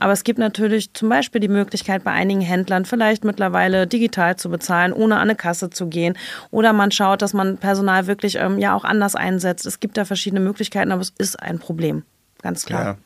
Aber 0.00 0.12
es 0.12 0.24
gibt 0.24 0.38
natürlich 0.38 0.92
zum 0.94 1.08
Beispiel 1.08 1.40
die 1.40 1.48
Möglichkeit 1.48 2.04
bei 2.04 2.12
einigen 2.12 2.40
Händlern 2.40 2.84
vielleicht 2.84 3.24
mittlerweile 3.24 3.86
digital 3.86 4.36
zu 4.36 4.48
bezahlen, 4.50 4.92
ohne 4.92 5.16
an 5.16 5.22
eine 5.22 5.36
Kasse 5.36 5.70
zu 5.70 5.88
gehen. 5.88 6.16
Oder 6.50 6.72
man 6.72 6.90
schaut, 6.90 7.22
dass 7.22 7.32
man 7.32 7.58
Personal 7.58 8.06
wirklich 8.06 8.36
ähm, 8.36 8.58
ja 8.58 8.74
auch 8.74 8.84
anders 8.84 9.14
einsetzt. 9.14 9.66
Es 9.66 9.80
gibt 9.80 9.96
da 9.96 10.04
verschiedene 10.04 10.40
Möglichkeiten, 10.40 10.92
aber 10.92 11.02
es 11.02 11.12
ist 11.18 11.40
ein 11.40 11.58
Problem, 11.58 12.02
ganz 12.42 12.64
klar. 12.64 12.84
Ja. 12.84 12.96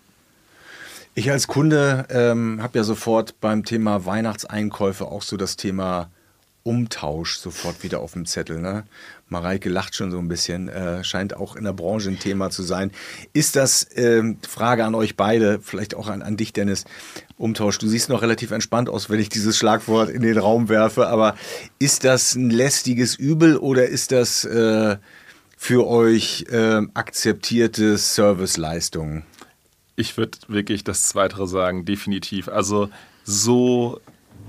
Ich 1.14 1.30
als 1.30 1.46
Kunde 1.46 2.06
ähm, 2.08 2.62
habe 2.62 2.78
ja 2.78 2.84
sofort 2.84 3.38
beim 3.40 3.64
Thema 3.64 4.06
Weihnachtseinkäufe 4.06 5.04
auch 5.06 5.22
so 5.22 5.36
das 5.36 5.56
Thema 5.56 6.08
Umtausch 6.62 7.36
sofort 7.36 7.82
wieder 7.82 8.00
auf 8.00 8.12
dem 8.12 8.24
Zettel. 8.24 8.60
Ne? 8.60 8.84
Mareike 9.32 9.68
lacht 9.68 9.96
schon 9.96 10.12
so 10.12 10.18
ein 10.18 10.28
bisschen, 10.28 10.68
äh, 10.68 11.02
scheint 11.02 11.36
auch 11.36 11.56
in 11.56 11.64
der 11.64 11.72
Branche 11.72 12.10
ein 12.10 12.20
Thema 12.20 12.50
zu 12.50 12.62
sein. 12.62 12.92
Ist 13.32 13.56
das, 13.56 13.82
äh, 13.96 14.22
Frage 14.48 14.84
an 14.84 14.94
euch 14.94 15.16
beide, 15.16 15.58
vielleicht 15.60 15.96
auch 15.96 16.06
an, 16.06 16.22
an 16.22 16.36
dich, 16.36 16.52
Dennis, 16.52 16.84
Umtausch? 17.36 17.78
Du 17.78 17.88
siehst 17.88 18.08
noch 18.08 18.22
relativ 18.22 18.52
entspannt 18.52 18.88
aus, 18.88 19.10
wenn 19.10 19.18
ich 19.18 19.28
dieses 19.28 19.56
Schlagwort 19.56 20.08
in 20.10 20.22
den 20.22 20.38
Raum 20.38 20.68
werfe, 20.68 21.08
aber 21.08 21.34
ist 21.80 22.04
das 22.04 22.36
ein 22.36 22.50
lästiges 22.50 23.16
Übel 23.16 23.56
oder 23.56 23.88
ist 23.88 24.12
das 24.12 24.44
äh, 24.44 24.96
für 25.56 25.86
euch 25.88 26.46
äh, 26.50 26.82
akzeptierte 26.94 27.98
Serviceleistung? 27.98 29.24
Ich 29.96 30.16
würde 30.16 30.38
wirklich 30.48 30.84
das 30.84 31.02
Zweitere 31.04 31.46
sagen, 31.48 31.84
definitiv. 31.84 32.48
Also 32.48 32.88
so 33.24 34.00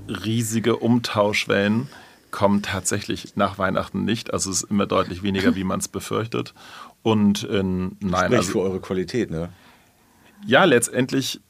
riesige 0.08 0.76
Umtauschwellen 0.76 1.88
kommen 2.34 2.62
tatsächlich 2.62 3.36
nach 3.36 3.58
Weihnachten 3.58 4.04
nicht. 4.04 4.32
Also 4.32 4.50
es 4.50 4.64
ist 4.64 4.70
immer 4.70 4.86
deutlich 4.86 5.22
weniger, 5.22 5.54
wie 5.54 5.62
man 5.62 5.78
es 5.78 5.86
befürchtet. 5.86 6.52
Und 7.02 7.44
in, 7.44 7.96
nein, 8.00 8.24
Sprich 8.24 8.38
also, 8.38 8.52
für 8.52 8.60
eure 8.60 8.80
Qualität, 8.80 9.30
ne? 9.30 9.50
ja, 10.44 10.64
letztendlich 10.64 11.40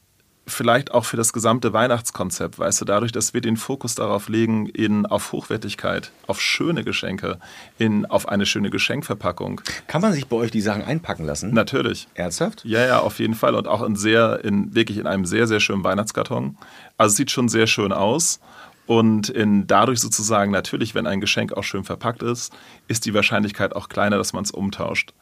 vielleicht 0.47 0.91
auch 0.91 1.05
für 1.05 1.17
das 1.17 1.33
gesamte 1.33 1.73
Weihnachtskonzept, 1.73 2.59
weißt 2.59 2.81
du, 2.81 2.85
dadurch, 2.85 3.11
dass 3.11 3.33
wir 3.33 3.41
den 3.41 3.57
Fokus 3.57 3.95
darauf 3.95 4.29
legen, 4.29 4.67
in, 4.67 5.07
auf 5.07 5.31
Hochwertigkeit, 5.31 6.11
auf 6.27 6.39
schöne 6.39 6.83
Geschenke, 6.83 7.39
in, 7.79 8.05
auf 8.05 8.29
eine 8.29 8.45
schöne 8.45 8.69
Geschenkverpackung. 8.69 9.61
Kann 9.87 10.01
man 10.01 10.13
sich 10.13 10.27
bei 10.27 10.35
euch 10.35 10.51
die 10.51 10.61
Sachen 10.61 10.83
einpacken 10.83 11.25
lassen? 11.25 11.51
Natürlich. 11.51 12.07
Ernsthaft? 12.13 12.63
Ja, 12.63 12.85
ja, 12.85 12.99
auf 12.99 13.17
jeden 13.17 13.33
Fall. 13.33 13.55
Und 13.55 13.67
auch 13.67 13.81
in 13.81 13.95
sehr, 13.95 14.45
in, 14.45 14.75
wirklich 14.75 14.99
in 14.99 15.07
einem 15.07 15.25
sehr, 15.25 15.47
sehr 15.47 15.59
schönen 15.59 15.83
Weihnachtskarton. 15.83 16.57
Also 16.95 17.13
es 17.13 17.17
sieht 17.17 17.31
schon 17.31 17.49
sehr 17.49 17.65
schön 17.65 17.91
aus. 17.91 18.39
Und 18.87 19.29
in, 19.29 19.67
dadurch 19.67 19.99
sozusagen 19.99 20.51
natürlich, 20.51 20.93
wenn 20.93 21.07
ein 21.07 21.21
Geschenk 21.21 21.53
auch 21.53 21.63
schön 21.63 21.83
verpackt 21.83 22.21
ist, 22.21 22.53
ist 22.87 23.05
die 23.05 23.13
Wahrscheinlichkeit 23.13 23.75
auch 23.75 23.89
kleiner, 23.89 24.17
dass 24.17 24.33
man 24.33 24.43
es 24.43 24.51
umtauscht. 24.51 25.13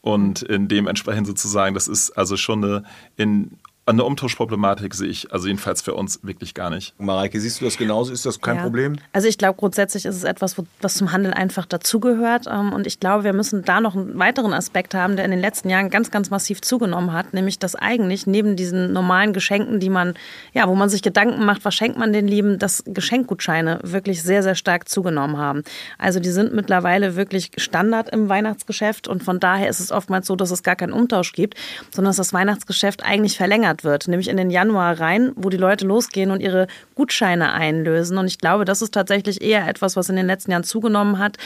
Und 0.00 0.42
in 0.42 0.66
dementsprechend 0.66 1.28
sozusagen, 1.28 1.74
das 1.74 1.86
ist 1.86 2.10
also 2.10 2.36
schon 2.36 2.64
eine, 2.64 2.84
in, 3.16 3.58
eine 3.84 4.04
Umtauschproblematik 4.04 4.94
sehe 4.94 5.08
ich, 5.08 5.32
also 5.32 5.48
jedenfalls 5.48 5.82
für 5.82 5.94
uns, 5.94 6.20
wirklich 6.22 6.54
gar 6.54 6.70
nicht. 6.70 6.94
Mareike, 6.98 7.40
siehst 7.40 7.60
du 7.60 7.64
das 7.64 7.76
genauso? 7.76 8.12
Ist 8.12 8.24
das 8.24 8.40
kein 8.40 8.56
Ja. 8.56 8.62
Problem? 8.62 8.96
Also 9.12 9.26
ich 9.26 9.38
glaube, 9.38 9.58
grundsätzlich 9.58 10.04
ist 10.04 10.14
es 10.14 10.22
etwas, 10.22 10.54
was 10.80 10.94
zum 10.94 11.10
Handel 11.10 11.34
einfach 11.34 11.66
dazugehört. 11.66 12.46
Ähm, 12.48 12.72
Und 12.72 12.86
ich 12.86 13.00
glaube, 13.00 13.24
wir 13.24 13.32
müssen 13.32 13.64
da 13.64 13.80
noch 13.80 13.96
einen 13.96 14.16
weiteren 14.20 14.52
Aspekt 14.52 14.94
haben, 14.94 15.16
der 15.16 15.24
in 15.24 15.32
den 15.32 15.40
letzten 15.40 15.68
Jahren 15.68 15.90
ganz, 15.90 16.12
ganz 16.12 16.30
massiv 16.30 16.60
zugenommen 16.62 17.12
hat, 17.12 17.34
nämlich 17.34 17.58
dass 17.58 17.74
eigentlich 17.74 18.26
neben 18.28 18.54
diesen 18.54 18.92
normalen 18.92 19.32
Geschenken, 19.32 19.80
die 19.80 19.90
man, 19.90 20.14
ja, 20.52 20.68
wo 20.68 20.76
man 20.76 20.88
sich 20.88 21.02
Gedanken 21.02 21.44
macht, 21.44 21.64
was 21.64 21.74
schenkt 21.74 21.98
man 21.98 22.12
den 22.12 22.28
Lieben, 22.28 22.60
dass 22.60 22.84
Geschenkgutscheine 22.86 23.80
wirklich 23.82 24.22
sehr, 24.22 24.44
sehr 24.44 24.54
stark 24.54 24.88
zugenommen 24.88 25.38
haben. 25.38 25.64
Also 25.98 26.20
die 26.20 26.30
sind 26.30 26.54
mittlerweile 26.54 27.16
wirklich 27.16 27.50
Standard 27.56 28.10
im 28.10 28.28
Weihnachtsgeschäft 28.28 29.08
und 29.08 29.24
von 29.24 29.40
daher 29.40 29.68
ist 29.68 29.80
es 29.80 29.90
oftmals 29.90 30.28
so, 30.28 30.36
dass 30.36 30.52
es 30.52 30.62
gar 30.62 30.76
keinen 30.76 30.92
Umtausch 30.92 31.32
gibt, 31.32 31.56
sondern 31.90 32.10
dass 32.10 32.16
das 32.18 32.32
Weihnachtsgeschäft 32.32 33.02
eigentlich 33.02 33.36
verlängert 33.36 33.71
wird, 33.84 34.08
nämlich 34.08 34.28
in 34.28 34.36
den 34.36 34.50
Januar 34.50 35.00
rein, 35.00 35.32
wo 35.36 35.48
die 35.48 35.56
Leute 35.56 35.86
losgehen 35.86 36.30
und 36.30 36.40
ihre 36.40 36.66
Gutscheine 36.94 37.52
einlösen. 37.52 38.18
Und 38.18 38.26
ich 38.26 38.38
glaube, 38.38 38.64
das 38.64 38.82
ist 38.82 38.92
tatsächlich 38.94 39.42
eher 39.42 39.66
etwas, 39.66 39.96
was 39.96 40.08
in 40.08 40.16
den 40.16 40.26
letzten 40.26 40.50
Jahren 40.52 40.64
zugenommen 40.64 41.18
hat. 41.18 41.38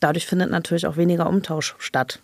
Dadurch 0.00 0.26
findet 0.26 0.50
natürlich 0.50 0.86
auch 0.86 0.96
weniger 0.96 1.28
Umtausch 1.28 1.76
statt. 1.78 2.18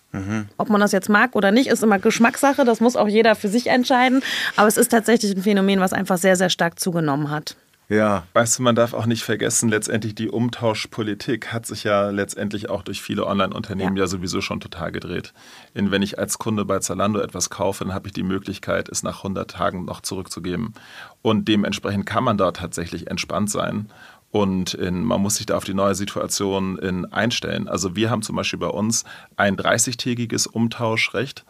Ob 0.57 0.69
man 0.69 0.81
das 0.81 0.93
jetzt 0.93 1.09
mag 1.09 1.37
oder 1.37 1.53
nicht, 1.53 1.69
ist 1.69 1.83
immer 1.83 1.99
Geschmackssache. 2.01 2.65
Das 2.65 2.81
muss 2.81 2.97
auch 2.97 3.09
jeder 3.09 3.37
für 3.37 3.49
sich 3.49 3.69
entscheiden. 3.69 4.23
Aber 4.57 4.67
es 4.67 4.77
ist 4.77 4.91
tatsächlich 4.91 5.35
ein 5.37 5.43
Phänomen, 5.43 5.79
was 5.81 5.93
einfach 5.93 6.19
sehr, 6.19 6.35
sehr 6.35 6.51
stark 6.51 6.81
zugenommen 6.81 7.31
hat. 7.31 7.57
Ja. 7.89 8.27
Weißt 8.35 8.59
du, 8.59 8.63
man 8.63 8.75
darf 8.75 8.93
auch 8.93 9.07
nicht 9.07 9.23
vergessen, 9.23 9.71
letztendlich 9.71 10.15
die 10.15 10.29
Umtauschpolitik 10.29 11.53
hat 11.53 11.65
sich 11.65 11.85
ja 11.85 12.11
letztendlich 12.11 12.69
auch 12.69 12.83
durch 12.83 13.01
viele 13.01 13.27
Online-Unternehmen 13.27 13.97
ja. 13.97 14.03
Ja. 14.03 14.07
sowieso 14.07 14.43
schon 14.43 14.61
total 14.61 14.93
gedreht. 14.93 15.33
Denn 15.75 15.91
wenn 15.91 16.03
ich 16.03 16.19
als 16.19 16.39
Kunde 16.39 16.67
bei 16.67 16.81
Zalando 16.81 17.21
etwas 17.21 17.49
kaufe, 17.49 17.85
dann 17.85 17.95
habe 17.95 18.09
ich 18.09 18.13
die 18.13 18.23
Möglichkeit, 18.23 18.91
es 18.91 19.03
nach 19.03 19.19
100 19.19 19.51
Tagen 19.51 19.87
noch 19.87 20.03
zurückzugeben. 20.03 20.75
Und 21.23 21.49
dementsprechend 21.49 22.05
kann 22.05 22.25
man 22.25 22.37
dort 22.37 22.59
tatsächlich 22.59 23.11
entspannt 23.11 23.51
sein. 23.51 23.89
Und 24.31 24.75
in, 24.75 25.05
man 25.05 25.23
muss 25.23 25.37
sich 25.37 25.47
da 25.47 25.57
auf 25.57 25.65
die 25.65 25.73
neue 25.73 25.95
Situation 25.95 26.79
in, 26.79 27.07
einstellen. 27.07 27.69
Also 27.69 27.97
wir 27.97 28.11
haben 28.11 28.21
zum 28.21 28.37
Beispiel 28.37 28.59
bei 28.59 28.69
uns 28.69 29.05
ein 29.37 29.57
30-tägiges 29.57 30.47
Umtauschrecht. 30.47 31.47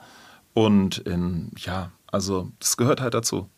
Und 0.54 0.98
in, 0.98 1.50
ja, 1.56 1.90
also 2.06 2.52
das 2.60 2.76
gehört 2.76 3.00
halt 3.00 3.14
dazu. 3.14 3.48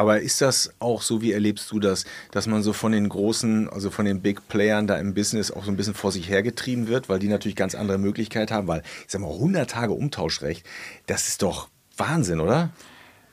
Aber 0.00 0.22
ist 0.22 0.40
das 0.40 0.72
auch 0.78 1.02
so, 1.02 1.20
wie 1.20 1.32
erlebst 1.32 1.70
du 1.70 1.78
das, 1.78 2.06
dass 2.30 2.46
man 2.46 2.62
so 2.62 2.72
von 2.72 2.92
den 2.92 3.06
großen, 3.06 3.68
also 3.68 3.90
von 3.90 4.06
den 4.06 4.22
Big 4.22 4.48
Playern 4.48 4.86
da 4.86 4.96
im 4.96 5.12
Business 5.12 5.50
auch 5.50 5.62
so 5.62 5.70
ein 5.70 5.76
bisschen 5.76 5.92
vor 5.92 6.10
sich 6.10 6.30
hergetrieben 6.30 6.88
wird, 6.88 7.10
weil 7.10 7.18
die 7.18 7.28
natürlich 7.28 7.54
ganz 7.54 7.74
andere 7.74 7.98
Möglichkeiten 7.98 8.54
haben, 8.54 8.66
weil, 8.66 8.80
ich 9.04 9.12
sag 9.12 9.20
mal, 9.20 9.30
100 9.30 9.68
Tage 9.68 9.92
Umtauschrecht, 9.92 10.64
das 11.04 11.28
ist 11.28 11.42
doch 11.42 11.68
Wahnsinn, 11.98 12.40
oder? 12.40 12.70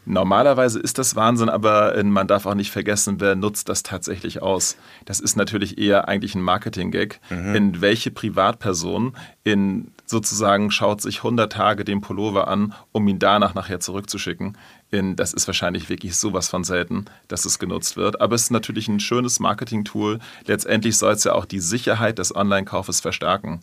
Normalerweise 0.03 0.77
ist 0.77 0.97
das 0.97 1.15
Wahnsinn, 1.15 1.47
aber 1.47 1.95
äh, 1.95 2.03
man 2.03 2.27
darf 2.27 2.45
auch 2.45 2.53
nicht 2.53 2.71
vergessen, 2.71 3.21
wer 3.21 3.35
nutzt 3.37 3.69
das 3.69 3.83
tatsächlich 3.83 4.41
aus. 4.41 4.75
Das 5.05 5.21
ist 5.21 5.37
natürlich 5.37 5.77
eher 5.77 6.09
eigentlich 6.09 6.35
ein 6.35 6.41
Marketing-Gag. 6.41 7.21
In 7.55 7.79
welche 7.79 8.11
Privatperson 8.11 9.15
in 9.45 9.91
sozusagen 10.07 10.71
schaut 10.71 11.01
sich 11.01 11.17
100 11.17 11.51
Tage 11.51 11.83
den 11.85 12.01
Pullover 12.01 12.47
an, 12.47 12.73
um 12.93 13.07
ihn 13.07 13.19
danach 13.19 13.53
nachher 13.53 13.79
zurückzuschicken. 13.79 14.57
In, 14.89 15.15
das 15.17 15.33
ist 15.33 15.45
wahrscheinlich 15.47 15.89
wirklich 15.89 16.15
sowas 16.15 16.47
von 16.47 16.63
selten, 16.63 17.05
dass 17.27 17.45
es 17.45 17.59
genutzt 17.59 17.97
wird. 17.97 18.19
Aber 18.21 18.33
es 18.33 18.43
ist 18.43 18.51
natürlich 18.51 18.87
ein 18.87 19.01
schönes 19.01 19.39
Marketing-Tool. 19.39 20.19
Letztendlich 20.45 20.97
soll 20.97 21.13
es 21.13 21.25
ja 21.25 21.33
auch 21.33 21.45
die 21.45 21.59
Sicherheit 21.59 22.17
des 22.19 22.33
Online-Kaufes 22.35 23.01
verstärken. 23.01 23.61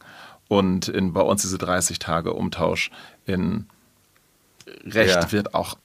Und 0.49 0.89
in, 0.89 1.15
bei 1.15 1.23
uns 1.23 1.43
diese 1.43 1.57
30 1.59 1.99
Tage 1.99 2.35
Umtausch 2.35 2.91
in 3.25 3.67
Recht 4.85 5.15
Ja. 5.15 5.33
wird 5.33 5.55
auch 5.55 5.79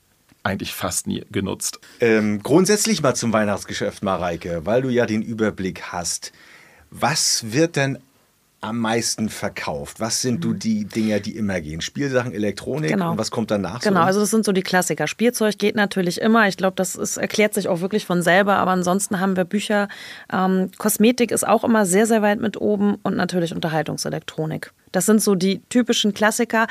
eigentlich 0.44 0.74
fast 0.74 1.08
nie 1.08 1.26
genutzt. 1.32 1.80
Ähm, 2.02 2.42
grundsätzlich 2.44 3.02
mal 3.02 3.16
zum 3.16 3.32
Weihnachtsgeschäft, 3.34 4.04
Mareike, 4.04 4.66
weil 4.66 4.82
du 4.82 4.90
ja 4.90 5.06
den 5.06 5.22
Überblick 5.22 5.84
hast. 5.92 6.32
Was 6.92 7.52
wird 7.54 7.76
denn 7.76 7.98
am 8.62 8.80
meisten 8.80 9.30
verkauft? 9.30 10.00
Was 10.00 10.22
sind 10.22 10.44
du 10.44 10.54
die 10.54 10.86
Dinger, 10.86 11.20
die 11.20 11.36
immer 11.38 11.62
gehen? 11.62 11.82
Spielsachen, 11.82 12.34
Elektronik 12.34 12.92
Genau. 12.92 13.12
und 13.12 13.18
was 13.18 13.32
kommt 13.32 13.52
danach? 13.52 13.82
so? 13.82 13.90
Genau, 13.90 14.02
also 14.02 14.20
das 14.20 14.32
sind 14.32 14.44
so 14.46 14.52
die 14.52 14.64
Klassiker. 14.64 15.08
Spielzeug 15.08 15.58
geht 15.58 15.76
natürlich 15.76 16.20
immer. 16.20 16.48
Ich 16.48 16.58
glaube, 16.58 16.76
das 16.76 16.96
ist, 16.96 17.18
erklärt 17.18 17.54
sich 17.54 17.68
auch 17.70 17.82
wirklich 17.82 18.06
von 18.06 18.22
selber. 18.22 18.58
Aber 18.58 18.72
ansonsten 18.72 19.20
haben 19.20 19.38
wir 19.38 19.46
Bücher. 19.46 19.88
Ähm, 20.32 20.72
Kosmetik 20.78 21.32
ist 21.32 21.48
auch 21.48 21.64
immer 21.64 21.86
sehr, 21.86 22.06
sehr 22.06 22.22
weit 22.22 22.40
mit 22.42 22.60
oben 22.60 22.96
und 23.04 23.16
natürlich 23.16 23.54
Unterhaltungselektronik. 23.54 24.72
Das 24.92 25.06
sind 25.06 25.22
so 25.22 25.36
die 25.36 25.62
typischen 25.70 26.14
Klassiker. 26.14 26.68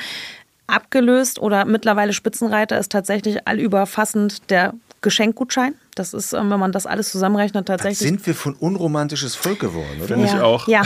Abgelöst 0.66 1.38
oder 1.38 1.64
mittlerweile 1.64 2.12
Spitzenreiter 2.12 2.78
ist 2.78 2.92
tatsächlich 2.92 3.48
allüberfassend 3.48 4.50
der 4.50 4.74
Geschenkgutschein. 5.00 5.74
Das 5.94 6.14
ist, 6.14 6.32
ähm, 6.32 6.50
wenn 6.50 6.58
man 6.58 6.72
das 6.72 6.86
alles 6.86 7.10
zusammenrechnet, 7.10 7.68
Was 7.68 7.76
tatsächlich 7.76 7.98
sind 7.98 8.26
wir 8.26 8.34
ein 8.46 8.56
unromantisches 8.58 9.34
Volk 9.34 9.60
geworden, 9.60 9.98
oder? 9.98 10.14
Finde 10.14 10.26
ich 10.26 10.32
ja, 10.32 10.42
auch. 10.42 10.66
Ja, 10.68 10.82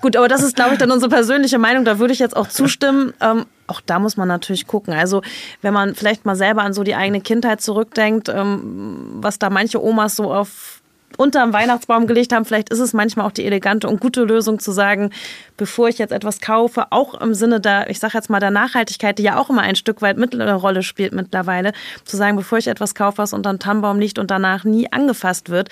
gut, 0.00 0.16
aber 0.16 0.28
das 0.28 0.42
ist, 0.42 0.56
glaube 0.56 0.74
ich, 0.74 0.78
dann 0.78 0.90
unsere 0.90 1.10
persönliche 1.10 1.58
Meinung. 1.58 1.84
Da 1.84 1.98
würde 1.98 2.12
ich 2.12 2.18
jetzt 2.20 2.36
auch 2.36 2.48
zustimmen. 2.48 3.12
Ähm, 3.20 3.46
auch 3.66 3.80
da 3.80 3.98
muss 3.98 4.16
man 4.16 4.28
natürlich 4.28 4.66
gucken. 4.66 4.94
Also, 4.94 5.22
wenn 5.62 5.74
man 5.74 5.94
vielleicht 5.94 6.24
mal 6.24 6.36
selber 6.36 6.62
an 6.62 6.72
so 6.72 6.82
die 6.82 6.94
eigene 6.94 7.20
Kindheit 7.20 7.60
zurückdenkt, 7.60 8.28
ähm, 8.28 9.14
was 9.20 9.38
da 9.38 9.50
manche 9.50 9.82
Omas 9.82 10.16
so 10.16 10.32
auf 10.32 10.80
unterm 11.16 11.52
Weihnachtsbaum 11.52 12.06
gelegt 12.06 12.32
haben, 12.32 12.44
vielleicht 12.44 12.70
ist 12.70 12.80
es 12.80 12.92
manchmal 12.92 13.26
auch 13.26 13.32
die 13.32 13.44
elegante 13.44 13.88
und 13.88 14.00
gute 14.00 14.24
Lösung 14.24 14.58
zu 14.58 14.72
sagen, 14.72 15.10
bevor 15.56 15.88
ich 15.88 15.98
jetzt 15.98 16.12
etwas 16.12 16.40
kaufe, 16.40 16.86
auch 16.90 17.14
im 17.20 17.34
Sinne 17.34 17.60
der, 17.60 17.90
ich 17.90 17.98
sage 17.98 18.14
jetzt 18.14 18.30
mal 18.30 18.40
der 18.40 18.50
Nachhaltigkeit, 18.50 19.18
die 19.18 19.22
ja 19.22 19.38
auch 19.38 19.50
immer 19.50 19.62
ein 19.62 19.76
Stück 19.76 20.02
weit 20.02 20.16
mit 20.16 20.34
eine 20.34 20.54
Rolle 20.54 20.82
spielt 20.82 21.12
mittlerweile, 21.12 21.72
zu 22.04 22.16
sagen, 22.16 22.36
bevor 22.36 22.58
ich 22.58 22.68
etwas 22.68 22.94
kaufe, 22.94 23.18
was 23.18 23.32
unter 23.32 23.52
den 23.52 23.58
Tannenbaum 23.58 23.98
liegt 23.98 24.18
und 24.18 24.30
danach 24.30 24.64
nie 24.64 24.90
angefasst 24.92 25.48
wird, 25.48 25.68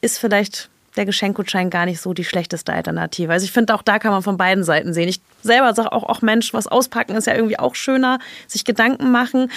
ist 0.00 0.18
vielleicht 0.18 0.68
der 0.96 1.04
Geschenkgutschein 1.04 1.70
gar 1.70 1.86
nicht 1.86 2.00
so 2.00 2.14
die 2.14 2.24
schlechteste 2.24 2.72
Alternative. 2.72 3.32
Also 3.32 3.44
ich 3.44 3.52
finde, 3.52 3.74
auch 3.74 3.82
da 3.82 3.98
kann 3.98 4.12
man 4.12 4.22
von 4.22 4.36
beiden 4.36 4.64
Seiten 4.64 4.94
sehen. 4.94 5.08
Ich 5.08 5.20
selber 5.42 5.74
sage 5.74 5.92
auch, 5.92 6.04
auch 6.04 6.22
Mensch, 6.22 6.54
was 6.54 6.66
auspacken 6.66 7.14
ist 7.14 7.26
ja 7.26 7.34
irgendwie 7.34 7.58
auch 7.58 7.74
schöner, 7.74 8.18
sich 8.46 8.64
Gedanken 8.64 9.10
machen. 9.10 9.50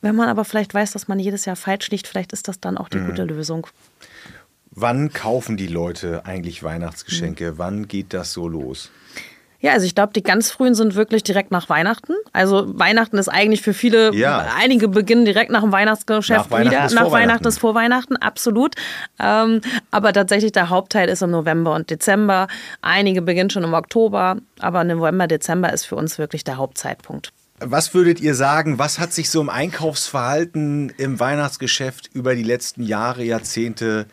Wenn 0.00 0.14
man 0.14 0.28
aber 0.28 0.44
vielleicht 0.44 0.74
weiß, 0.74 0.92
dass 0.92 1.08
man 1.08 1.18
jedes 1.18 1.44
Jahr 1.44 1.56
falsch 1.56 1.90
liegt, 1.90 2.06
vielleicht 2.06 2.32
ist 2.32 2.48
das 2.48 2.60
dann 2.60 2.78
auch 2.78 2.88
die 2.88 2.98
gute 2.98 3.24
Lösung. 3.24 3.66
Wann 4.78 5.10
kaufen 5.12 5.56
die 5.56 5.66
Leute 5.66 6.26
eigentlich 6.26 6.62
Mhm. 6.62 6.66
Weihnachtsgeschenke? 6.66 7.58
Wann 7.58 7.88
geht 7.88 8.12
das 8.12 8.32
so 8.32 8.46
los? 8.46 8.90
Ja, 9.58 9.72
also 9.72 9.86
ich 9.86 9.94
glaube, 9.94 10.12
die 10.12 10.22
ganz 10.22 10.50
frühen 10.50 10.74
sind 10.74 10.94
wirklich 10.96 11.24
direkt 11.24 11.50
nach 11.50 11.70
Weihnachten. 11.70 12.12
Also 12.34 12.78
Weihnachten 12.78 13.16
ist 13.16 13.28
eigentlich 13.28 13.62
für 13.62 13.72
viele, 13.72 14.14
Ja. 14.14 14.52
einige 14.54 14.86
beginnen 14.86 15.24
direkt 15.24 15.50
nach 15.50 15.62
dem 15.62 15.72
Weihnachtsgeschäft 15.72 16.38
Nach 16.38 16.50
Weihnachten 16.50 16.70
wieder. 16.76 16.84
ist 16.86 16.92
nach 16.94 17.00
Weihnachten 17.04 17.12
Weihnachten. 17.14 17.48
ist 17.48 17.58
vor 17.58 17.74
Weihnachten, 17.74 18.16
absolut. 18.18 18.74
Ähm, 19.18 19.62
aber 19.90 20.12
tatsächlich 20.12 20.52
der 20.52 20.68
Hauptteil 20.68 21.08
ist 21.08 21.22
im 21.22 21.30
November 21.30 21.74
und 21.74 21.88
Dezember. 21.90 22.48
Einige 22.82 23.22
beginnen 23.22 23.48
schon 23.48 23.64
im 23.64 23.72
Oktober, 23.72 24.36
aber 24.60 24.84
November, 24.84 25.26
Dezember 25.26 25.72
ist 25.72 25.86
für 25.86 25.96
uns 25.96 26.18
wirklich 26.18 26.44
der 26.44 26.58
Hauptzeitpunkt. 26.58 27.32
Was 27.58 27.94
würdet 27.94 28.20
ihr 28.20 28.34
sagen, 28.34 28.78
was 28.78 28.98
hat 28.98 29.14
sich 29.14 29.30
so 29.30 29.40
im 29.40 29.48
Einkaufsverhalten 29.48 30.90
im 30.98 31.18
Weihnachtsgeschäft 31.18 32.10
über 32.12 32.34
die 32.34 32.42
letzten 32.42 32.82
Jahre, 32.82 33.24
Jahrzehnte 33.24 33.86
verändert? 33.86 34.12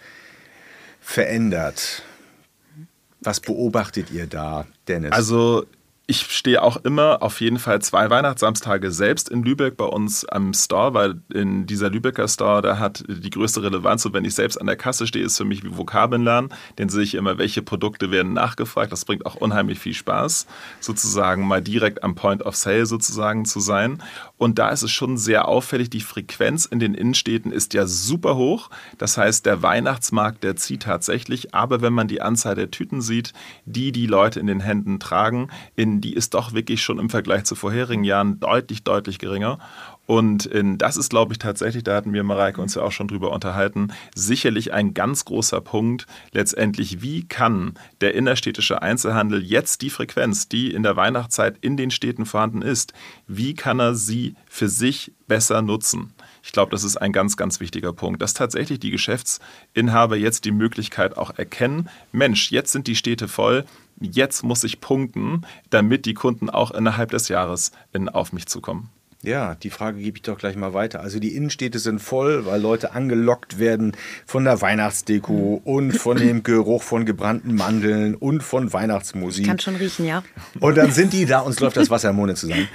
Was 3.21 3.39
beobachtet 3.39 4.11
ihr 4.11 4.27
da, 4.27 4.65
Dennis? 4.87 5.11
Also 5.11 5.65
ich 6.05 6.19
stehe 6.19 6.61
auch 6.61 6.75
immer 6.77 7.23
auf 7.23 7.39
jeden 7.39 7.59
Fall 7.59 7.81
zwei 7.81 8.09
Weihnachtssamstage 8.09 8.91
selbst 8.91 9.29
in 9.29 9.41
Lübeck 9.41 9.77
bei 9.77 9.85
uns 9.85 10.25
am 10.25 10.53
Store, 10.53 10.93
weil 10.93 11.21
in 11.33 11.65
dieser 11.65 11.89
Lübecker 11.89 12.27
Store, 12.27 12.61
da 12.61 12.77
hat 12.77 13.05
die 13.07 13.29
größte 13.29 13.63
Relevanz. 13.63 14.05
Und 14.05 14.13
wenn 14.13 14.25
ich 14.25 14.35
selbst 14.35 14.57
an 14.57 14.67
der 14.67 14.75
Kasse 14.75 15.07
stehe, 15.07 15.23
ist 15.23 15.37
für 15.37 15.45
mich 15.45 15.63
wie 15.63 15.77
Vokabeln 15.77 16.25
lernen. 16.25 16.49
Dann 16.75 16.89
sehe 16.89 17.03
ich 17.03 17.15
immer, 17.15 17.37
welche 17.37 17.61
Produkte 17.61 18.11
werden 18.11 18.33
nachgefragt. 18.33 18.91
Das 18.91 19.05
bringt 19.05 19.25
auch 19.25 19.35
unheimlich 19.35 19.79
viel 19.79 19.93
Spaß, 19.93 20.45
sozusagen 20.81 21.47
mal 21.47 21.61
direkt 21.61 22.03
am 22.03 22.15
Point 22.15 22.45
of 22.45 22.57
Sale 22.57 22.85
sozusagen 22.85 23.45
zu 23.45 23.61
sein. 23.61 24.03
Und 24.37 24.59
da 24.59 24.69
ist 24.69 24.83
es 24.83 24.91
schon 24.91 25.17
sehr 25.17 25.47
auffällig. 25.47 25.89
Die 25.89 26.01
Frequenz 26.01 26.65
in 26.65 26.79
den 26.79 26.95
Innenstädten 26.95 27.53
ist 27.53 27.73
ja 27.73 27.87
super 27.87 28.35
hoch. 28.35 28.69
Das 28.97 29.17
heißt, 29.17 29.45
der 29.45 29.63
Weihnachtsmarkt, 29.63 30.43
der 30.43 30.57
zieht 30.57 30.83
tatsächlich. 30.83 31.55
Aber 31.55 31.81
wenn 31.81 31.93
man 31.93 32.09
die 32.09 32.21
Anzahl 32.21 32.55
der 32.55 32.71
Tüten 32.71 33.01
sieht, 33.01 33.31
die 33.65 33.93
die 33.93 34.05
Leute 34.05 34.41
in 34.41 34.47
den 34.47 34.59
Händen 34.59 34.99
tragen, 34.99 35.47
in 35.77 35.92
die 36.01 36.13
ist 36.13 36.33
doch 36.33 36.53
wirklich 36.53 36.81
schon 36.81 36.99
im 36.99 37.09
Vergleich 37.09 37.43
zu 37.45 37.55
vorherigen 37.55 38.03
Jahren 38.03 38.39
deutlich, 38.39 38.83
deutlich 38.83 39.19
geringer. 39.19 39.59
Und 40.05 40.45
in, 40.45 40.77
das 40.77 40.97
ist, 40.97 41.09
glaube 41.09 41.33
ich, 41.33 41.39
tatsächlich, 41.39 41.83
da 41.83 41.95
hatten 41.95 42.11
wir 42.11 42.23
Mareike 42.23 42.61
uns 42.61 42.75
ja 42.75 42.81
auch 42.81 42.91
schon 42.91 43.07
drüber 43.07 43.31
unterhalten, 43.31 43.93
sicherlich 44.13 44.73
ein 44.73 44.93
ganz 44.93 45.23
großer 45.23 45.61
Punkt. 45.61 46.07
Letztendlich, 46.31 47.01
wie 47.01 47.25
kann 47.25 47.75
der 48.01 48.13
innerstädtische 48.13 48.81
Einzelhandel 48.81 49.41
jetzt 49.41 49.81
die 49.81 49.89
Frequenz, 49.89 50.49
die 50.49 50.73
in 50.73 50.83
der 50.83 50.97
Weihnachtszeit 50.97 51.57
in 51.61 51.77
den 51.77 51.89
Städten 51.89 52.25
vorhanden 52.25 52.61
ist, 52.61 52.93
wie 53.27 53.53
kann 53.53 53.79
er 53.79 53.95
sie 53.95 54.35
für 54.49 54.67
sich 54.67 55.13
besser 55.27 55.61
nutzen? 55.61 56.13
Ich 56.43 56.51
glaube, 56.51 56.71
das 56.71 56.83
ist 56.83 56.97
ein 56.97 57.13
ganz, 57.13 57.37
ganz 57.37 57.61
wichtiger 57.61 57.93
Punkt, 57.93 58.21
dass 58.21 58.33
tatsächlich 58.33 58.79
die 58.79 58.91
Geschäftsinhaber 58.91 60.17
jetzt 60.17 60.43
die 60.43 60.51
Möglichkeit 60.51 61.17
auch 61.17 61.37
erkennen, 61.37 61.89
Mensch, 62.11 62.51
jetzt 62.51 62.73
sind 62.73 62.87
die 62.87 62.97
Städte 62.97 63.29
voll, 63.29 63.63
jetzt 64.03 64.43
muss 64.43 64.63
ich 64.63 64.81
punkten, 64.81 65.45
damit 65.69 66.05
die 66.05 66.13
Kunden 66.13 66.49
auch 66.49 66.71
innerhalb 66.71 67.11
des 67.11 67.29
Jahres 67.29 67.71
in, 67.93 68.09
auf 68.09 68.33
mich 68.33 68.45
zukommen. 68.47 68.89
Ja, 69.23 69.55
die 69.55 69.69
Frage 69.69 69.99
gebe 69.99 70.17
ich 70.17 70.21
doch 70.23 70.37
gleich 70.37 70.57
mal 70.57 70.73
weiter. 70.73 70.99
Also 70.99 71.17
die 71.17 71.33
Innenstädte 71.33 71.79
sind 71.79 71.99
voll, 71.99 72.45
weil 72.45 72.61
Leute 72.61 72.93
angelockt 72.93 73.57
werden 73.57 73.93
von 74.25 74.43
der 74.43 74.59
Weihnachtsdeko 74.59 75.61
und 75.63 75.93
von 75.93 76.17
dem 76.17 76.43
Geruch 76.43 76.83
von 76.83 77.05
gebrannten 77.05 77.55
Mandeln 77.55 78.15
und 78.15 78.43
von 78.43 78.73
Weihnachtsmusik. 78.73 79.43
Ich 79.43 79.47
kann 79.47 79.59
schon 79.59 79.77
riechen, 79.77 80.05
ja. 80.05 80.23
Und 80.59 80.75
dann 80.75 80.91
sind 80.91 81.13
die 81.13 81.25
da, 81.25 81.39
uns 81.39 81.61
läuft 81.61 81.77
das 81.77 81.89
Wasser 81.89 82.09
im 82.09 82.17
Munde 82.17 82.35
zusammen. 82.35 82.67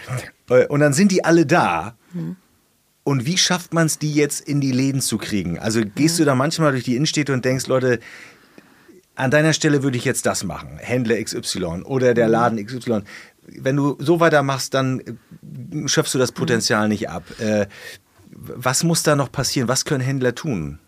Äh, 0.49 0.67
und 0.69 0.81
dann 0.81 0.95
sind 0.95 1.13
die 1.13 1.23
alle 1.23 1.45
da. 1.45 1.99
Und 3.05 3.27
wie 3.27 3.37
schafft 3.37 3.75
man 3.75 3.87
es, 3.87 3.99
die 3.99 4.15
jetzt 4.15 4.41
in 4.49 4.63
die 4.63 4.73
Läden 4.73 5.03
zu 5.03 5.19
kriegen? 5.19 5.59
Also 5.59 5.83
gehst 5.83 6.19
du 6.19 6.25
da 6.25 6.35
manchmal 6.35 6.73
durch 6.73 6.85
die 6.85 6.97
Innenstädte 6.97 7.35
und 7.35 7.45
denkst, 7.45 7.67
Leute, 7.67 8.01
an 9.19 9.33
deiner 9.33 9.53
Stelle 9.53 9.83
würde 9.83 9.99
ich 9.99 10.05
jetzt 10.05 10.27
das 10.27 10.45
machen, 10.45 10.79
Händler 10.79 11.23
XY 11.23 11.83
oder 11.85 12.15
der 12.15 12.27
mhm. 12.27 12.33
Laden 12.33 12.67
XY. 12.67 13.01
Wenn 13.47 13.77
du 13.77 13.97
so 13.99 14.21
weitermachst, 14.21 14.75
dann 14.75 15.01
äh, 15.01 15.89
schöpfst 15.89 16.15
du 16.15 16.19
das 16.19 16.33
Potenzial 16.33 16.89
nicht 16.89 17.09
ab. 17.09 17.25
Äh, 17.41 17.67
was 18.31 18.85
muss 18.85 19.03
da 19.03 19.17
noch 19.17 19.33
passieren? 19.33 19.69
Was 19.69 19.85
können 19.85 20.03
Händler 20.03 20.35
tun? 20.35 20.79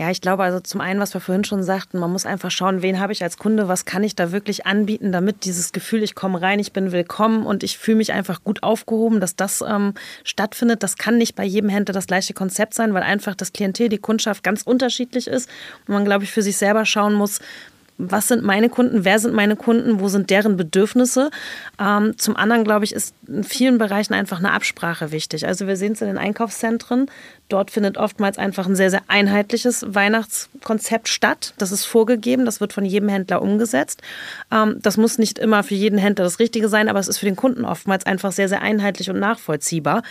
Ja, 0.00 0.10
ich 0.10 0.22
glaube 0.22 0.44
also 0.44 0.60
zum 0.60 0.80
einen, 0.80 0.98
was 0.98 1.12
wir 1.12 1.20
vorhin 1.20 1.44
schon 1.44 1.62
sagten, 1.62 1.98
man 1.98 2.10
muss 2.10 2.24
einfach 2.24 2.50
schauen, 2.50 2.80
wen 2.80 3.00
habe 3.00 3.12
ich 3.12 3.22
als 3.22 3.36
Kunde, 3.36 3.68
was 3.68 3.84
kann 3.84 4.02
ich 4.02 4.16
da 4.16 4.32
wirklich 4.32 4.64
anbieten, 4.64 5.12
damit 5.12 5.44
dieses 5.44 5.72
Gefühl, 5.72 6.02
ich 6.02 6.14
komme 6.14 6.40
rein, 6.40 6.58
ich 6.58 6.72
bin 6.72 6.90
willkommen 6.90 7.44
und 7.44 7.62
ich 7.62 7.76
fühle 7.76 7.98
mich 7.98 8.10
einfach 8.10 8.42
gut 8.42 8.62
aufgehoben, 8.62 9.20
dass 9.20 9.36
das 9.36 9.60
ähm, 9.60 9.92
stattfindet. 10.24 10.82
Das 10.82 10.96
kann 10.96 11.18
nicht 11.18 11.34
bei 11.34 11.44
jedem 11.44 11.68
Händler 11.68 11.92
das 11.92 12.06
gleiche 12.06 12.32
Konzept 12.32 12.72
sein, 12.72 12.94
weil 12.94 13.02
einfach 13.02 13.34
das 13.34 13.52
Klientel, 13.52 13.90
die 13.90 13.98
Kundschaft 13.98 14.42
ganz 14.42 14.62
unterschiedlich 14.62 15.26
ist 15.26 15.50
und 15.86 15.92
man, 15.92 16.06
glaube 16.06 16.24
ich, 16.24 16.30
für 16.30 16.40
sich 16.40 16.56
selber 16.56 16.86
schauen 16.86 17.12
muss, 17.12 17.38
was 18.08 18.28
sind 18.28 18.42
meine 18.42 18.68
Kunden, 18.68 19.04
wer 19.04 19.18
sind 19.18 19.34
meine 19.34 19.56
Kunden, 19.56 20.00
wo 20.00 20.08
sind 20.08 20.30
deren 20.30 20.56
Bedürfnisse. 20.56 21.30
Ähm, 21.78 22.16
zum 22.16 22.36
anderen, 22.36 22.64
glaube 22.64 22.84
ich, 22.84 22.92
ist 22.92 23.14
in 23.28 23.44
vielen 23.44 23.78
Bereichen 23.78 24.14
einfach 24.14 24.38
eine 24.38 24.52
Absprache 24.52 25.12
wichtig. 25.12 25.46
Also 25.46 25.66
wir 25.66 25.76
sehen 25.76 25.92
es 25.92 26.00
in 26.00 26.08
den 26.08 26.18
Einkaufszentren. 26.18 27.10
Dort 27.48 27.70
findet 27.70 27.98
oftmals 27.98 28.38
einfach 28.38 28.66
ein 28.66 28.76
sehr, 28.76 28.90
sehr 28.90 29.02
einheitliches 29.08 29.84
Weihnachtskonzept 29.86 31.08
statt. 31.08 31.54
Das 31.58 31.72
ist 31.72 31.84
vorgegeben, 31.84 32.44
das 32.44 32.60
wird 32.60 32.72
von 32.72 32.84
jedem 32.84 33.08
Händler 33.08 33.42
umgesetzt. 33.42 34.02
Ähm, 34.50 34.78
das 34.80 34.96
muss 34.96 35.18
nicht 35.18 35.38
immer 35.38 35.62
für 35.62 35.74
jeden 35.74 35.98
Händler 35.98 36.24
das 36.24 36.38
Richtige 36.38 36.68
sein, 36.68 36.88
aber 36.88 37.00
es 37.00 37.08
ist 37.08 37.18
für 37.18 37.26
den 37.26 37.36
Kunden 37.36 37.64
oftmals 37.64 38.06
einfach 38.06 38.32
sehr, 38.32 38.48
sehr 38.48 38.62
einheitlich 38.62 39.10
und 39.10 39.18
nachvollziehbar. 39.18 40.02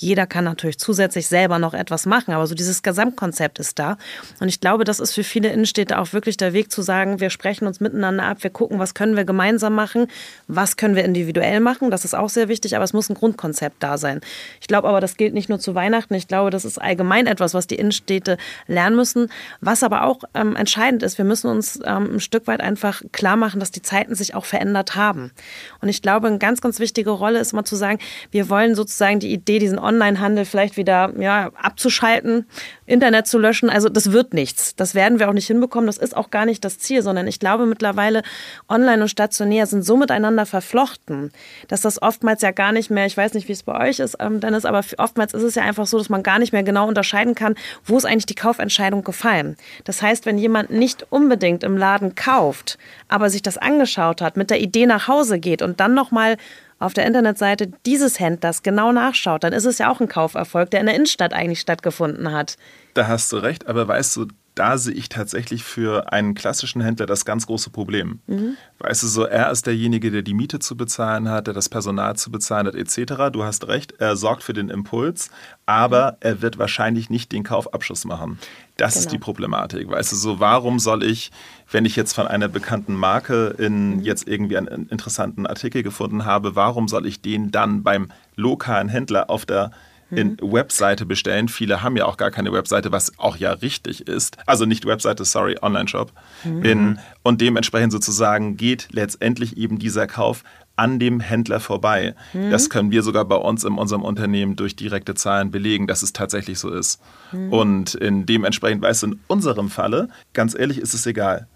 Jeder 0.00 0.28
kann 0.28 0.44
natürlich 0.44 0.78
zusätzlich 0.78 1.26
selber 1.26 1.58
noch 1.58 1.74
etwas 1.74 2.06
machen, 2.06 2.32
aber 2.32 2.46
so 2.46 2.54
dieses 2.54 2.84
Gesamtkonzept 2.84 3.58
ist 3.58 3.80
da. 3.80 3.98
Und 4.38 4.48
ich 4.48 4.60
glaube, 4.60 4.84
das 4.84 5.00
ist 5.00 5.12
für 5.12 5.24
viele 5.24 5.48
Innenstädte 5.48 5.98
auch 5.98 6.12
wirklich 6.12 6.36
der 6.36 6.52
Weg 6.52 6.70
zu 6.70 6.82
sagen, 6.82 7.18
wir 7.18 7.30
sprechen 7.30 7.66
uns 7.66 7.80
miteinander 7.80 8.22
ab, 8.22 8.38
wir 8.42 8.50
gucken, 8.50 8.78
was 8.78 8.94
können 8.94 9.16
wir 9.16 9.24
gemeinsam 9.24 9.74
machen, 9.74 10.06
was 10.46 10.76
können 10.76 10.94
wir 10.94 11.04
individuell 11.04 11.58
machen. 11.58 11.90
Das 11.90 12.04
ist 12.04 12.14
auch 12.14 12.28
sehr 12.28 12.46
wichtig, 12.46 12.76
aber 12.76 12.84
es 12.84 12.92
muss 12.92 13.10
ein 13.10 13.14
Grundkonzept 13.14 13.82
da 13.82 13.98
sein. 13.98 14.20
Ich 14.60 14.68
glaube 14.68 14.86
aber, 14.88 15.00
das 15.00 15.16
gilt 15.16 15.34
nicht 15.34 15.48
nur 15.48 15.58
zu 15.58 15.74
Weihnachten. 15.74 16.14
Ich 16.14 16.28
glaube, 16.28 16.50
das 16.50 16.64
ist 16.64 16.80
allgemein 16.80 17.26
etwas, 17.26 17.52
was 17.52 17.66
die 17.66 17.74
Innenstädte 17.74 18.38
lernen 18.68 18.94
müssen. 18.94 19.32
Was 19.60 19.82
aber 19.82 20.04
auch 20.04 20.20
ähm, 20.32 20.54
entscheidend 20.54 21.02
ist, 21.02 21.18
wir 21.18 21.24
müssen 21.24 21.48
uns 21.48 21.80
ähm, 21.84 22.14
ein 22.14 22.20
Stück 22.20 22.46
weit 22.46 22.60
einfach 22.60 23.02
klar 23.10 23.34
machen, 23.34 23.58
dass 23.58 23.72
die 23.72 23.82
Zeiten 23.82 24.14
sich 24.14 24.36
auch 24.36 24.44
verändert 24.44 24.94
haben. 24.94 25.32
Und 25.80 25.88
ich 25.88 26.02
glaube, 26.02 26.28
eine 26.28 26.38
ganz, 26.38 26.60
ganz 26.60 26.78
wichtige 26.78 27.10
Rolle 27.10 27.40
ist 27.40 27.52
immer 27.52 27.64
zu 27.64 27.74
sagen, 27.74 27.98
wir 28.30 28.48
wollen 28.48 28.76
sozusagen 28.76 29.18
die 29.18 29.32
Idee, 29.32 29.58
diesen 29.58 29.87
Onlinehandel 29.88 30.44
vielleicht 30.44 30.76
wieder 30.76 31.12
ja, 31.18 31.50
abzuschalten, 31.60 32.46
Internet 32.86 33.26
zu 33.26 33.38
löschen. 33.38 33.70
Also 33.70 33.88
das 33.88 34.12
wird 34.12 34.34
nichts. 34.34 34.76
Das 34.76 34.94
werden 34.94 35.18
wir 35.18 35.28
auch 35.28 35.32
nicht 35.32 35.46
hinbekommen. 35.46 35.86
Das 35.86 35.98
ist 35.98 36.16
auch 36.16 36.30
gar 36.30 36.44
nicht 36.44 36.64
das 36.64 36.78
Ziel, 36.78 37.02
sondern 37.02 37.26
ich 37.26 37.40
glaube 37.40 37.66
mittlerweile, 37.66 38.22
online 38.68 39.02
und 39.02 39.08
stationär 39.08 39.66
sind 39.66 39.82
so 39.82 39.96
miteinander 39.96 40.46
verflochten, 40.46 41.32
dass 41.68 41.80
das 41.80 42.00
oftmals 42.02 42.42
ja 42.42 42.50
gar 42.50 42.72
nicht 42.72 42.90
mehr, 42.90 43.06
ich 43.06 43.16
weiß 43.16 43.34
nicht, 43.34 43.48
wie 43.48 43.52
es 43.52 43.62
bei 43.62 43.88
euch 43.88 43.98
ist, 43.98 44.16
ähm, 44.20 44.40
Dennis, 44.40 44.64
aber 44.64 44.84
oftmals 44.98 45.34
ist 45.34 45.42
es 45.42 45.54
ja 45.54 45.62
einfach 45.62 45.86
so, 45.86 45.98
dass 45.98 46.08
man 46.08 46.22
gar 46.22 46.38
nicht 46.38 46.52
mehr 46.52 46.62
genau 46.62 46.86
unterscheiden 46.86 47.34
kann, 47.34 47.54
wo 47.84 47.96
ist 47.96 48.04
eigentlich 48.04 48.26
die 48.26 48.34
Kaufentscheidung 48.34 49.04
gefallen. 49.04 49.56
Das 49.84 50.02
heißt, 50.02 50.26
wenn 50.26 50.38
jemand 50.38 50.70
nicht 50.70 51.06
unbedingt 51.10 51.64
im 51.64 51.76
Laden 51.76 52.14
kauft, 52.14 52.78
aber 53.08 53.30
sich 53.30 53.42
das 53.42 53.58
angeschaut 53.58 54.20
hat, 54.20 54.36
mit 54.36 54.50
der 54.50 54.60
Idee 54.60 54.86
nach 54.86 55.08
Hause 55.08 55.38
geht 55.38 55.62
und 55.62 55.80
dann 55.80 55.94
nochmal 55.94 56.36
auf 56.78 56.94
der 56.94 57.06
Internetseite 57.06 57.70
dieses 57.86 58.20
Händlers 58.20 58.62
genau 58.62 58.92
nachschaut, 58.92 59.44
dann 59.44 59.52
ist 59.52 59.64
es 59.64 59.78
ja 59.78 59.90
auch 59.90 60.00
ein 60.00 60.08
Kauferfolg, 60.08 60.70
der 60.70 60.80
in 60.80 60.86
der 60.86 60.94
Innenstadt 60.94 61.32
eigentlich 61.32 61.60
stattgefunden 61.60 62.32
hat. 62.32 62.56
Da 62.94 63.06
hast 63.06 63.32
du 63.32 63.38
recht, 63.38 63.66
aber 63.66 63.86
weißt 63.88 64.16
du, 64.16 64.26
da 64.58 64.76
sehe 64.76 64.94
ich 64.94 65.08
tatsächlich 65.08 65.62
für 65.62 66.12
einen 66.12 66.34
klassischen 66.34 66.80
Händler 66.80 67.06
das 67.06 67.24
ganz 67.24 67.46
große 67.46 67.70
Problem. 67.70 68.20
Mhm. 68.26 68.56
Weißt 68.80 69.04
du, 69.04 69.06
so 69.06 69.24
er 69.24 69.52
ist 69.52 69.66
derjenige, 69.66 70.10
der 70.10 70.22
die 70.22 70.34
Miete 70.34 70.58
zu 70.58 70.76
bezahlen 70.76 71.28
hat, 71.28 71.46
der 71.46 71.54
das 71.54 71.68
Personal 71.68 72.16
zu 72.16 72.32
bezahlen 72.32 72.66
hat, 72.66 72.74
etc. 72.74 73.30
Du 73.32 73.44
hast 73.44 73.68
recht, 73.68 73.94
er 73.98 74.16
sorgt 74.16 74.42
für 74.42 74.54
den 74.54 74.68
Impuls, 74.68 75.30
aber 75.64 76.12
mhm. 76.12 76.16
er 76.20 76.42
wird 76.42 76.58
wahrscheinlich 76.58 77.08
nicht 77.08 77.30
den 77.30 77.44
Kaufabschluss 77.44 78.04
machen. 78.04 78.40
Das 78.76 78.94
genau. 78.94 79.04
ist 79.04 79.12
die 79.12 79.18
Problematik. 79.18 79.90
Weißt 79.90 80.10
du, 80.10 80.16
so 80.16 80.40
warum 80.40 80.80
soll 80.80 81.04
ich, 81.04 81.30
wenn 81.70 81.84
ich 81.84 81.96
jetzt 81.96 82.14
von 82.14 82.26
einer 82.26 82.48
bekannten 82.48 82.94
Marke 82.94 83.54
in 83.58 83.96
mhm. 83.96 84.02
jetzt 84.02 84.26
irgendwie 84.26 84.56
einen 84.56 84.88
interessanten 84.88 85.46
Artikel 85.46 85.82
gefunden 85.82 86.24
habe, 86.24 86.56
warum 86.56 86.88
soll 86.88 87.06
ich 87.06 87.20
den 87.20 87.50
dann 87.50 87.82
beim 87.82 88.10
lokalen 88.36 88.88
Händler 88.88 89.30
auf 89.30 89.44
der 89.44 89.70
in 90.10 90.38
mhm. 90.40 90.52
Webseite 90.52 91.04
bestellen. 91.04 91.48
Viele 91.48 91.82
haben 91.82 91.96
ja 91.96 92.06
auch 92.06 92.16
gar 92.16 92.30
keine 92.30 92.52
Webseite, 92.52 92.92
was 92.92 93.18
auch 93.18 93.36
ja 93.36 93.52
richtig 93.52 94.08
ist. 94.08 94.38
Also 94.46 94.64
nicht 94.64 94.86
Webseite, 94.86 95.24
sorry, 95.24 95.58
Online-Shop. 95.60 96.12
Mhm. 96.44 96.98
Und 97.22 97.40
dementsprechend 97.40 97.92
sozusagen 97.92 98.56
geht 98.56 98.88
letztendlich 98.90 99.56
eben 99.56 99.78
dieser 99.78 100.06
Kauf 100.06 100.44
an 100.76 100.98
dem 100.98 101.20
Händler 101.20 101.60
vorbei. 101.60 102.14
Mhm. 102.32 102.50
Das 102.50 102.70
können 102.70 102.90
wir 102.90 103.02
sogar 103.02 103.24
bei 103.24 103.36
uns 103.36 103.64
in 103.64 103.74
unserem 103.74 104.02
Unternehmen 104.02 104.56
durch 104.56 104.76
direkte 104.76 105.14
Zahlen 105.14 105.50
belegen, 105.50 105.86
dass 105.86 106.02
es 106.02 106.12
tatsächlich 106.12 106.58
so 106.58 106.70
ist. 106.70 107.00
Mhm. 107.32 107.52
Und 107.52 107.94
in 107.94 108.26
dementsprechend, 108.26 108.82
weißt 108.82 109.02
du, 109.02 109.06
in 109.08 109.20
unserem 109.26 109.68
Falle, 109.68 110.08
ganz 110.32 110.54
ehrlich, 110.58 110.78
ist 110.78 110.94
es 110.94 111.04
egal. 111.04 111.48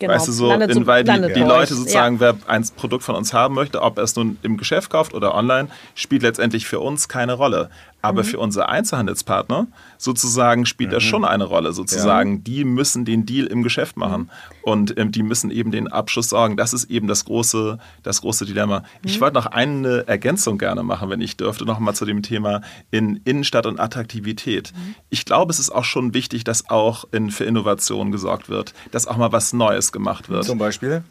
Genau. 0.00 0.14
Weißt 0.14 0.28
du, 0.28 0.32
so, 0.32 0.50
in, 0.50 0.86
weil 0.86 1.04
die, 1.04 1.34
die 1.34 1.40
Leute 1.40 1.74
sozusagen, 1.74 2.14
ja. 2.16 2.20
wer 2.20 2.36
ein 2.46 2.64
Produkt 2.74 3.04
von 3.04 3.14
uns 3.16 3.34
haben 3.34 3.54
möchte, 3.54 3.82
ob 3.82 3.98
er 3.98 4.04
es 4.04 4.16
nun 4.16 4.38
im 4.42 4.56
Geschäft 4.56 4.88
kauft 4.88 5.12
oder 5.12 5.34
online, 5.34 5.68
spielt 5.94 6.22
letztendlich 6.22 6.66
für 6.66 6.80
uns 6.80 7.06
keine 7.06 7.34
Rolle. 7.34 7.68
Aber 8.02 8.22
mhm. 8.22 8.26
für 8.26 8.38
unsere 8.38 8.68
Einzelhandelspartner 8.68 9.66
sozusagen 9.98 10.66
spielt 10.66 10.90
mhm. 10.90 10.94
das 10.94 11.02
schon 11.02 11.24
eine 11.24 11.44
Rolle. 11.44 11.72
Sozusagen, 11.72 12.36
ja. 12.36 12.42
die 12.42 12.64
müssen 12.64 13.04
den 13.04 13.26
Deal 13.26 13.46
im 13.46 13.62
Geschäft 13.62 13.96
machen 13.96 14.22
mhm. 14.22 14.28
und 14.62 14.98
ähm, 14.98 15.12
die 15.12 15.22
müssen 15.22 15.50
eben 15.50 15.70
den 15.70 15.88
Abschluss 15.88 16.28
sorgen. 16.28 16.56
Das 16.56 16.72
ist 16.72 16.90
eben 16.90 17.06
das 17.06 17.24
große, 17.24 17.78
das 18.02 18.22
große 18.22 18.46
Dilemma. 18.46 18.84
Ich 19.04 19.16
mhm. 19.16 19.20
wollte 19.22 19.34
noch 19.34 19.46
eine 19.46 20.06
Ergänzung 20.08 20.58
gerne 20.58 20.82
machen, 20.82 21.10
wenn 21.10 21.20
ich 21.20 21.36
dürfte, 21.36 21.64
noch 21.64 21.78
mal 21.78 21.94
zu 21.94 22.04
dem 22.04 22.22
Thema 22.22 22.62
in 22.90 23.20
Innenstadt 23.24 23.66
und 23.66 23.78
Attraktivität. 23.78 24.72
Mhm. 24.74 24.94
Ich 25.10 25.24
glaube, 25.24 25.52
es 25.52 25.58
ist 25.58 25.70
auch 25.70 25.84
schon 25.84 26.14
wichtig, 26.14 26.44
dass 26.44 26.70
auch 26.70 27.04
in, 27.12 27.30
für 27.30 27.44
Innovation 27.44 28.12
gesorgt 28.12 28.48
wird, 28.48 28.74
dass 28.90 29.06
auch 29.06 29.16
mal 29.16 29.32
was 29.32 29.52
Neues 29.52 29.92
gemacht 29.92 30.28
wird. 30.28 30.44
Zum 30.44 30.58
Beispiel? 30.58 31.02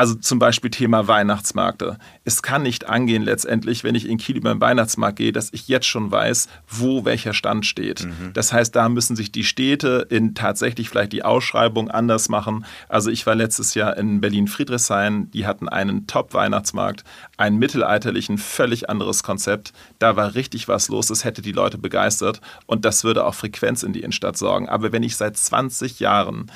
Also 0.00 0.14
zum 0.14 0.38
Beispiel 0.38 0.70
Thema 0.70 1.08
Weihnachtsmärkte. 1.08 1.98
Es 2.24 2.40
kann 2.40 2.62
nicht 2.62 2.88
angehen 2.88 3.22
letztendlich, 3.22 3.84
wenn 3.84 3.94
ich 3.94 4.08
in 4.08 4.16
Kiel 4.16 4.38
über 4.38 4.54
den 4.54 4.58
Weihnachtsmarkt 4.62 5.18
gehe, 5.18 5.30
dass 5.30 5.52
ich 5.52 5.68
jetzt 5.68 5.84
schon 5.84 6.10
weiß, 6.10 6.48
wo 6.66 7.04
welcher 7.04 7.34
Stand 7.34 7.66
steht. 7.66 8.06
Mhm. 8.06 8.32
Das 8.32 8.50
heißt, 8.50 8.74
da 8.74 8.88
müssen 8.88 9.14
sich 9.14 9.30
die 9.30 9.44
Städte 9.44 10.06
in 10.08 10.34
tatsächlich 10.34 10.88
vielleicht 10.88 11.12
die 11.12 11.22
Ausschreibung 11.22 11.90
anders 11.90 12.30
machen. 12.30 12.64
Also 12.88 13.10
ich 13.10 13.26
war 13.26 13.34
letztes 13.34 13.74
Jahr 13.74 13.94
in 13.98 14.22
Berlin-Friedrichshain, 14.22 15.30
die 15.32 15.46
hatten 15.46 15.68
einen 15.68 16.06
Top-Weihnachtsmarkt, 16.06 17.04
einen 17.36 17.58
mittelalterlichen, 17.58 18.38
völlig 18.38 18.88
anderes 18.88 19.22
Konzept. 19.22 19.74
Da 19.98 20.16
war 20.16 20.34
richtig 20.34 20.66
was 20.66 20.88
los, 20.88 21.08
das 21.08 21.24
hätte 21.24 21.42
die 21.42 21.52
Leute 21.52 21.76
begeistert 21.76 22.40
und 22.64 22.86
das 22.86 23.04
würde 23.04 23.26
auch 23.26 23.34
Frequenz 23.34 23.82
in 23.82 23.92
die 23.92 24.00
Innenstadt 24.00 24.38
sorgen. 24.38 24.66
Aber 24.66 24.92
wenn 24.92 25.02
ich 25.02 25.16
seit 25.16 25.36
20 25.36 26.00
Jahren 26.00 26.50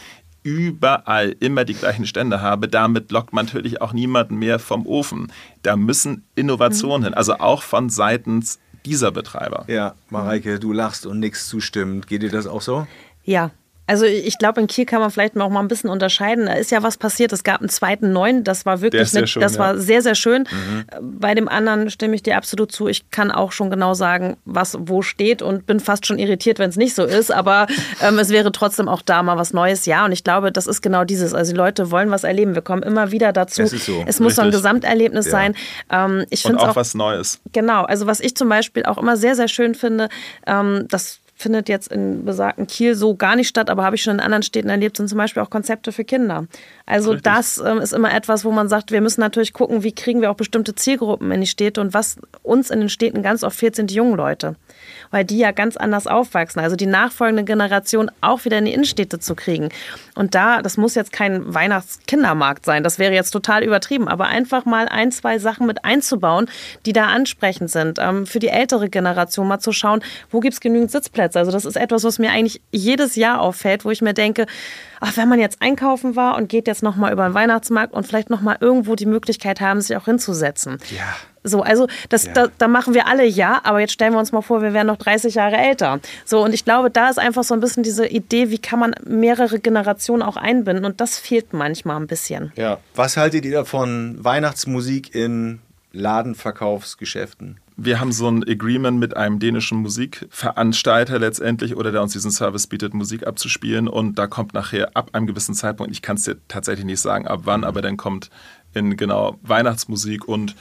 überall 0.44 1.34
immer 1.40 1.64
die 1.64 1.74
gleichen 1.74 2.06
Stände 2.06 2.40
habe, 2.40 2.68
damit 2.68 3.10
lockt 3.10 3.32
man 3.32 3.46
natürlich 3.46 3.80
auch 3.80 3.92
niemanden 3.92 4.36
mehr 4.36 4.60
vom 4.60 4.86
Ofen. 4.86 5.32
Da 5.62 5.74
müssen 5.74 6.24
Innovationen 6.36 7.00
mhm. 7.00 7.04
hin, 7.06 7.14
also 7.14 7.38
auch 7.38 7.62
von 7.62 7.90
seitens 7.90 8.60
dieser 8.84 9.10
Betreiber. 9.10 9.64
Ja, 9.66 9.94
Mareike, 10.10 10.60
du 10.60 10.72
lachst 10.72 11.06
und 11.06 11.18
nichts 11.18 11.48
zustimmt. 11.48 12.06
Geht 12.06 12.22
dir 12.22 12.30
das 12.30 12.46
auch 12.46 12.60
so? 12.60 12.86
Ja, 13.24 13.50
also 13.86 14.06
ich 14.06 14.38
glaube, 14.38 14.60
in 14.60 14.66
Kiel 14.66 14.86
kann 14.86 15.00
man 15.00 15.10
vielleicht 15.10 15.36
auch 15.36 15.50
mal 15.50 15.60
ein 15.60 15.68
bisschen 15.68 15.90
unterscheiden. 15.90 16.46
Da 16.46 16.54
ist 16.54 16.70
ja 16.70 16.82
was 16.82 16.96
passiert. 16.96 17.32
Es 17.32 17.44
gab 17.44 17.60
einen 17.60 17.68
zweiten 17.68 18.12
neuen, 18.12 18.42
das 18.42 18.64
war 18.64 18.80
wirklich, 18.80 19.12
mit, 19.12 19.28
schön, 19.28 19.42
das 19.42 19.54
ja. 19.54 19.58
war 19.58 19.78
sehr, 19.78 20.00
sehr 20.00 20.14
schön. 20.14 20.48
Mhm. 20.50 20.84
Bei 21.20 21.34
dem 21.34 21.48
anderen 21.48 21.90
stimme 21.90 22.14
ich 22.14 22.22
dir 22.22 22.36
absolut 22.36 22.72
zu. 22.72 22.88
Ich 22.88 23.10
kann 23.10 23.30
auch 23.30 23.52
schon 23.52 23.70
genau 23.70 23.92
sagen, 23.92 24.38
was 24.46 24.76
wo 24.78 25.02
steht 25.02 25.42
und 25.42 25.66
bin 25.66 25.80
fast 25.80 26.06
schon 26.06 26.18
irritiert, 26.18 26.58
wenn 26.58 26.70
es 26.70 26.76
nicht 26.76 26.94
so 26.94 27.04
ist. 27.04 27.30
Aber 27.30 27.66
ähm, 28.00 28.18
es 28.18 28.30
wäre 28.30 28.52
trotzdem 28.52 28.88
auch 28.88 29.02
da 29.02 29.22
mal 29.22 29.36
was 29.36 29.52
Neues. 29.52 29.84
Ja, 29.84 30.06
und 30.06 30.12
ich 30.12 30.24
glaube, 30.24 30.50
das 30.50 30.66
ist 30.66 30.80
genau 30.80 31.04
dieses. 31.04 31.34
Also 31.34 31.52
die 31.52 31.58
Leute 31.58 31.90
wollen 31.90 32.10
was 32.10 32.24
erleben. 32.24 32.54
Wir 32.54 32.62
kommen 32.62 32.82
immer 32.82 33.10
wieder 33.10 33.32
dazu. 33.32 33.62
Es, 33.62 33.70
so. 33.84 34.02
es 34.06 34.18
muss 34.18 34.36
so 34.36 34.42
ein 34.42 34.50
Gesamterlebnis 34.50 35.26
ja. 35.26 35.30
sein. 35.30 35.54
Ähm, 35.90 36.24
ich 36.30 36.46
und 36.46 36.56
auch, 36.56 36.68
auch 36.68 36.76
was 36.76 36.94
Neues. 36.94 37.40
Genau. 37.52 37.82
Also 37.82 38.06
was 38.06 38.20
ich 38.20 38.34
zum 38.34 38.48
Beispiel 38.48 38.84
auch 38.84 38.96
immer 38.96 39.18
sehr, 39.18 39.36
sehr 39.36 39.48
schön 39.48 39.74
finde, 39.74 40.08
ähm, 40.46 40.86
das 40.88 41.20
findet 41.34 41.68
jetzt 41.68 41.90
in 41.92 42.24
besagten 42.24 42.66
Kiel 42.66 42.94
so 42.94 43.16
gar 43.16 43.36
nicht 43.36 43.48
statt, 43.48 43.70
aber 43.70 43.84
habe 43.84 43.96
ich 43.96 44.02
schon 44.02 44.14
in 44.14 44.20
anderen 44.20 44.42
Städten 44.42 44.68
erlebt, 44.68 44.96
sind 44.96 45.08
zum 45.08 45.18
Beispiel 45.18 45.42
auch 45.42 45.50
Konzepte 45.50 45.92
für 45.92 46.04
Kinder. 46.04 46.46
Also 46.86 47.12
Richtig. 47.12 47.32
das 47.32 47.62
ähm, 47.64 47.78
ist 47.78 47.92
immer 47.92 48.12
etwas, 48.12 48.44
wo 48.44 48.50
man 48.50 48.68
sagt, 48.68 48.90
wir 48.90 49.00
müssen 49.00 49.20
natürlich 49.20 49.52
gucken, 49.52 49.82
wie 49.82 49.92
kriegen 49.92 50.20
wir 50.20 50.30
auch 50.30 50.36
bestimmte 50.36 50.74
Zielgruppen 50.74 51.30
in 51.30 51.40
die 51.40 51.46
Städte 51.46 51.80
und 51.80 51.94
was 51.94 52.16
uns 52.42 52.70
in 52.70 52.80
den 52.80 52.88
Städten 52.88 53.22
ganz 53.22 53.42
oft 53.42 53.56
fehlt, 53.56 53.76
sind 53.76 53.90
die 53.90 53.94
jungen 53.94 54.16
Leute, 54.16 54.56
weil 55.10 55.24
die 55.24 55.38
ja 55.38 55.52
ganz 55.52 55.76
anders 55.76 56.06
aufwachsen. 56.06 56.60
Also 56.60 56.76
die 56.76 56.86
nachfolgende 56.86 57.44
Generation 57.44 58.10
auch 58.20 58.44
wieder 58.44 58.58
in 58.58 58.66
die 58.66 58.74
Innenstädte 58.74 59.18
zu 59.18 59.34
kriegen. 59.34 59.70
Und 60.14 60.34
da, 60.34 60.60
das 60.60 60.76
muss 60.76 60.94
jetzt 60.94 61.12
kein 61.12 61.54
Weihnachtskindermarkt 61.54 62.64
sein, 62.64 62.82
das 62.84 62.98
wäre 62.98 63.14
jetzt 63.14 63.30
total 63.30 63.64
übertrieben, 63.64 64.08
aber 64.08 64.26
einfach 64.26 64.66
mal 64.66 64.88
ein, 64.88 65.10
zwei 65.10 65.38
Sachen 65.38 65.66
mit 65.66 65.84
einzubauen, 65.84 66.50
die 66.84 66.92
da 66.92 67.06
ansprechend 67.06 67.70
sind. 67.70 67.98
Ähm, 67.98 68.26
für 68.26 68.40
die 68.40 68.48
ältere 68.48 68.90
Generation 68.90 69.48
mal 69.48 69.58
zu 69.58 69.72
schauen, 69.72 70.02
wo 70.30 70.40
gibt 70.40 70.54
es 70.54 70.60
genügend 70.60 70.90
Sitzplätze 70.90 71.04
Sitzplätze. 71.04 71.38
Also 71.38 71.52
das 71.52 71.64
ist 71.64 71.76
etwas, 71.76 72.04
was 72.04 72.18
mir 72.18 72.30
eigentlich 72.30 72.60
jedes 72.72 73.16
Jahr 73.16 73.40
auffällt, 73.40 73.84
wo 73.84 73.90
ich 73.90 74.02
mir 74.02 74.14
denke, 74.14 74.46
ach, 75.04 75.16
wenn 75.16 75.28
man 75.28 75.38
jetzt 75.38 75.60
einkaufen 75.60 76.16
war 76.16 76.36
und 76.36 76.48
geht 76.48 76.66
jetzt 76.66 76.82
nochmal 76.82 77.12
über 77.12 77.28
den 77.28 77.34
Weihnachtsmarkt 77.34 77.92
und 77.92 78.06
vielleicht 78.06 78.30
nochmal 78.30 78.56
irgendwo 78.60 78.94
die 78.94 79.06
Möglichkeit 79.06 79.60
haben, 79.60 79.80
sich 79.80 79.96
auch 79.96 80.06
hinzusetzen. 80.06 80.78
Ja. 80.90 81.04
So, 81.46 81.60
also 81.60 81.86
das, 82.08 82.24
ja. 82.24 82.32
da, 82.32 82.46
da, 82.56 82.68
machen 82.68 82.94
wir 82.94 83.06
alle 83.06 83.26
ja, 83.26 83.60
aber 83.64 83.80
jetzt 83.80 83.92
stellen 83.92 84.14
wir 84.14 84.18
uns 84.18 84.32
mal 84.32 84.40
vor, 84.40 84.62
wir 84.62 84.72
wären 84.72 84.86
noch 84.86 84.96
30 84.96 85.34
Jahre 85.34 85.56
älter. 85.56 86.00
So, 86.24 86.42
und 86.42 86.54
ich 86.54 86.64
glaube, 86.64 86.90
da 86.90 87.10
ist 87.10 87.18
einfach 87.18 87.44
so 87.44 87.52
ein 87.52 87.60
bisschen 87.60 87.82
diese 87.82 88.06
Idee, 88.06 88.48
wie 88.48 88.58
kann 88.58 88.78
man 88.78 88.94
mehrere 89.04 89.60
Generationen 89.60 90.22
auch 90.22 90.38
einbinden 90.38 90.86
und 90.86 91.02
das 91.02 91.18
fehlt 91.18 91.52
manchmal 91.52 91.96
ein 91.96 92.06
bisschen. 92.06 92.50
Ja. 92.56 92.78
Was 92.94 93.18
haltet 93.18 93.44
ihr 93.44 93.52
davon 93.52 94.16
Weihnachtsmusik 94.24 95.14
in 95.14 95.60
Ladenverkaufsgeschäften? 95.92 97.60
Wir 97.76 97.98
haben 97.98 98.12
so 98.12 98.28
ein 98.28 98.44
Agreement 98.48 98.98
mit 98.98 99.16
einem 99.16 99.40
dänischen 99.40 99.78
Musikveranstalter 99.78 101.18
letztendlich 101.18 101.76
oder 101.76 101.90
der 101.90 102.02
uns 102.02 102.12
diesen 102.12 102.30
Service 102.30 102.68
bietet, 102.68 102.94
Musik 102.94 103.26
abzuspielen. 103.26 103.88
Und 103.88 104.16
da 104.16 104.28
kommt 104.28 104.54
nachher 104.54 104.96
ab 104.96 105.10
einem 105.12 105.26
gewissen 105.26 105.54
Zeitpunkt, 105.54 105.92
ich 105.92 106.00
kann 106.00 106.16
es 106.16 106.24
dir 106.24 106.36
tatsächlich 106.46 106.86
nicht 106.86 107.00
sagen, 107.00 107.26
ab 107.26 107.40
wann, 107.44 107.64
aber 107.64 107.82
dann 107.82 107.96
kommt 107.96 108.30
in 108.74 108.96
genau 108.96 109.38
Weihnachtsmusik 109.42 110.28
und 110.28 110.54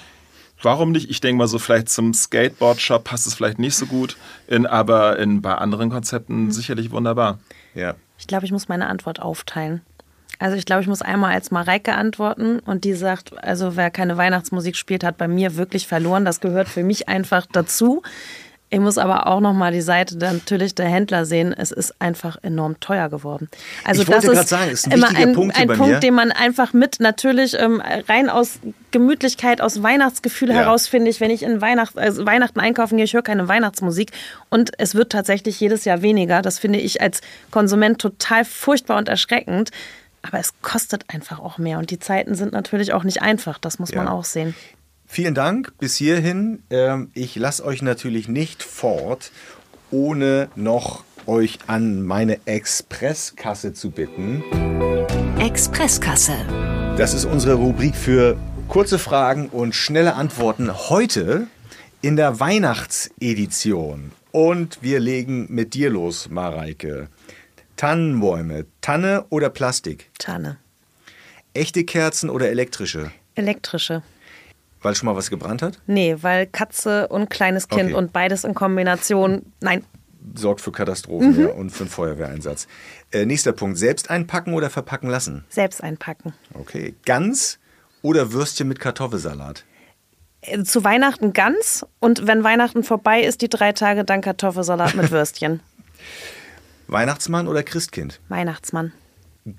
Warum 0.64 0.92
nicht? 0.94 1.10
Ich 1.10 1.20
denke 1.20 1.40
mal 1.40 1.48
so, 1.48 1.60
vielleicht 1.60 1.90
zum 1.90 2.14
Skateboard-Shop 2.14 3.04
passt 3.04 3.28
es 3.28 3.34
vielleicht 3.34 3.60
nicht 3.60 3.76
so 3.76 3.86
gut, 3.86 4.16
in, 4.48 4.66
aber 4.66 5.20
in, 5.20 5.42
bei 5.42 5.56
anderen 5.56 5.90
Konzepten 5.90 6.46
mhm. 6.46 6.52
sicherlich 6.52 6.92
wunderbar. 6.92 7.40
Ja. 7.76 7.96
Ich 8.18 8.28
glaube, 8.28 8.46
ich 8.46 8.54
muss 8.54 8.70
meine 8.70 8.88
Antwort 8.88 9.22
aufteilen. 9.22 9.82
Also 10.40 10.58
ich 10.58 10.66
glaube, 10.66 10.82
ich 10.82 10.88
muss 10.88 11.02
einmal 11.02 11.34
als 11.34 11.52
Mareike 11.52 11.94
antworten 11.94 12.60
und 12.60 12.84
die 12.84 12.94
sagt, 12.94 13.32
also 13.44 13.76
wer 13.76 13.92
keine 13.92 14.18
Weihnachtsmusik 14.18 14.76
spielt, 14.76 15.04
hat 15.04 15.18
bei 15.18 15.28
mir 15.28 15.56
wirklich 15.56 15.88
verloren. 15.88 16.26
Das 16.26 16.42
gehört 16.42 16.68
für 16.68 16.84
mich 16.84 17.08
einfach 17.08 17.46
dazu. 17.52 18.02
Ich 18.74 18.80
muss 18.80 18.98
aber 18.98 19.28
auch 19.28 19.40
noch 19.40 19.54
mal 19.54 19.72
die 19.72 19.82
Seite 19.82 20.18
natürlich 20.18 20.74
der 20.74 20.88
Händler 20.88 21.26
sehen. 21.26 21.54
Es 21.56 21.72
ist 21.72 21.94
einfach 22.02 22.38
enorm 22.42 22.80
teuer 22.80 23.08
geworden. 23.08 23.48
Also 23.84 24.02
ich 24.02 24.08
das 24.08 24.26
ist, 24.26 24.50
sagen, 24.50 24.72
ist 24.72 24.88
ein 24.88 24.94
immer 24.94 25.10
ein, 25.16 25.34
Punkt, 25.34 25.56
ein 25.56 25.68
Punkt 25.68 26.02
den 26.02 26.16
man 26.16 26.32
einfach 26.32 26.74
mit 26.74 27.00
natürlich 27.00 27.54
ähm, 27.60 27.84
rein 28.10 28.32
aus 28.32 28.58
Gemütlichkeit, 28.90 29.62
aus 29.62 29.84
Weihnachtsgefühl 29.84 30.50
ja. 30.50 30.56
heraus 30.56 30.88
finde 30.88 31.12
ich, 31.12 31.22
wenn 31.22 31.30
ich 31.30 31.44
in 31.44 31.62
Weihnacht, 31.62 32.00
also 32.00 32.26
Weihnachten 32.26 32.60
einkaufen 32.60 32.98
gehe, 32.98 33.06
ich 33.06 33.14
höre 33.14 33.22
keine 33.22 33.48
Weihnachtsmusik 33.48 34.10
und 34.50 34.72
es 34.80 34.96
wird 34.96 35.12
tatsächlich 35.12 35.60
jedes 35.60 35.86
Jahr 35.86 36.02
weniger. 36.02 36.42
Das 36.42 36.58
finde 36.58 36.80
ich 36.80 37.00
als 37.00 37.22
Konsument 37.52 38.00
total 38.02 38.44
furchtbar 38.44 38.98
und 38.98 39.08
erschreckend. 39.08 39.70
Aber 40.24 40.40
es 40.40 40.54
kostet 40.62 41.04
einfach 41.10 41.40
auch 41.40 41.58
mehr 41.58 41.78
und 41.78 41.92
die 41.92 42.00
Zeiten 42.00 42.34
sind 42.34 42.54
natürlich 42.54 42.94
auch 42.94 43.04
nicht 43.04 43.22
einfach, 43.22 43.60
das 43.60 43.78
muss 43.78 43.92
ja. 43.92 43.98
man 43.98 44.08
auch 44.08 44.24
sehen. 44.24 44.56
Vielen 45.06 45.36
Dank 45.36 45.78
bis 45.78 45.96
hierhin. 45.96 46.64
Ähm, 46.72 47.12
ich 47.14 47.36
lasse 47.36 47.64
euch 47.64 47.84
natürlich 47.84 48.28
nicht 48.28 48.64
fort, 48.64 49.32
ohne 49.92 50.50
noch 50.56 51.04
euch 51.28 51.60
an 51.68 52.02
meine 52.02 52.40
Expresskasse 52.48 53.74
zu 53.74 53.92
bitten. 53.92 54.44
Expresskasse. 55.40 56.34
Das 56.98 57.14
ist 57.14 57.26
unsere 57.26 57.56
Rubrik 57.56 57.96
für 57.96 58.38
kurze 58.68 58.98
Fragen 58.98 59.50
und 59.50 59.76
schnelle 59.76 60.16
Antworten. 60.16 60.90
Heute 60.90 61.48
in 62.02 62.16
der 62.16 62.40
Weihnachtsedition. 62.40 64.12
Und 64.32 64.80
wir 64.82 65.00
legen 65.00 65.48
mit 65.50 65.74
dir 65.74 65.90
los, 65.90 66.30
Mareike. 66.30 67.08
Tannenbäume, 67.78 68.66
Tanne 68.82 69.26
oder 69.30 69.50
Plastik? 69.50 70.10
Tanne. 70.20 70.58
Echte 71.54 71.84
Kerzen 71.84 72.30
oder 72.30 72.50
elektrische? 72.50 73.12
Elektrische. 73.36 74.04
Weil 74.82 74.96
schon 74.96 75.08
mal 75.08 75.16
was 75.16 75.30
gebrannt 75.30 75.62
hat? 75.62 75.80
Nee, 75.88 76.18
weil 76.22 76.46
Katze 76.46 77.08
und 77.08 77.30
kleines 77.30 77.70
Kind 77.70 77.92
okay. 77.92 77.94
und 77.94 78.12
beides 78.12 78.44
in 78.44 78.54
Kombination, 78.54 79.44
nein. 79.62 79.84
Sorgt 80.36 80.62
für 80.62 80.72
Katastrophen 80.72 81.36
mhm. 81.36 81.42
ja, 81.42 81.48
und 81.50 81.70
für 81.70 81.84
einen 81.84 81.90
Feuerwehreinsatz. 81.90 82.68
Äh, 83.12 83.26
nächster 83.26 83.54
Punkt, 83.54 83.78
selbst 83.78 84.10
einpacken 84.10 84.54
oder 84.54 84.70
verpacken 84.70 85.10
lassen? 85.10 85.46
Selbst 85.50 85.84
einpacken. 85.84 86.34
Okay, 86.54 86.96
Gans 87.06 87.60
oder 88.02 88.34
Würstchen 88.34 88.68
mit 88.68 88.80
Kartoffelsalat? 88.80 89.64
Äh, 90.42 90.64
zu 90.64 90.84
Weihnachten 90.84 91.34
Gans 91.34 91.86
und 92.00 92.28
wenn 92.28 92.44
Weihnachten 92.44 92.84
vorbei 92.84 93.22
ist, 93.24 93.42
die 93.42 93.50
drei 93.50 93.72
Tage 93.72 94.04
dann 94.04 94.22
Kartoffelsalat 94.22 94.96
mit 94.96 95.12
Würstchen. 95.12 95.62
Weihnachtsmann 96.94 97.48
oder 97.48 97.64
Christkind? 97.64 98.22
Weihnachtsmann. 98.30 98.94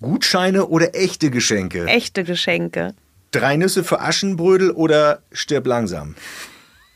Gutscheine 0.01 0.67
oder 0.67 0.95
echte 0.95 1.31
Geschenke? 1.31 1.85
Echte 1.87 2.25
Geschenke. 2.25 2.95
Drei 3.33 3.57
Nüsse 3.57 3.85
für 3.85 4.01
Aschenbrödel 4.01 4.71
oder 4.71 5.21
stirb 5.33 5.67
langsam? 5.67 6.15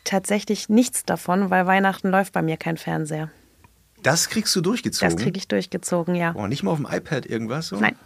Tatsächlich 0.05 0.69
nichts 0.69 1.05
davon, 1.05 1.51
weil 1.51 1.67
Weihnachten 1.67 2.11
läuft 2.11 2.33
bei 2.33 2.41
mir 2.41 2.57
kein 2.57 2.79
Fernseher. 2.79 3.31
Das 4.03 4.31
kriegst 4.31 4.55
du 4.55 4.61
durchgezogen? 4.61 5.17
Das 5.17 5.23
krieg 5.23 5.37
ich 5.37 5.49
durchgezogen, 5.49 6.15
ja. 6.15 6.33
Oh, 6.35 6.47
nicht 6.47 6.63
mal 6.63 6.71
auf 6.71 6.79
dem 6.79 6.87
iPad 6.89 7.27
irgendwas 7.27 7.69
so? 7.69 7.77
Nein. 7.77 7.97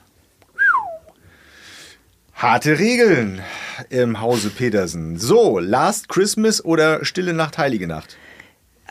Harte 2.33 2.79
Regeln 2.79 3.41
im 3.91 4.21
Hause 4.21 4.51
Petersen. 4.51 5.19
So, 5.19 5.61
Last 5.61 6.09
Christmas 6.09 6.65
oder 6.65 7.05
Stille 7.05 7.35
Nacht, 7.35 7.59
Heilige 7.59 7.87
Nacht? 7.87 8.17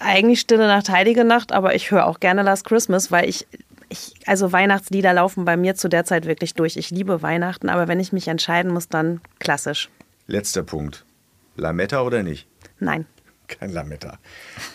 Eigentlich 0.01 0.41
Stille 0.41 0.67
Nacht, 0.67 0.89
Heilige 0.89 1.23
Nacht, 1.23 1.51
aber 1.51 1.75
ich 1.75 1.91
höre 1.91 2.05
auch 2.05 2.19
gerne 2.19 2.43
Last 2.43 2.65
Christmas, 2.65 3.11
weil 3.11 3.29
ich, 3.29 3.47
ich, 3.89 4.13
also 4.25 4.51
Weihnachtslieder 4.51 5.13
laufen 5.13 5.45
bei 5.45 5.57
mir 5.57 5.75
zu 5.75 5.89
der 5.89 6.05
Zeit 6.05 6.25
wirklich 6.25 6.53
durch. 6.53 6.77
Ich 6.77 6.89
liebe 6.89 7.21
Weihnachten, 7.21 7.69
aber 7.69 7.87
wenn 7.87 7.99
ich 7.99 8.11
mich 8.11 8.27
entscheiden 8.27 8.71
muss, 8.71 8.89
dann 8.89 9.21
klassisch. 9.39 9.89
Letzter 10.27 10.63
Punkt. 10.63 11.05
Lametta 11.55 12.01
oder 12.01 12.23
nicht? 12.23 12.47
Nein. 12.79 13.05
Kein 13.47 13.71
Lametta. 13.71 14.17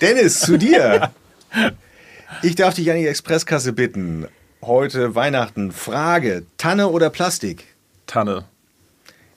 Dennis, 0.01 0.41
zu 0.41 0.59
dir. 0.59 1.11
ich 2.43 2.55
darf 2.55 2.75
dich 2.75 2.91
an 2.91 2.99
die 2.99 3.07
Expresskasse 3.07 3.73
bitten. 3.73 4.29
Heute 4.63 5.15
Weihnachten. 5.15 5.73
Frage: 5.73 6.45
Tanne 6.59 6.89
oder 6.89 7.11
Plastik? 7.11 7.65
Tanne. 8.07 8.45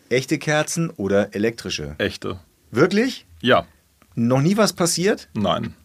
Echte 0.10 0.40
Kerzen 0.40 0.90
oder 0.90 1.36
elektrische? 1.36 1.96
Echte. 2.00 2.40
Wirklich? 2.72 3.26
Ja. 3.42 3.66
Noch 4.16 4.42
nie 4.42 4.58
was 4.58 4.74
passiert? 4.74 5.30
Nein. 5.34 5.76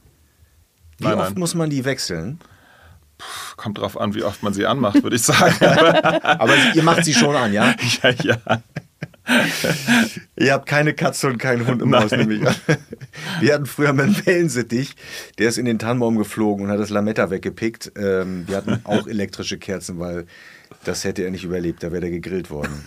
Wie 0.98 1.04
nein, 1.04 1.14
oft 1.14 1.30
nein. 1.30 1.38
muss 1.38 1.54
man 1.54 1.70
die 1.70 1.84
wechseln? 1.84 2.38
Puh, 3.18 3.24
kommt 3.56 3.78
drauf 3.78 3.98
an, 3.98 4.14
wie 4.14 4.22
oft 4.22 4.42
man 4.42 4.52
sie 4.52 4.66
anmacht, 4.66 5.02
würde 5.02 5.16
ich 5.16 5.22
sagen. 5.22 5.64
Aber 6.22 6.54
ihr 6.74 6.82
macht 6.82 7.04
sie 7.04 7.14
schon 7.14 7.36
an, 7.36 7.52
ja? 7.52 7.74
ja, 8.02 8.10
ja. 8.10 8.62
Ihr 10.36 10.52
habt 10.52 10.66
keine 10.66 10.92
Katze 10.92 11.28
und 11.28 11.38
keinen 11.38 11.66
Hund 11.66 11.80
im 11.80 11.94
Haus, 11.94 12.10
nehme 12.10 12.34
ich 12.34 12.46
an. 12.46 12.54
Wir 13.40 13.54
hatten 13.54 13.64
früher 13.66 13.92
mal 13.94 14.04
einen 14.04 14.26
Wellensittich, 14.26 14.96
der 15.38 15.48
ist 15.48 15.56
in 15.56 15.64
den 15.64 15.78
Tannenbaum 15.78 16.18
geflogen 16.18 16.66
und 16.66 16.70
hat 16.70 16.78
das 16.78 16.90
Lametta 16.90 17.30
weggepickt. 17.30 17.92
Ähm, 17.96 18.44
wir 18.46 18.56
hatten 18.56 18.80
auch 18.84 19.06
elektrische 19.06 19.56
Kerzen, 19.56 19.98
weil 19.98 20.26
das 20.84 21.04
hätte 21.04 21.22
er 21.22 21.30
nicht 21.30 21.44
überlebt, 21.44 21.82
da 21.82 21.90
wäre 21.90 22.04
er 22.04 22.10
gegrillt 22.10 22.50
worden. 22.50 22.84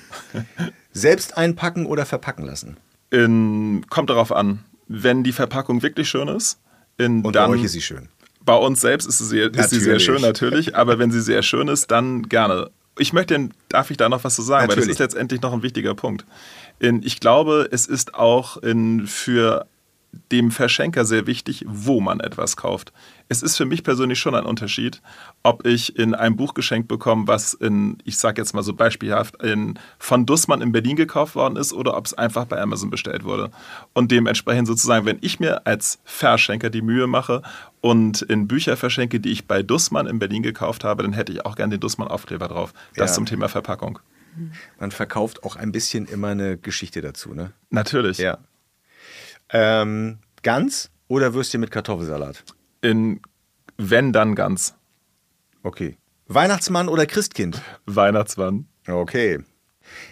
Selbst 0.91 1.37
einpacken 1.37 1.87
oder 1.87 2.05
verpacken 2.05 2.45
lassen? 2.45 2.77
In, 3.09 3.85
kommt 3.89 4.11
darauf 4.11 4.31
an, 4.31 4.63
wenn 4.87 5.23
die 5.23 5.31
Verpackung 5.31 5.81
wirklich 5.81 6.07
schön 6.07 6.27
ist. 6.27 6.59
In, 6.97 7.23
Und 7.23 7.35
dann, 7.35 7.51
bei 7.51 7.57
euch 7.57 7.63
ist 7.63 7.73
sie 7.73 7.81
schön. 7.81 8.09
Bei 8.43 8.55
uns 8.55 8.81
selbst 8.81 9.07
ist 9.07 9.17
sie, 9.19 9.25
sehr, 9.25 9.53
ist 9.53 9.69
sie 9.69 9.79
sehr 9.79 9.93
Natürlich. 9.93 10.03
schön, 10.05 10.21
natürlich. 10.21 10.75
Aber 10.75 10.99
wenn 10.99 11.11
sie 11.11 11.21
sehr 11.21 11.43
schön 11.43 11.67
ist, 11.67 11.91
dann 11.91 12.23
gerne. 12.23 12.69
Ich 12.97 13.13
möchte, 13.13 13.49
darf 13.69 13.91
ich 13.91 13.97
da 13.97 14.09
noch 14.09 14.23
was 14.23 14.35
zu 14.35 14.41
sagen? 14.41 14.63
Weil 14.63 14.67
das 14.67 14.75
Natürlich. 14.77 14.93
ist 14.93 14.99
letztendlich 14.99 15.41
noch 15.41 15.53
ein 15.53 15.63
wichtiger 15.63 15.93
Punkt. 15.93 16.25
In, 16.79 17.03
ich 17.03 17.19
glaube, 17.19 17.67
es 17.71 17.85
ist 17.85 18.15
auch 18.15 18.57
in, 18.57 19.05
für 19.05 19.67
dem 20.31 20.51
Verschenker 20.51 21.05
sehr 21.05 21.27
wichtig, 21.27 21.63
wo 21.67 21.99
man 22.01 22.19
etwas 22.19 22.57
kauft. 22.57 22.93
Es 23.29 23.41
ist 23.41 23.57
für 23.57 23.65
mich 23.65 23.83
persönlich 23.83 24.19
schon 24.19 24.35
ein 24.35 24.45
Unterschied, 24.45 25.01
ob 25.43 25.65
ich 25.65 25.97
in 25.97 26.15
ein 26.15 26.35
Buch 26.37 26.53
geschenkt 26.53 26.87
bekomme, 26.87 27.27
was 27.27 27.53
in, 27.53 27.97
ich 28.05 28.17
sage 28.17 28.41
jetzt 28.41 28.53
mal 28.53 28.63
so 28.63 28.73
beispielhaft, 28.73 29.41
in, 29.43 29.77
von 29.99 30.25
Dussmann 30.25 30.61
in 30.61 30.71
Berlin 30.71 30.95
gekauft 30.95 31.35
worden 31.35 31.57
ist 31.57 31.73
oder 31.73 31.97
ob 31.97 32.05
es 32.05 32.13
einfach 32.13 32.45
bei 32.45 32.59
Amazon 32.61 32.89
bestellt 32.89 33.23
wurde. 33.23 33.51
Und 33.93 34.11
dementsprechend 34.11 34.67
sozusagen, 34.67 35.05
wenn 35.05 35.17
ich 35.21 35.39
mir 35.39 35.67
als 35.67 35.99
Verschenker 36.05 36.69
die 36.69 36.81
Mühe 36.81 37.07
mache 37.07 37.41
und 37.81 38.21
in 38.21 38.47
Bücher 38.47 38.77
verschenke, 38.77 39.19
die 39.19 39.31
ich 39.31 39.45
bei 39.47 39.61
Dussmann 39.63 40.07
in 40.07 40.19
Berlin 40.19 40.43
gekauft 40.43 40.83
habe, 40.83 41.03
dann 41.03 41.13
hätte 41.13 41.31
ich 41.33 41.45
auch 41.45 41.55
gerne 41.55 41.75
den 41.75 41.81
Dussmann-Aufkleber 41.81 42.47
drauf. 42.47 42.73
Das 42.95 43.11
Ja. 43.11 43.15
zum 43.15 43.25
Thema 43.25 43.49
Verpackung. 43.49 43.99
Man 44.79 44.91
verkauft 44.91 45.43
auch 45.43 45.55
ein 45.55 45.71
bisschen 45.71 46.05
immer 46.05 46.27
eine 46.27 46.57
Geschichte 46.57 47.01
dazu, 47.01 47.33
ne? 47.33 47.53
Natürlich. 47.71 48.19
Ja. 48.19 48.37
Ähm, 49.49 50.19
Gans 50.43 50.89
oder 51.07 51.33
Würstchen 51.33 51.61
mit 51.61 51.71
Kartoffelsalat? 51.71 52.43
In, 52.81 53.21
wenn 53.77 54.13
dann 54.13 54.35
ganz. 54.35 54.75
Okay. 55.63 55.97
Weihnachtsmann 56.27 56.89
oder 56.89 57.05
Christkind? 57.05 57.61
Weihnachtsmann. 57.85 58.67
Okay. 58.87 59.39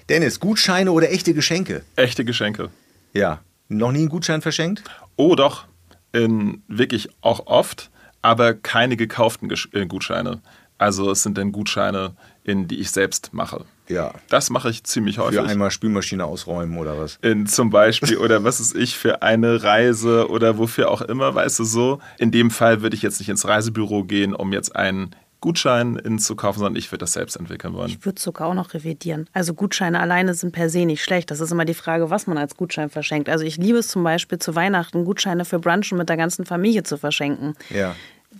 Dennis, 0.10 0.40
Gutscheine 0.40 0.92
oder 0.92 1.12
echte 1.12 1.34
Geschenke? 1.34 1.84
Echte 1.96 2.24
Geschenke. 2.24 2.70
Ja. 3.14 3.42
Noch 3.68 3.92
nie 3.92 4.00
einen 4.00 4.10
Gutschein 4.10 4.42
verschenkt? 4.42 4.84
Oh, 5.16 5.36
doch. 5.36 5.66
In, 6.14 6.64
wirklich 6.68 7.10
auch 7.22 7.48
oft, 7.48 7.92
aber 8.22 8.54
keine 8.54 8.96
gekauften 8.96 9.50
Gesch 9.50 9.70
äh, 9.74 9.86
Gutscheine. 9.86 10.42
Also 10.78 11.12
es 11.12 11.24
sind 11.24 11.38
dann 11.38 11.52
Gutscheine, 11.52 12.16
in 12.46 12.68
die 12.68 12.80
ich 12.80 12.92
selbst 12.92 13.34
mache. 13.34 13.66
Ja. 13.88 14.14
Das 14.30 14.50
mache 14.50 14.70
ich 14.70 14.84
ziemlich 14.84 15.18
häufig. 15.18 15.40
Für 15.40 15.46
einmal 15.46 15.72
Spülmaschine 15.72 16.26
ausräumen 16.26 16.78
oder 16.78 16.98
was? 16.98 17.20
in, 17.22 17.48
zum 17.48 17.70
Beispiel 17.70 18.18
oder 18.18 18.44
was 18.44 18.60
ist 18.60 18.76
ich 18.76 18.98
für 18.98 19.22
eine 19.22 19.64
Reise 19.64 20.30
oder 20.30 20.58
wofür 20.58 20.90
auch 20.90 21.02
immer, 21.02 21.36
weißt 21.36 21.60
du 21.60 21.64
so. 21.64 22.00
In 22.18 22.32
dem 22.32 22.52
Fall 22.52 22.82
würde 22.82 22.96
ich 22.96 23.02
jetzt 23.02 23.20
nicht 23.20 23.30
ins 23.30 23.48
Reisebüro 23.48 24.04
gehen, 24.04 24.34
um 24.34 24.54
jetzt 24.54 24.76
einen 24.76 25.16
Gutschein 25.42 25.98
in 25.98 26.18
zu 26.18 26.36
kaufen, 26.36 26.60
sondern 26.60 26.76
ich 26.76 26.92
würde 26.92 27.02
das 27.02 27.14
selbst 27.14 27.36
entwickeln 27.36 27.74
wollen. 27.74 27.90
Ich 27.90 28.04
würde 28.04 28.20
sogar 28.20 28.48
auch 28.48 28.54
noch 28.54 28.74
revidieren. 28.74 29.28
Also 29.34 29.54
Gutscheine 29.54 30.00
alleine 30.00 30.34
sind 30.34 30.54
per 30.54 30.70
se 30.70 30.86
nicht 30.86 31.04
schlecht. 31.04 31.30
Das 31.30 31.40
ist 31.40 31.52
immer 31.52 31.66
die 31.66 31.76
Frage, 31.76 32.10
was 32.10 32.26
man 32.26 32.38
als 32.38 32.58
Gutschein 32.58 32.90
verschenkt. 32.90 33.30
Also 33.30 33.46
ich 33.46 33.58
liebe 33.58 33.78
es 33.78 33.88
zum 33.88 34.04
Beispiel 34.04 34.40
zu 34.40 34.56
Weihnachten, 34.56 35.06
Gutscheine 35.06 35.46
für 35.46 35.60
Brunchen 35.60 35.98
mit 35.98 36.10
der 36.10 36.18
ganzen 36.18 36.46
Familie 36.46 36.82
zu 36.82 36.98
verschenken. 36.98 37.56
Ja. 37.70 37.96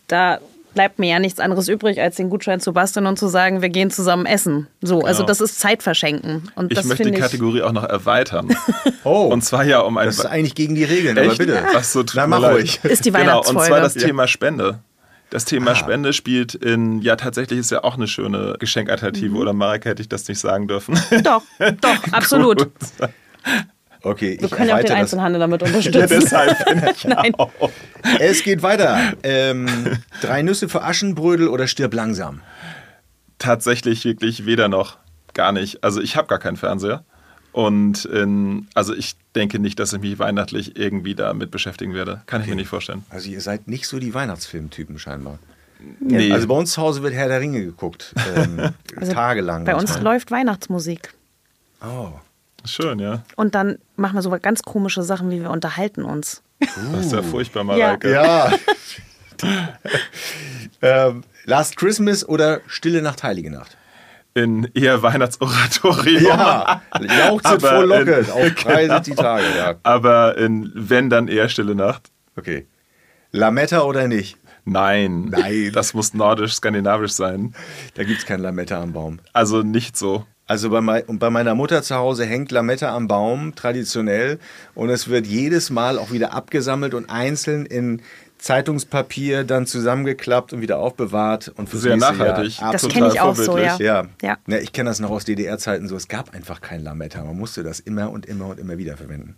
Da 0.08 0.40
bleibt 0.76 1.00
mir 1.00 1.10
ja 1.10 1.18
nichts 1.20 1.40
anderes 1.40 1.68
übrig, 1.68 2.00
als 2.00 2.18
den 2.18 2.30
Gutschein 2.30 2.60
zu 2.60 2.72
basteln 2.74 3.08
und 3.08 3.18
zu 3.18 3.28
sagen, 3.28 3.64
wir 3.64 3.70
gehen 3.70 3.90
zusammen 3.90 4.28
essen. 4.28 4.68
So, 4.82 5.02
also 5.02 5.20
Genau. 5.24 5.28
das 5.28 5.42
ist 5.42 5.60
Zeit 5.60 5.82
verschenken. 5.82 6.52
Und 6.56 6.72
Ich 6.72 6.78
das 6.78 6.86
möchte 6.86 7.10
die 7.10 7.18
Kategorie 7.20 7.64
auch 7.64 7.72
noch 7.72 7.84
erweitern. 7.86 8.56
Oh, 9.04 9.28
Und 9.32 9.44
zwar 9.44 9.64
ja 9.64 9.80
um 9.80 9.98
ein 9.98 10.06
das 10.08 10.20
ist 10.20 10.26
eigentlich 10.26 10.54
gegen 10.56 10.76
die 10.76 10.84
Regeln, 10.84 11.18
aber 11.18 11.28
Echt? 11.28 11.38
bitte. 11.40 11.64
Ach 11.76 11.84
so, 11.84 12.04
tut 12.04 12.16
Na, 12.16 12.28
mach 12.28 12.42
ruhig. 12.52 12.80
Ist 12.84 13.06
die 13.06 13.12
Genau, 13.12 13.40
und 13.40 13.46
zwar 13.60 13.80
das 13.82 13.96
Ja. 13.96 14.02
Thema 14.02 14.28
Spende. 14.28 14.80
Das 15.32 15.46
Thema 15.46 15.72
Ah. 15.72 15.76
Spende 15.76 16.14
spielt 16.14 16.54
in, 16.56 17.02
ja 17.02 17.16
tatsächlich 17.16 17.60
ist 17.60 17.72
ja 17.72 17.84
auch 17.84 17.96
eine 17.96 18.08
schöne 18.08 18.56
Geschenkalternative, 18.60 19.30
Mhm. 19.32 19.38
oder 19.38 19.54
Marek, 19.54 19.86
hätte 19.86 20.02
ich 20.02 20.10
das 20.10 20.28
nicht 20.28 20.40
sagen 20.40 20.68
dürfen. 20.68 21.00
Doch, 21.24 21.42
doch, 21.82 21.98
absolut. 22.12 22.68
Okay, 24.06 24.38
Wir 24.40 24.46
ich 24.46 24.52
können 24.52 24.70
ja 24.70 24.76
auch 24.76 24.80
den 24.80 24.88
das. 24.90 24.98
Einzelhandel 24.98 25.40
damit 25.40 25.64
unterstützen. 25.64 26.08
deshalb 26.10 26.66
bin 26.66 26.84
ich 26.96 27.06
Nein. 27.06 27.34
auch. 27.36 27.52
Es 28.20 28.44
geht 28.44 28.62
weiter. 28.62 29.14
Ähm, 29.24 29.68
drei 30.22 30.44
Nüsse 30.44 30.70
für 30.70 30.84
Aschenbrödel 30.84 31.48
oder 31.48 31.66
stirb 31.68 31.94
langsam? 31.96 32.42
Tatsächlich 33.40 34.06
wirklich 34.06 34.46
weder 34.46 34.68
noch, 34.68 34.98
gar 35.34 35.52
nicht. 35.52 35.84
Also 35.84 36.02
ich 36.02 36.16
habe 36.16 36.28
gar 36.28 36.40
keinen 36.40 36.56
Fernseher. 36.56 37.04
Und 37.52 38.06
in, 38.06 38.68
also 38.76 38.94
ich 38.94 39.16
denke 39.34 39.60
nicht, 39.60 39.80
dass 39.80 39.92
ich 39.94 40.00
mich 40.02 40.20
weihnachtlich 40.20 40.78
irgendwie 40.78 41.16
damit 41.16 41.52
beschäftigen 41.52 41.94
werde. 41.94 42.22
Kann 42.28 42.42
ich 42.42 42.48
mir 42.48 42.56
nicht 42.56 42.68
vorstellen. 42.68 43.04
Also 43.10 43.30
ihr 43.30 43.42
seid 43.42 43.68
nicht 43.68 43.88
so 43.88 43.98
die 43.98 44.14
Weihnachtsfilmtypen 44.14 45.00
scheinbar. 45.00 45.40
Nee. 46.00 46.32
Also 46.32 46.48
bei 46.48 46.56
uns 46.56 46.74
zu 46.74 46.82
Hause 46.82 47.02
wird 47.02 47.14
Herr 47.14 47.28
der 47.28 47.40
Ringe 47.40 47.64
geguckt. 47.64 48.14
Ähm, 48.36 48.72
tagelang. 49.14 49.62
Also 49.68 49.72
Bei 49.72 49.76
uns 49.78 50.00
läuft 50.02 50.32
Weihnachtsmusik. 50.32 51.14
Oh. 51.82 52.10
Schön, 52.66 53.00
ja. 53.00 53.24
Und 53.36 53.56
dann 53.56 53.78
machen 53.96 54.16
wir 54.16 54.22
so 54.22 54.30
ganz 54.42 54.62
komische 54.64 55.04
Sachen, 55.04 55.30
wie 55.32 55.42
wir 55.42 55.50
unterhalten 55.52 56.04
uns. 56.04 56.42
Das 56.60 57.06
ist 57.06 57.12
ja 57.12 57.22
furchtbar, 57.22 57.62
Ja. 57.78 57.88
Mareike. 57.88 58.12
Ja. 58.12 58.52
ähm, 60.82 61.24
Last 61.46 61.78
Christmas 61.78 62.28
oder 62.28 62.62
Stille 62.68 63.02
Nacht, 63.02 63.24
Heilige 63.24 63.52
Nacht? 63.52 63.78
In 64.34 64.70
eher 64.74 65.02
Weihnachtsoratorium. 65.02 66.24
Ja, 66.24 66.82
jauchzet 67.00 67.46
Aber 67.52 67.70
vor 67.70 67.86
Locke, 67.86 68.12
in- 68.16 68.30
auf 68.32 68.56
Preise 68.64 69.02
die 69.02 69.16
Tage. 69.16 69.46
Ja. 69.58 69.76
Aber 69.84 70.38
in, 70.38 70.72
wenn 70.76 71.10
dann 71.10 71.28
eher 71.28 71.48
Stille 71.48 71.76
Nacht. 71.76 72.10
Okay. 72.36 72.68
Lametta 73.32 73.82
oder 73.84 74.08
nicht? 74.08 74.38
Nein. 74.66 75.26
Nein. 75.30 75.72
Das 75.74 75.94
muss 75.94 76.14
nordisch, 76.14 76.56
skandinavisch 76.56 77.12
sein. 77.12 77.54
Da 77.94 78.04
gibt 78.04 78.20
es 78.20 78.26
kein 78.26 78.42
Lametta 78.42 78.82
am 78.82 78.92
Baum. 78.94 79.20
Also 79.32 79.62
nicht 79.62 79.96
so. 79.96 80.26
Also 80.48 80.70
bei, 80.70 80.80
mei 80.82 81.04
und 81.06 81.18
bei 81.20 81.30
meiner 81.32 81.56
Mutter 81.56 81.82
zu 81.82 81.96
Hause 81.96 82.26
hängt 82.26 82.52
Lametta 82.52 82.96
am 82.96 83.08
Baum, 83.08 83.56
traditionell. 83.56 84.38
Und 84.76 84.90
es 84.90 85.08
wird 85.08 85.26
jedes 85.26 85.70
Mal 85.72 85.98
auch 85.98 86.12
wieder 86.12 86.34
abgesammelt 86.34 86.94
und 86.94 87.10
einzeln 87.10 87.66
in 87.66 88.02
Zeitungspapier 88.38 89.44
dann 89.44 89.66
zusammengeklappt 89.66 90.54
und 90.54 90.62
wieder 90.62 90.78
aufbewahrt. 90.78 91.52
Und 91.58 91.68
fürs 91.68 91.82
Sehr 91.84 91.98
Jahr 91.98 92.14
nachhaltig. 92.14 92.62
ab- 92.62 92.74
Das 92.74 92.88
kenne 92.88 93.08
ich 93.12 93.20
auch 93.20 93.36
so, 93.36 93.58
ja. 93.58 93.70
vorbildlich. 93.72 93.80
Ja, 93.88 94.08
Ja. 94.22 94.38
ja. 94.48 94.58
ich 94.60 94.72
kenne 94.72 94.90
das 94.90 95.00
noch 95.00 95.10
aus 95.10 95.26
DDR-Zeiten 95.26 95.88
so. 95.88 95.96
Es 95.96 96.08
gab 96.08 96.34
einfach 96.34 96.62
kein 96.62 96.84
Lametta. 96.84 97.24
Man 97.24 97.38
musste 97.38 97.64
das 97.64 97.80
immer 97.80 98.12
und 98.12 98.26
immer 98.28 98.46
und 98.48 98.60
immer 98.60 98.78
wieder 98.78 98.98
verwenden. 98.98 99.36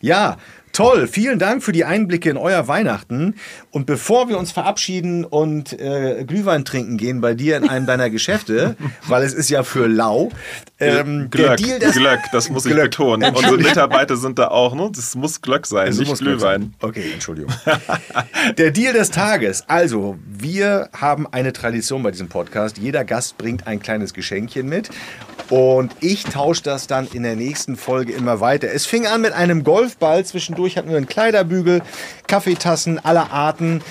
Ja, 0.00 0.36
toll. 0.72 1.08
Vielen 1.08 1.40
Dank 1.40 1.62
für 1.64 1.72
die 1.72 1.84
Einblicke 1.84 2.30
in 2.30 2.36
euer 2.36 2.68
Weihnachten. 2.68 3.34
Und 3.72 3.86
bevor 3.86 4.28
wir 4.28 4.38
uns 4.38 4.52
verabschieden 4.52 5.24
und 5.24 5.72
äh, 5.80 6.24
Glühwein 6.24 6.64
trinken 6.64 6.96
gehen 6.98 7.20
bei 7.20 7.34
dir 7.34 7.56
in 7.56 7.68
einem 7.68 7.84
deiner 7.86 8.08
Geschäfte, 8.10 8.76
weil 9.08 9.24
es 9.24 9.34
ist 9.34 9.50
ja 9.50 9.64
für 9.64 9.88
lau, 9.88 10.30
ähm, 10.78 11.30
der 11.30 11.56
Glöck, 11.56 11.80
Deal 11.80 11.92
Glöck, 11.92 12.20
das 12.30 12.48
muss 12.48 12.64
ich 12.64 12.72
Glöck. 12.72 12.84
betonen. 12.92 13.34
Unsere 13.34 13.56
Mitarbeiter 13.58 14.16
sind 14.16 14.38
da 14.38 14.48
auch, 14.48 14.74
ne? 14.76 14.88
Das 14.94 15.16
muss 15.16 15.42
Glöck 15.42 15.66
sein, 15.66 15.88
Es 15.88 15.98
nicht 15.98 16.08
muss 16.08 16.20
Glück 16.20 16.38
sein. 16.38 16.60
Glühwein. 16.60 16.74
Okay, 16.80 17.12
Entschuldigung. 17.12 17.52
Der 18.58 18.70
Deal 18.70 18.92
des 18.92 19.10
Tages. 19.10 19.64
Also, 19.66 20.16
wir 20.26 20.90
haben 20.92 21.26
eine 21.26 21.52
Tradition 21.52 22.04
bei 22.04 22.12
diesem 22.12 22.28
Podcast. 22.28 22.78
Jeder 22.78 23.04
Gast 23.04 23.36
bringt 23.36 23.66
ein 23.66 23.80
kleines 23.80 24.14
Geschenkchen 24.14 24.68
mit. 24.68 24.90
Und 25.50 25.92
ich 26.00 26.24
tausche 26.24 26.62
das 26.62 26.86
dann 26.86 27.08
in 27.08 27.22
der 27.22 27.36
nächsten 27.36 27.76
Folge 27.76 28.12
immer 28.12 28.40
weiter. 28.40 28.68
Es 28.72 28.86
fing 28.86 29.06
an 29.06 29.22
mit 29.22 29.32
einem 29.32 29.64
Golfball. 29.64 30.24
Zwischendurch 30.24 30.76
hatten 30.76 30.90
wir 30.90 30.96
einen 30.98 31.06
Kleiderbügel, 31.06 31.82
Kaffeetassen 32.26 32.98
aller 32.98 33.32
Arten. 33.32 33.82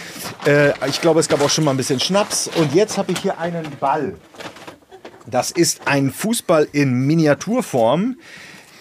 Äh, 0.46 0.74
ich 0.88 1.02
glaube, 1.02 1.20
es 1.20 1.28
gab 1.28 1.42
auch 1.42 1.50
schon 1.50 1.64
mal 1.64 1.72
ein 1.72 1.78
bisschen 1.78 2.00
Schnaps. 2.00 2.50
Und 2.56 2.76
jetzt 2.76 2.98
habe 2.98 3.12
ich 3.12 3.20
hier 3.20 3.40
einen 3.40 3.66
Ball. 3.80 4.16
Das 5.26 5.52
ist 5.52 5.82
ein 5.88 6.12
Fußball 6.12 6.68
in 6.72 7.06
Miniaturform. 7.06 8.18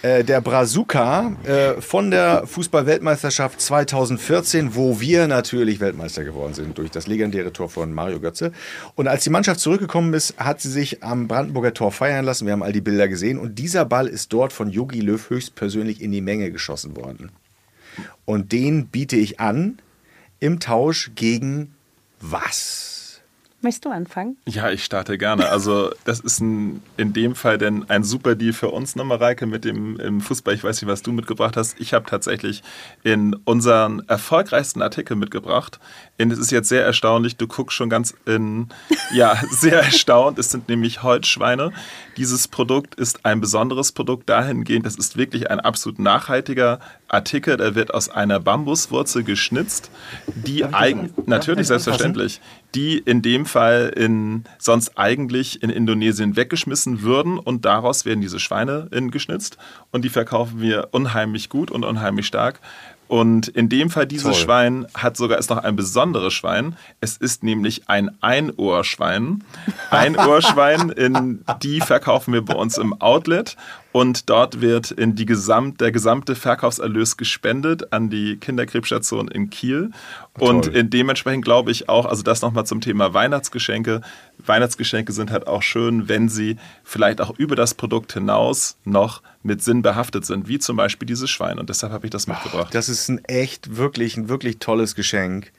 Äh, 0.03 0.24
der 0.24 0.40
Brazuca 0.40 1.32
äh, 1.44 1.80
von 1.80 2.11
der 2.11 2.47
Fußball-Weltmeisterschaft 2.47 3.61
2014, 3.61 4.74
wo 4.74 5.01
wir 5.01 5.26
natürlich 5.26 5.80
Weltmeister 5.80 6.22
geworden 6.22 6.55
sind 6.55 6.76
durch 6.76 6.90
das 6.90 7.07
legendäre 7.07 7.53
Tor 7.53 7.68
von 7.70 7.92
Mario 7.92 8.20
Götze. 8.20 8.53
Und 8.94 9.09
als 9.09 9.24
die 9.24 9.30
Mannschaft 9.30 9.61
zurückgekommen 9.61 10.12
ist, 10.12 10.36
hat 10.38 10.61
sie 10.61 10.70
sich 10.70 11.03
am 11.03 11.28
Brandenburger 11.28 11.72
Tor 11.72 11.92
feiern 11.92 12.24
lassen. 12.24 12.47
Wir 12.47 12.53
haben 12.53 12.62
all 12.62 12.72
die 12.72 12.82
Bilder 12.82 13.09
gesehen. 13.09 13.38
Und 13.38 13.59
dieser 13.59 13.84
Ball 13.84 14.07
ist 14.07 14.32
dort 14.32 14.53
von 14.53 14.70
Jogi 14.70 15.01
Löw 15.01 15.30
höchstpersönlich 15.30 16.03
in 16.03 16.12
die 16.12 16.20
Menge 16.20 16.51
geschossen 16.51 16.97
worden. 16.97 17.30
Und 18.26 18.53
den 18.53 18.86
biete 18.88 19.16
ich 19.16 19.40
an 19.40 19.78
im 20.40 20.61
Tausch 20.61 21.12
gegen 21.14 21.74
was? 22.20 22.95
Möchtest 23.67 23.85
du 23.85 23.91
anfangen? 23.91 24.37
Ja, 24.47 24.71
ich 24.71 24.85
starte 24.85 25.19
gerne. 25.19 25.49
Also 25.49 25.91
das 26.05 26.21
ist 26.21 26.39
ein, 26.39 26.85
in 26.97 27.12
dem 27.12 27.35
Fall 27.35 27.59
denn 27.59 27.91
ein 27.91 28.05
super 28.05 28.37
Deal 28.37 28.53
für 28.53 28.69
uns, 28.69 28.95
ne, 28.95 29.03
Mareike, 29.03 29.45
mit 29.45 29.64
dem 29.64 30.21
Fußball. 30.21 30.55
Ich 30.55 30.62
weiß 30.62 30.81
nicht, 30.81 30.89
was 30.89 31.03
du 31.03 31.11
mitgebracht 31.11 31.57
hast. 31.57 31.81
Ich 31.81 31.93
habe 31.93 32.07
tatsächlich 32.09 32.62
in 33.03 33.35
unseren 33.45 34.09
erfolgreichsten 34.09 34.83
Artikel 34.83 35.17
mitgebracht. 35.17 35.81
Und 36.17 36.33
es 36.33 36.39
ist 36.39 36.53
jetzt 36.53 36.69
sehr 36.69 36.85
erstaunlich. 36.85 37.39
Du 37.39 37.49
guckst 37.49 37.77
schon 37.77 37.91
ganz 37.91 38.14
in, 38.25 38.69
ja, 39.12 39.37
sehr 39.51 39.83
erstaunt. 39.83 40.39
Es 40.39 40.53
sind 40.53 40.69
nämlich 40.69 41.03
Holzschweine. 41.03 41.73
Dieses 42.17 42.47
Produkt 42.47 42.95
ist 42.95 43.27
ein 43.27 43.41
besonderes 43.41 43.91
Produkt 43.91 44.31
dahingehend, 44.31 44.87
das 44.87 44.95
ist 44.95 45.17
wirklich 45.17 45.51
ein 45.51 45.59
absolut 45.59 45.99
nachhaltiger 45.99 46.79
Artikel. 47.09 47.57
Der 47.57 47.75
wird 47.75 47.93
aus 47.95 48.09
einer 48.09 48.41
Bambuswurzel 48.41 49.25
geschnitzt, 49.25 49.91
die 50.35 50.65
eigen, 50.65 51.13
natürlich 51.27 51.69
selbstverständlich, 51.69 52.41
die 52.75 52.99
in 52.99 53.23
dem 53.23 53.47
Fall 53.47 53.93
in, 53.95 54.45
sonst 54.59 54.99
eigentlich 54.99 55.63
in 55.63 55.71
Indonesien 55.71 56.37
weggeschmissen 56.37 57.03
würden 57.03 57.39
und 57.39 57.65
daraus 57.65 58.05
werden 58.05 58.21
diese 58.21 58.41
Schweine 58.41 58.89
geschnitzt 59.11 59.57
und 59.91 60.05
die 60.05 60.09
verkaufen 60.09 60.61
wir 60.61 60.89
unheimlich 60.93 61.49
gut 61.49 61.71
und 61.71 61.85
unheimlich 61.85 62.27
stark. 62.27 62.61
Und 63.09 63.49
in 63.49 63.69
dem 63.69 63.91
Fall 63.91 64.07
dieses 64.07 64.33
Toll. 64.33 64.35
Schwein 64.35 64.87
hat 64.95 65.17
sogar 65.17 65.39
ist 65.39 65.51
noch 65.51 65.59
ein 65.59 65.77
besonderes 65.77 66.35
Schwein. 66.35 66.77
Es 67.01 67.17
ist 67.17 67.45
nämlich 67.45 67.89
ein 67.89 68.11
Einohrschwein. 68.21 69.45
Einohrschwein, 69.91 70.91
in 70.91 71.45
die 71.63 71.81
verkaufen 71.81 72.33
wir 72.33 72.45
bei 72.45 72.55
uns 72.55 72.79
im 72.79 73.01
Outlet 73.01 73.57
und 73.97 74.29
dort 74.29 74.61
wird 74.61 74.91
in 74.91 75.15
die 75.15 75.25
Gesamt, 75.25 75.81
der 75.81 75.91
gesamte 75.91 76.35
Verkaufserlös 76.35 77.17
gespendet 77.17 77.95
an 77.95 78.11
die 78.11 78.37
Kinderkrebsstation 78.37 79.29
in 79.29 79.49
Kiel. 79.49 79.91
Und 80.39 80.67
in 80.67 80.91
dementsprechend 80.91 81.47
glaube 81.47 81.71
ich 81.71 81.89
auch, 81.89 82.05
also 82.05 82.23
das 82.23 82.43
nochmal 82.43 82.67
zum 82.67 82.83
Thema 82.83 83.15
Weihnachtsgeschenke. 83.15 84.03
Weihnachtsgeschenke 84.49 85.12
sind 85.12 85.30
halt 85.30 85.47
auch 85.47 85.62
schön, 85.62 86.09
wenn 86.09 86.28
sie 86.28 86.57
vielleicht 86.84 87.20
auch 87.20 87.36
über 87.38 87.57
das 87.57 87.74
Produkt 87.74 88.12
hinaus 88.12 88.76
noch 88.84 89.22
mit 89.42 89.62
Sinn 89.62 89.82
behaftet 89.82 90.26
sind, 90.26 90.49
wie 90.49 90.59
zum 90.59 90.76
Beispiel 90.76 91.07
dieses 91.07 91.30
Schwein. 91.30 91.59
Und 91.59 91.68
deshalb 91.70 91.92
habe 91.92 92.07
ich 92.07 92.11
das 92.11 92.26
mitgebracht. 92.26 92.74
Das 92.74 92.88
ist 92.88 93.09
ein 93.09 93.24
echt, 93.24 93.76
wirklich, 93.76 94.16
ein 94.16 94.28
wirklich 94.28 94.59
tolles 94.59 94.94
Geschenk. 94.94 95.53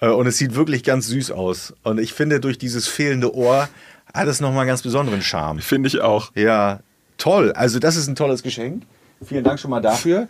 Äh, 0.00 0.08
und 0.08 0.26
es 0.26 0.38
sieht 0.38 0.54
wirklich 0.54 0.84
ganz 0.84 1.06
süß 1.08 1.30
aus. 1.30 1.74
Und 1.82 1.98
ich 1.98 2.12
finde, 2.12 2.40
durch 2.40 2.58
dieses 2.58 2.88
fehlende 2.88 3.34
Ohr 3.34 3.68
hat 4.12 4.28
es 4.28 4.40
nochmal 4.40 4.60
einen 4.60 4.68
ganz 4.68 4.82
besonderen 4.82 5.22
Charme. 5.22 5.60
Finde 5.60 5.88
ich 5.88 6.00
auch. 6.00 6.30
Ja, 6.34 6.80
toll. 7.18 7.52
Also, 7.52 7.78
das 7.78 7.96
ist 7.96 8.08
ein 8.08 8.14
tolles 8.14 8.42
Geschenk. 8.42 8.82
Vielen 9.24 9.44
Dank 9.44 9.58
schon 9.58 9.70
mal 9.70 9.80
dafür. 9.80 10.28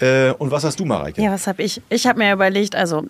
Äh, 0.00 0.30
und 0.32 0.50
was 0.50 0.64
hast 0.64 0.80
du, 0.80 0.84
Mareike? 0.84 1.20
Ja, 1.20 1.32
was 1.32 1.46
habe 1.46 1.62
ich? 1.62 1.82
Ich 1.90 2.06
habe 2.06 2.18
mir 2.18 2.32
überlegt, 2.32 2.74
also 2.74 3.04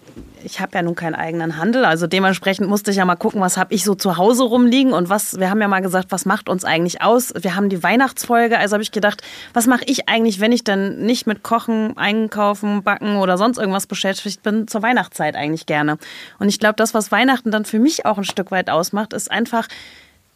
ich 0.45 0.61
habe 0.61 0.77
ja 0.77 0.83
nun 0.83 0.95
keinen 0.95 1.15
eigenen 1.15 1.57
Handel, 1.57 1.85
also 1.85 2.07
dementsprechend 2.07 2.69
musste 2.69 2.91
ich 2.91 2.97
ja 2.99 3.05
mal 3.05 3.17
gucken, 3.17 3.41
was 3.41 3.57
habe 3.57 3.75
ich 3.75 3.85
so 3.85 3.95
zu 3.95 4.17
Hause 4.17 4.45
rumliegen 4.45 4.93
und 4.93 5.09
was, 5.09 5.39
wir 5.39 5.51
haben 5.51 5.61
ja 5.61 5.69
mal 5.69 5.81
gesagt, 5.81 6.09
was 6.11 6.25
macht 6.25 6.49
uns 6.49 6.65
eigentlich 6.65 7.03
aus? 7.03 7.33
Wir 7.37 7.55
haben 7.55 7.69
die 7.69 7.83
Weihnachtsfolge, 7.83 8.59
also 8.59 8.75
habe 8.75 8.83
ich 8.83 8.93
gedacht, 8.93 9.23
was 9.53 9.67
mache 9.67 9.85
ich 9.87 10.09
eigentlich, 10.09 10.41
wenn 10.41 10.53
ich 10.53 10.65
dann 10.65 10.99
nicht 10.99 11.27
mit 11.27 11.43
Kochen, 11.43 11.97
Einkaufen, 11.97 12.83
Backen 12.83 13.17
oder 13.17 13.39
sonst 13.39 13.59
irgendwas 13.59 13.87
beschäftigt 13.87 14.43
bin, 14.43 14.69
zur 14.69 14.83
Weihnachtszeit 14.83 15.37
eigentlich 15.37 15.67
gerne. 15.67 15.99
Und 16.39 16.49
ich 16.49 16.59
glaube, 16.59 16.75
das, 16.77 16.95
was 16.95 17.13
Weihnachten 17.13 17.51
dann 17.51 17.65
für 17.65 17.79
mich 17.79 18.07
auch 18.07 18.19
ein 18.19 18.25
Stück 18.25 18.51
weit 18.51 18.71
ausmacht, 18.71 19.13
ist 19.13 19.31
einfach 19.31 19.69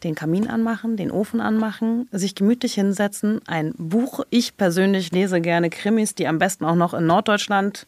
den 0.03 0.15
Kamin 0.15 0.47
anmachen, 0.47 0.95
den 0.95 1.11
Ofen 1.11 1.41
anmachen, 1.41 2.07
sich 2.11 2.35
gemütlich 2.35 2.75
hinsetzen, 2.75 3.41
ein 3.47 3.73
Buch. 3.77 4.21
Ich 4.29 4.55
persönlich 4.55 5.11
lese 5.11 5.41
gerne 5.41 5.69
Krimis, 5.69 6.13
die 6.13 6.27
am 6.27 6.37
besten 6.37 6.65
auch 6.65 6.75
noch 6.75 6.93
in 6.93 7.07
Norddeutschland 7.07 7.87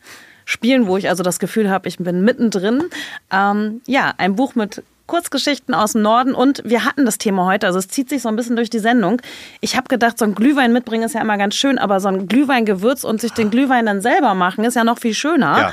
spielen, 0.50 0.88
wo 0.88 0.98
ich 0.98 1.10
also 1.10 1.22
das 1.22 1.38
Gefühl 1.40 1.70
habe, 1.70 1.88
ich 1.88 1.98
bin 1.98 2.24
mittendrin. 2.24 2.86
Ähm, 3.32 3.82
ja, 3.86 4.14
ein 4.18 4.36
Buch 4.36 4.56
mit 4.56 4.82
Kurzgeschichten 5.06 5.76
aus 5.76 5.94
dem 5.94 6.02
Norden 6.02 6.34
und 6.34 6.62
wir 6.66 6.84
hatten 6.86 7.06
das 7.06 7.18
Thema 7.18 7.46
heute, 7.46 7.68
also 7.68 7.80
es 7.80 7.88
zieht 7.88 8.10
sich 8.10 8.24
so 8.24 8.30
ein 8.30 8.36
bisschen 8.36 8.56
durch 8.56 8.70
die 8.70 8.80
Sendung. 8.80 9.22
Ich 9.62 9.78
habe 9.78 9.88
gedacht, 9.88 10.18
so 10.18 10.26
ein 10.26 10.36
Glühwein 10.36 10.74
mitbringen 10.74 11.04
ist 11.04 11.14
ja 11.14 11.22
immer 11.22 11.38
ganz 11.38 11.56
schön, 11.56 11.80
aber 11.80 12.00
so 12.00 12.10
ein 12.10 12.28
Glühweingewürz 12.28 13.04
und 13.04 13.22
sich 13.22 13.32
den 13.32 13.52
Glühwein 13.52 13.86
dann 13.86 14.02
selber 14.02 14.34
machen 14.34 14.64
ist 14.64 14.76
ja 14.76 14.84
noch 14.84 14.98
viel 15.00 15.14
schöner. 15.14 15.58
Ja. 15.58 15.72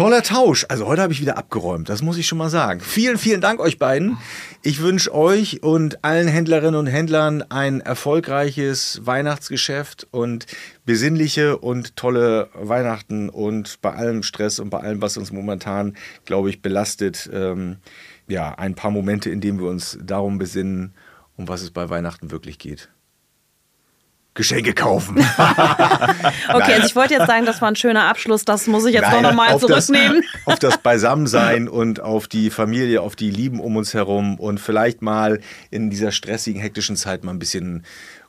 Toller 0.00 0.22
Tausch. 0.22 0.64
Also 0.70 0.86
heute 0.86 1.02
habe 1.02 1.12
ich 1.12 1.20
wieder 1.20 1.36
abgeräumt, 1.36 1.90
das 1.90 2.00
muss 2.00 2.16
ich 2.16 2.26
schon 2.26 2.38
mal 2.38 2.48
sagen. 2.48 2.80
Vielen, 2.80 3.18
vielen 3.18 3.42
Dank 3.42 3.60
euch 3.60 3.78
beiden. 3.78 4.16
Ich 4.62 4.80
wünsche 4.80 5.14
euch 5.14 5.62
und 5.62 6.02
allen 6.02 6.26
Händlerinnen 6.26 6.74
und 6.74 6.86
Händlern 6.86 7.42
ein 7.50 7.82
erfolgreiches 7.82 9.02
Weihnachtsgeschäft 9.04 10.08
und 10.10 10.46
besinnliche 10.86 11.58
und 11.58 11.96
tolle 11.96 12.48
Weihnachten 12.54 13.28
und 13.28 13.82
bei 13.82 13.92
allem 13.92 14.22
Stress 14.22 14.58
und 14.58 14.70
bei 14.70 14.78
allem, 14.78 15.02
was 15.02 15.18
uns 15.18 15.32
momentan, 15.32 15.98
glaube 16.24 16.48
ich, 16.48 16.62
belastet, 16.62 17.28
ähm, 17.30 17.76
ja, 18.26 18.54
ein 18.54 18.74
paar 18.74 18.90
Momente, 18.90 19.28
in 19.28 19.42
denen 19.42 19.60
wir 19.60 19.68
uns 19.68 19.98
darum 20.02 20.38
besinnen, 20.38 20.94
um 21.36 21.46
was 21.46 21.60
es 21.60 21.72
bei 21.72 21.90
Weihnachten 21.90 22.30
wirklich 22.30 22.58
geht. 22.58 22.88
Geschenke 24.34 24.74
kaufen. 24.74 25.16
okay, 26.48 26.74
also 26.74 26.86
ich 26.86 26.96
wollte 26.96 27.14
jetzt 27.14 27.26
sagen, 27.26 27.46
das 27.46 27.60
war 27.60 27.68
ein 27.68 27.76
schöner 27.76 28.04
Abschluss. 28.04 28.44
Das 28.44 28.66
muss 28.66 28.84
ich 28.86 28.94
jetzt 28.94 29.02
Nein, 29.02 29.22
doch 29.22 29.30
nochmal 29.30 29.58
zurücknehmen. 29.58 30.22
Das, 30.22 30.40
auf 30.46 30.58
das 30.58 30.78
Beisammensein 30.78 31.68
und 31.68 32.00
auf 32.00 32.28
die 32.28 32.50
Familie, 32.50 33.02
auf 33.02 33.16
die 33.16 33.30
Lieben 33.30 33.60
um 33.60 33.76
uns 33.76 33.94
herum 33.94 34.38
und 34.38 34.60
vielleicht 34.60 35.02
mal 35.02 35.40
in 35.70 35.90
dieser 35.90 36.12
stressigen, 36.12 36.60
hektischen 36.60 36.96
Zeit 36.96 37.24
mal 37.24 37.32
ein 37.32 37.38
bisschen 37.38 37.84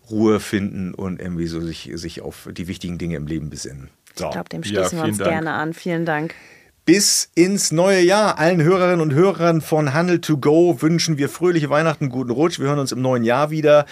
Ruhe 0.09 0.39
finden 0.39 0.93
und 0.93 1.21
irgendwie 1.21 1.47
so 1.47 1.61
sich, 1.61 1.91
sich 1.93 2.21
auf 2.21 2.49
die 2.51 2.67
wichtigen 2.67 2.97
Dinge 2.97 3.15
im 3.15 3.27
Leben 3.27 3.49
besinnen. 3.49 3.89
So. 4.15 4.25
Ich 4.25 4.31
glaube, 4.31 4.49
dem 4.49 4.63
schließen 4.63 4.97
ja, 4.97 5.03
wir 5.03 5.09
uns 5.09 5.17
Dank. 5.19 5.29
gerne 5.29 5.53
an. 5.53 5.73
Vielen 5.73 6.05
Dank. 6.05 6.35
Bis 6.83 7.29
ins 7.35 7.71
neue 7.71 8.01
Jahr. 8.01 8.39
Allen 8.39 8.63
Hörerinnen 8.63 9.01
und 9.01 9.13
Hörern 9.13 9.61
von 9.61 9.93
Handel 9.93 10.19
to 10.19 10.37
Go 10.37 10.81
wünschen 10.81 11.19
wir 11.19 11.29
fröhliche 11.29 11.69
Weihnachten, 11.69 12.09
guten 12.09 12.31
Rutsch. 12.31 12.59
Wir 12.59 12.69
hören 12.69 12.79
uns 12.79 12.91
im 12.91 13.03
neuen 13.03 13.23
Jahr 13.23 13.51
wieder 13.51 13.85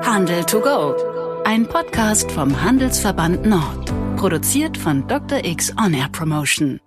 Handel 0.04 0.44
to 0.46 0.60
go. 0.60 1.31
Ein 1.44 1.68
Podcast 1.68 2.32
vom 2.32 2.62
Handelsverband 2.62 3.46
Nord. 3.46 3.92
Produziert 4.16 4.78
von 4.78 5.08
Dr. 5.08 5.44
X 5.44 5.74
On 5.84 5.94
Air 5.94 6.10
Promotion. 6.10 6.80